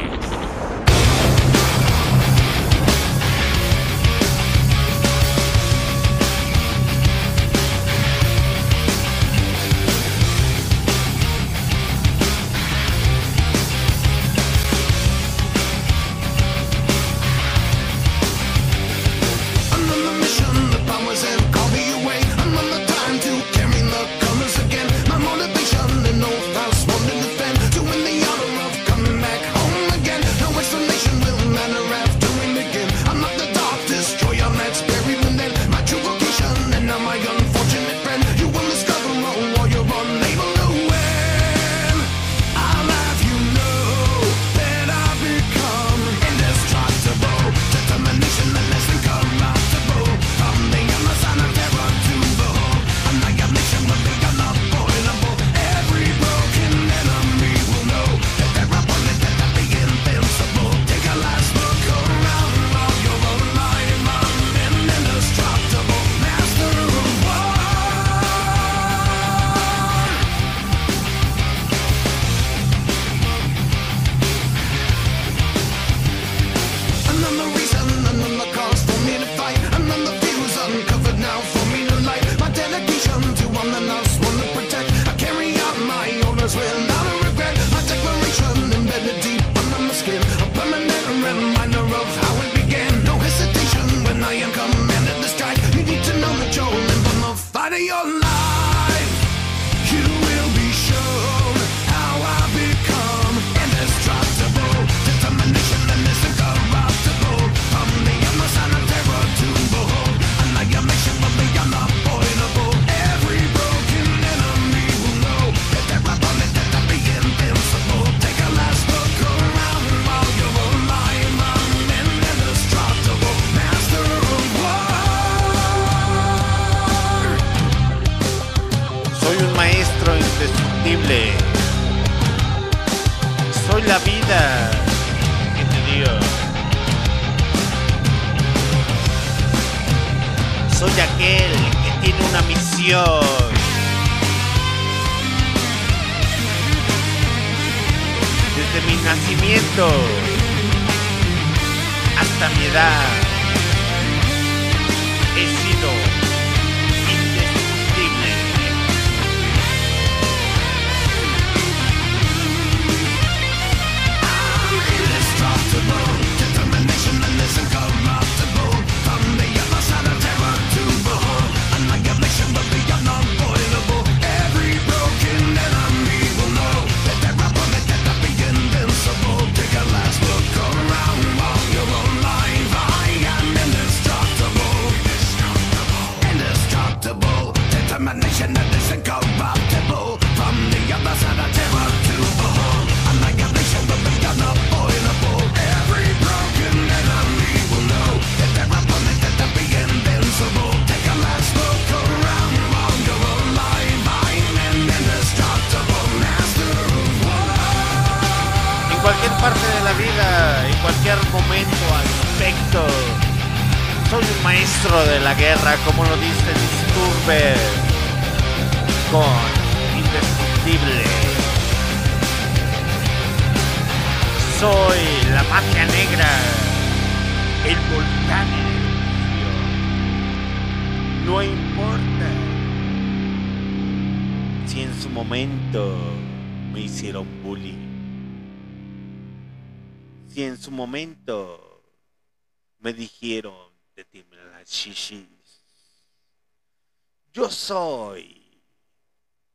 [247.67, 248.43] soy.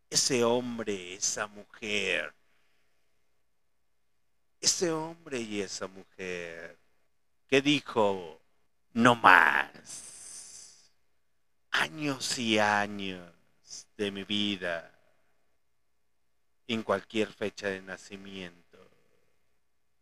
[0.09, 2.33] Ese hombre, esa mujer,
[4.59, 6.77] ese hombre y esa mujer.
[7.47, 8.41] Que dijo,
[8.93, 10.91] no más,
[11.71, 13.31] años y años
[13.97, 14.91] de mi vida,
[16.67, 18.89] en cualquier fecha de nacimiento,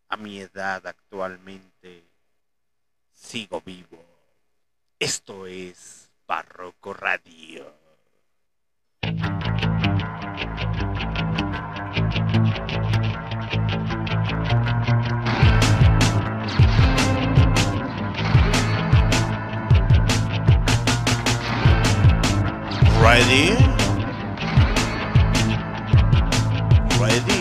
[0.07, 2.03] a mi edad actualmente,
[3.13, 4.03] sigo vivo.
[4.97, 7.78] Esto es Barroco Radio.
[23.01, 23.55] Ready?
[26.99, 27.38] Ready?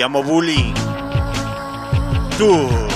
[0.00, 0.72] Me llamo Bully.
[2.38, 2.89] Tú.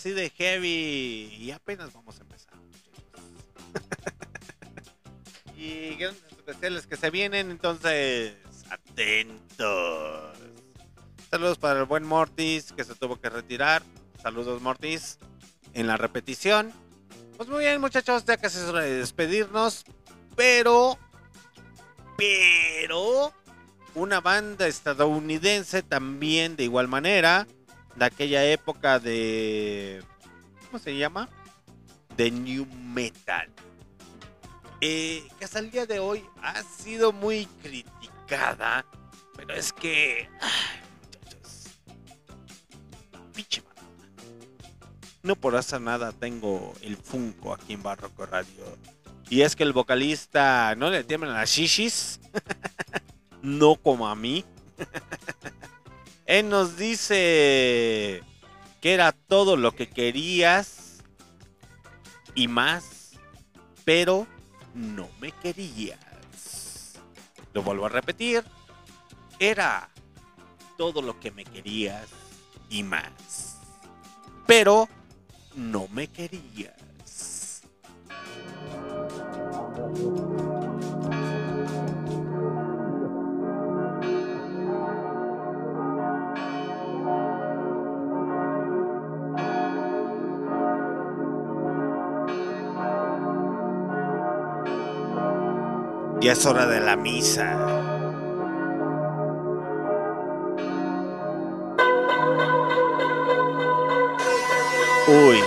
[0.00, 1.36] Así de heavy.
[1.38, 2.54] Y apenas vamos a empezar.
[5.56, 8.34] y grandes especiales que se vienen, entonces.
[8.70, 10.38] Atentos.
[11.30, 13.82] Saludos para el buen Mortis que se tuvo que retirar.
[14.22, 15.18] Saludos Mortis.
[15.74, 16.72] En la repetición.
[17.36, 19.84] Pues muy bien muchachos, ya casi es hora de despedirnos.
[20.34, 20.98] Pero...
[22.16, 23.34] Pero...
[23.94, 27.46] Una banda estadounidense también de igual manera.
[27.96, 30.02] De aquella época de...
[30.66, 31.28] ¿Cómo se llama?
[32.16, 33.48] De New Metal.
[34.80, 38.84] Eh, que hasta el día de hoy ha sido muy criticada.
[39.36, 40.28] Pero es que...
[40.40, 41.64] ay, muchachos.
[43.34, 43.62] Pinche.
[45.22, 48.78] No por hacer nada tengo el Funko aquí en Barroco Radio.
[49.28, 52.20] Y es que el vocalista no le tiemblan las shishis.
[53.42, 54.44] no como a mí.
[56.30, 58.22] Él nos dice
[58.80, 61.02] que era todo lo que querías
[62.36, 63.18] y más,
[63.84, 64.28] pero
[64.72, 65.98] no me querías.
[67.52, 68.44] Lo vuelvo a repetir.
[69.40, 69.90] Era
[70.78, 72.06] todo lo que me querías
[72.68, 73.58] y más,
[74.46, 74.88] pero
[75.56, 77.60] no me querías.
[96.20, 97.56] Ya es hora de la misa.
[105.08, 105.38] Uy,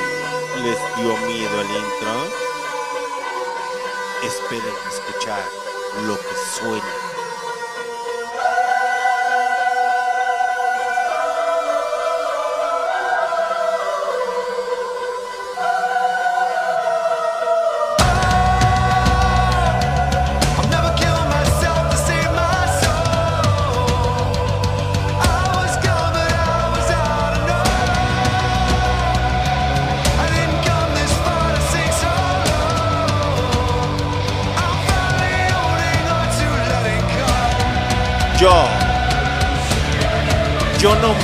[0.63, 2.13] les dio miedo el intro.
[4.23, 5.43] Esperen escuchar
[6.07, 7.12] lo que suena.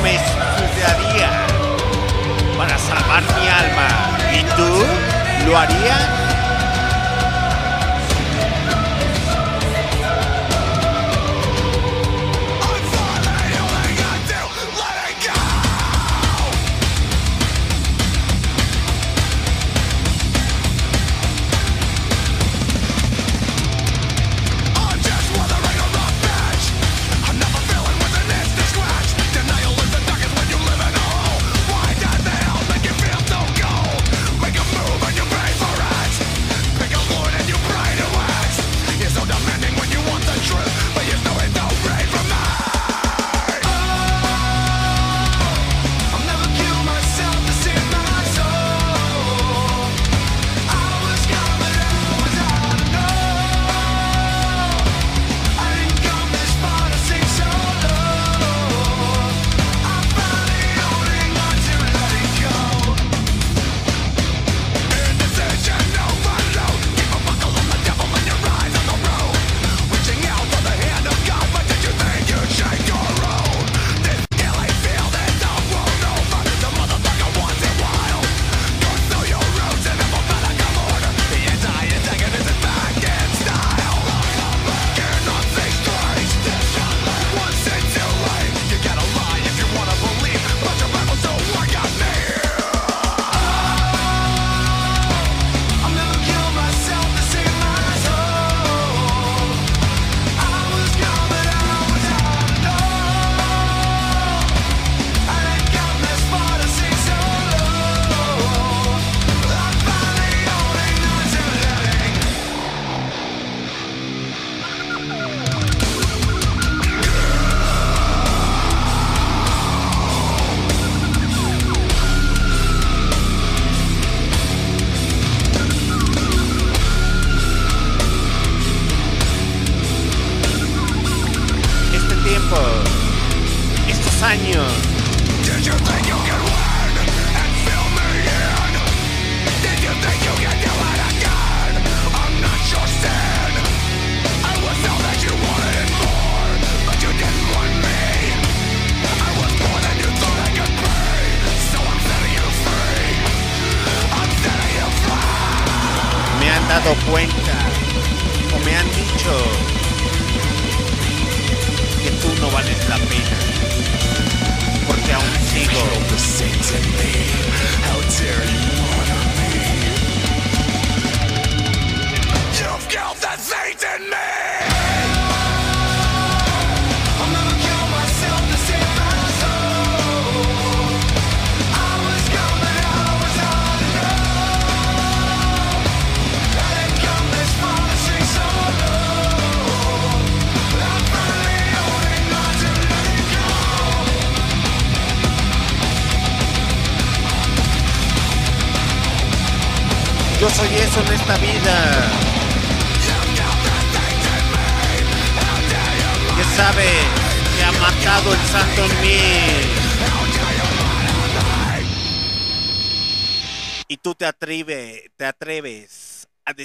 [0.03, 1.29] Me suicidaría
[2.57, 4.17] para salvar mi alma.
[4.31, 5.49] ¿Y tú?
[5.49, 6.18] ¿Lo harías?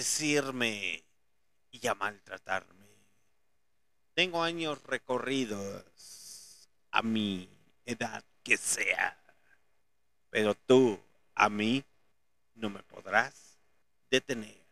[0.04, 1.02] decirme
[1.70, 2.86] y a maltratarme.
[4.12, 7.48] Tengo años recorridos a mi
[7.86, 9.16] edad que sea,
[10.28, 11.00] pero tú
[11.34, 11.82] a mí
[12.54, 13.56] no me podrás
[14.10, 14.63] detener.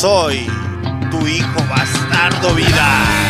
[0.00, 0.46] soy
[1.10, 3.29] tu hijo bastardo vida.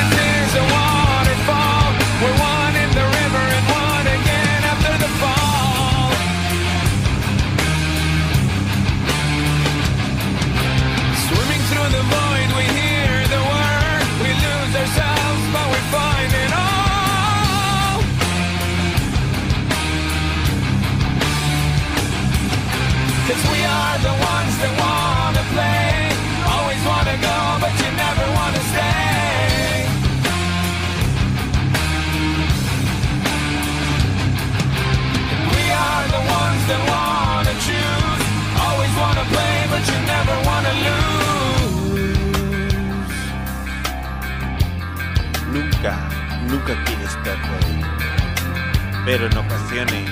[49.04, 50.10] pero en ocasiones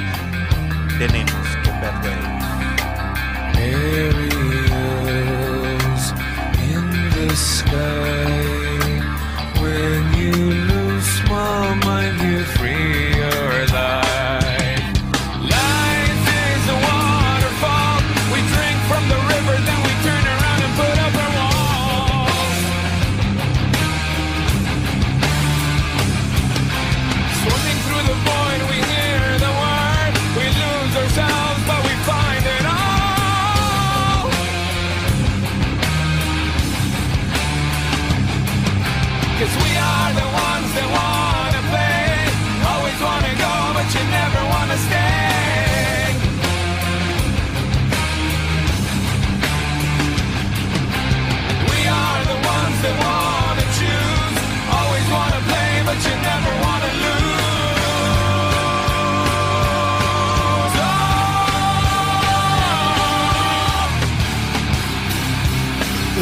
[0.99, 2.38] tenemos que perder.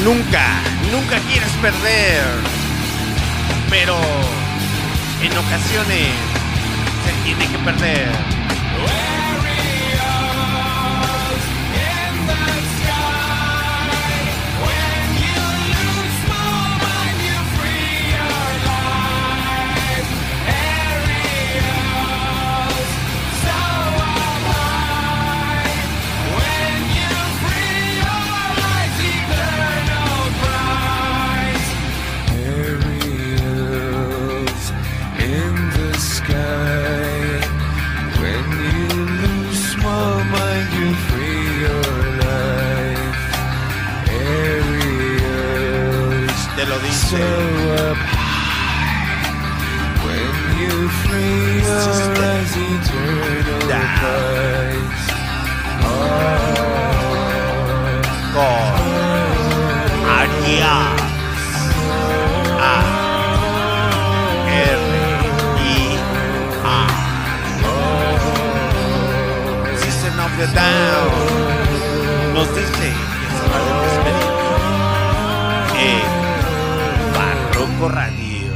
[0.06, 0.62] nunca,
[0.92, 2.22] nunca quieres perder.
[3.68, 3.96] Pero
[5.20, 6.06] en ocasiones
[7.04, 8.35] se tiene que perder.
[58.36, 58.44] con
[60.20, 61.00] Arias.
[62.60, 62.76] A
[64.46, 64.82] R
[65.64, 65.72] I
[66.64, 66.78] A.
[69.78, 71.10] System of the Down
[72.34, 74.56] nos dice que es hora de despedirnos
[75.80, 76.04] en
[77.16, 78.52] Barroco Radio.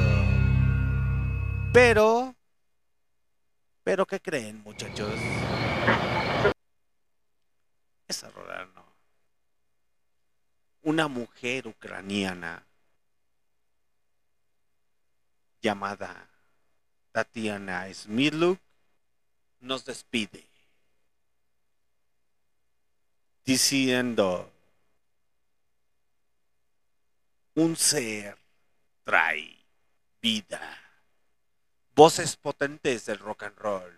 [1.72, 2.34] Pero,
[3.82, 5.14] pero ¿qué creen, muchachos?
[10.90, 12.66] una mujer ucraniana
[15.62, 16.28] llamada
[17.12, 18.58] Tatiana Smiluk
[19.60, 20.44] nos despide
[23.44, 24.50] diciendo
[27.54, 28.36] un ser
[29.04, 29.56] trae
[30.20, 30.76] vida.
[31.94, 33.96] Voces potentes del rock and roll.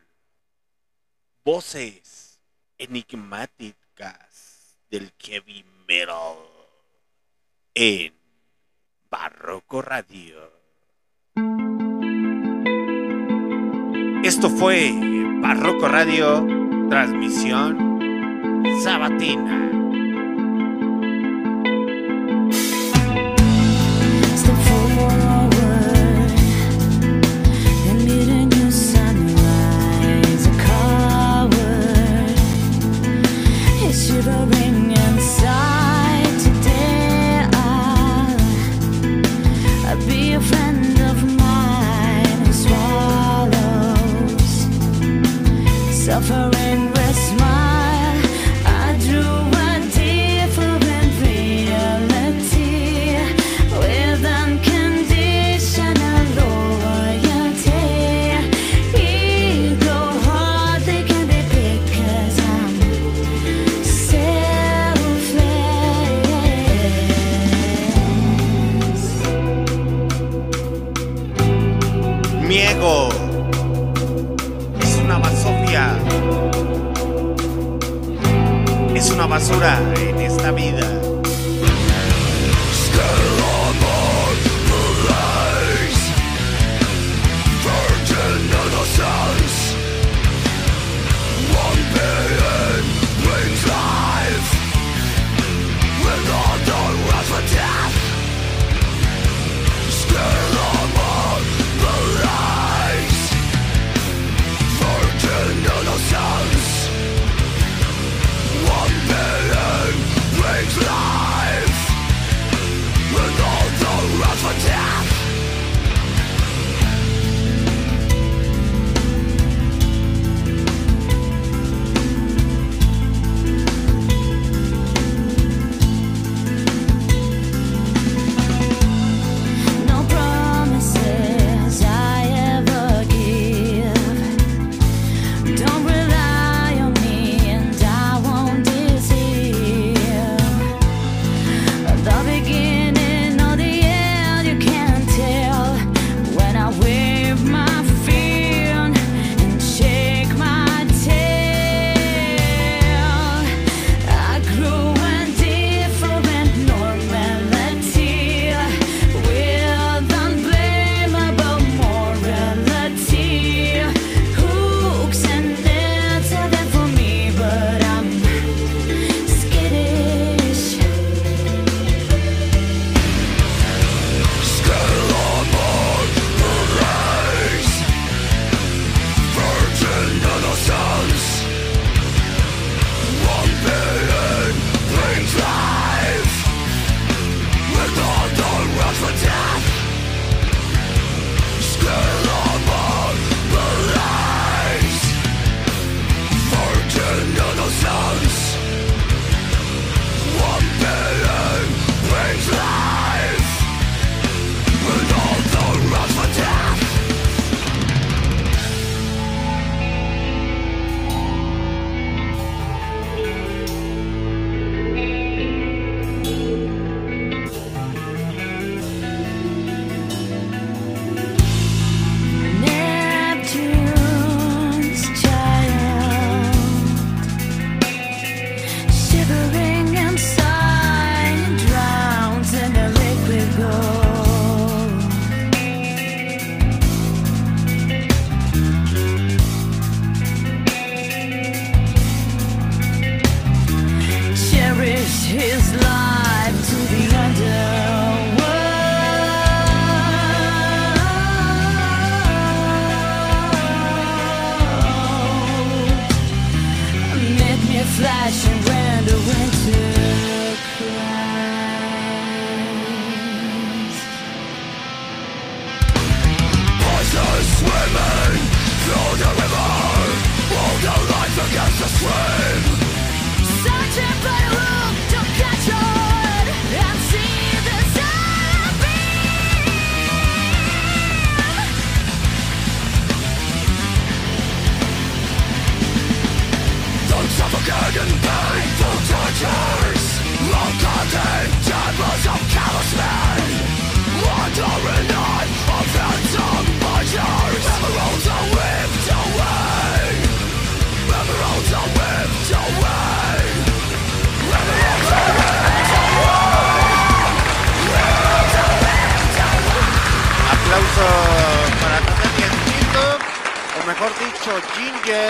[1.43, 2.39] Voces
[2.77, 6.52] enigmáticas del heavy metal
[7.75, 8.12] en
[9.10, 10.52] Barroco Radio.
[14.23, 14.92] Esto fue
[15.41, 16.47] Barroco Radio,
[16.89, 18.01] transmisión
[18.83, 19.82] sabatina.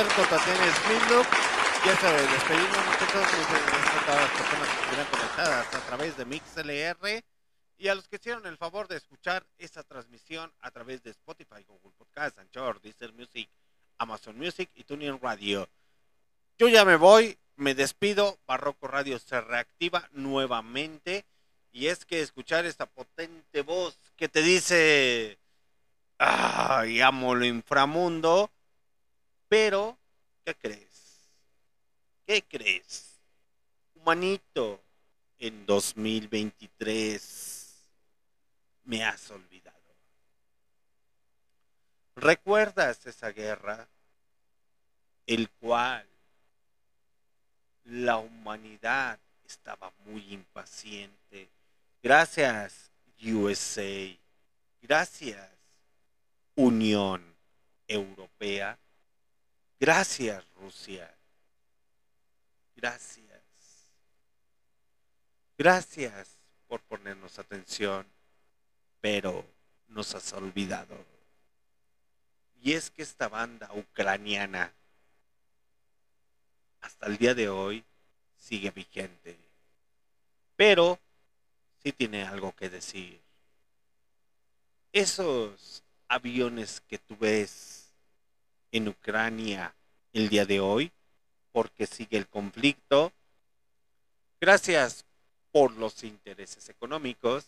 [0.03, 1.27] Con Tatiana Smiluk.
[1.87, 3.25] Ya se despedimos muchachos,
[4.09, 7.25] a las personas que estuvieron conectadas a través de MixLR
[7.79, 11.63] y a los que hicieron el favor de escuchar esta transmisión a través de Spotify,
[11.69, 13.49] Google Podcast, Anchor, Deezer Music,
[13.99, 15.69] Amazon Music y TuneIn Radio.
[16.59, 21.25] Yo ya me voy, me despido, Barroco Radio se reactiva nuevamente
[21.71, 25.39] y es que escuchar esta potente voz que te dice,
[26.19, 28.51] ay, amo lo inframundo,
[29.53, 29.99] pero,
[30.47, 31.29] ¿qué crees?
[32.27, 33.21] ¿Qué crees?
[33.95, 34.81] Humanito,
[35.39, 37.75] en 2023
[38.85, 39.77] me has olvidado.
[42.17, 43.87] ¿Recuerdas esa guerra?
[45.27, 46.07] El cual
[47.85, 51.51] la humanidad estaba muy impaciente.
[52.03, 52.91] Gracias,
[53.23, 54.17] USA.
[54.81, 55.51] Gracias,
[56.55, 57.23] Unión
[57.87, 58.79] Europea.
[59.83, 61.13] Gracias, Rusia.
[62.77, 63.43] Gracias.
[65.59, 66.37] Gracias
[66.69, 68.07] por ponernos atención,
[69.01, 69.45] pero
[69.89, 71.05] nos has olvidado.
[72.63, 74.73] Y es que esta banda ucraniana
[76.81, 77.85] hasta el día de hoy
[78.39, 79.37] sigue vigente.
[80.55, 81.01] Pero
[81.83, 83.21] sí tiene algo que decir.
[84.93, 87.82] Esos aviones que tú ves
[88.73, 89.75] en Ucrania
[90.13, 90.91] el día de hoy,
[91.53, 93.13] porque sigue el conflicto,
[94.41, 95.05] gracias
[95.53, 97.47] por los intereses económicos,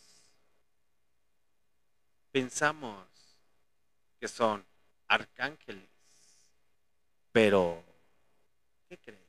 [2.31, 3.07] pensamos
[4.21, 4.65] que son
[5.09, 5.89] arcángeles.
[7.33, 7.83] Pero,
[8.89, 9.21] ¿qué crees?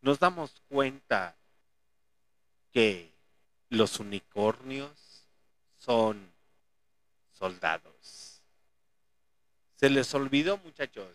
[0.00, 1.36] Nos damos cuenta
[2.72, 3.12] que
[3.68, 5.26] los unicornios
[5.78, 6.32] son
[7.32, 8.31] soldados.
[9.82, 11.08] Se les olvidó, muchachos,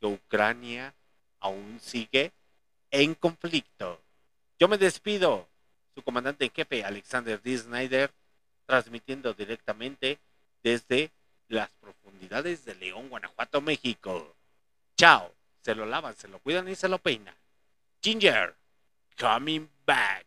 [0.00, 0.94] que Ucrania
[1.38, 2.32] aún sigue
[2.90, 4.00] en conflicto.
[4.58, 5.46] Yo me despido,
[5.94, 7.58] su comandante en jefe, Alexander D.
[7.58, 8.10] Snyder,
[8.64, 10.18] transmitiendo directamente
[10.62, 11.10] desde
[11.48, 14.34] las profundidades de León, Guanajuato, México.
[14.96, 17.34] Chao, se lo lavan, se lo cuidan y se lo peinan.
[18.02, 18.56] Ginger,
[19.18, 20.24] coming back.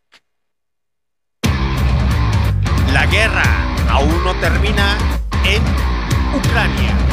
[2.93, 4.95] La guerra aún no termina
[5.43, 5.63] en
[6.37, 7.04] Ucrania.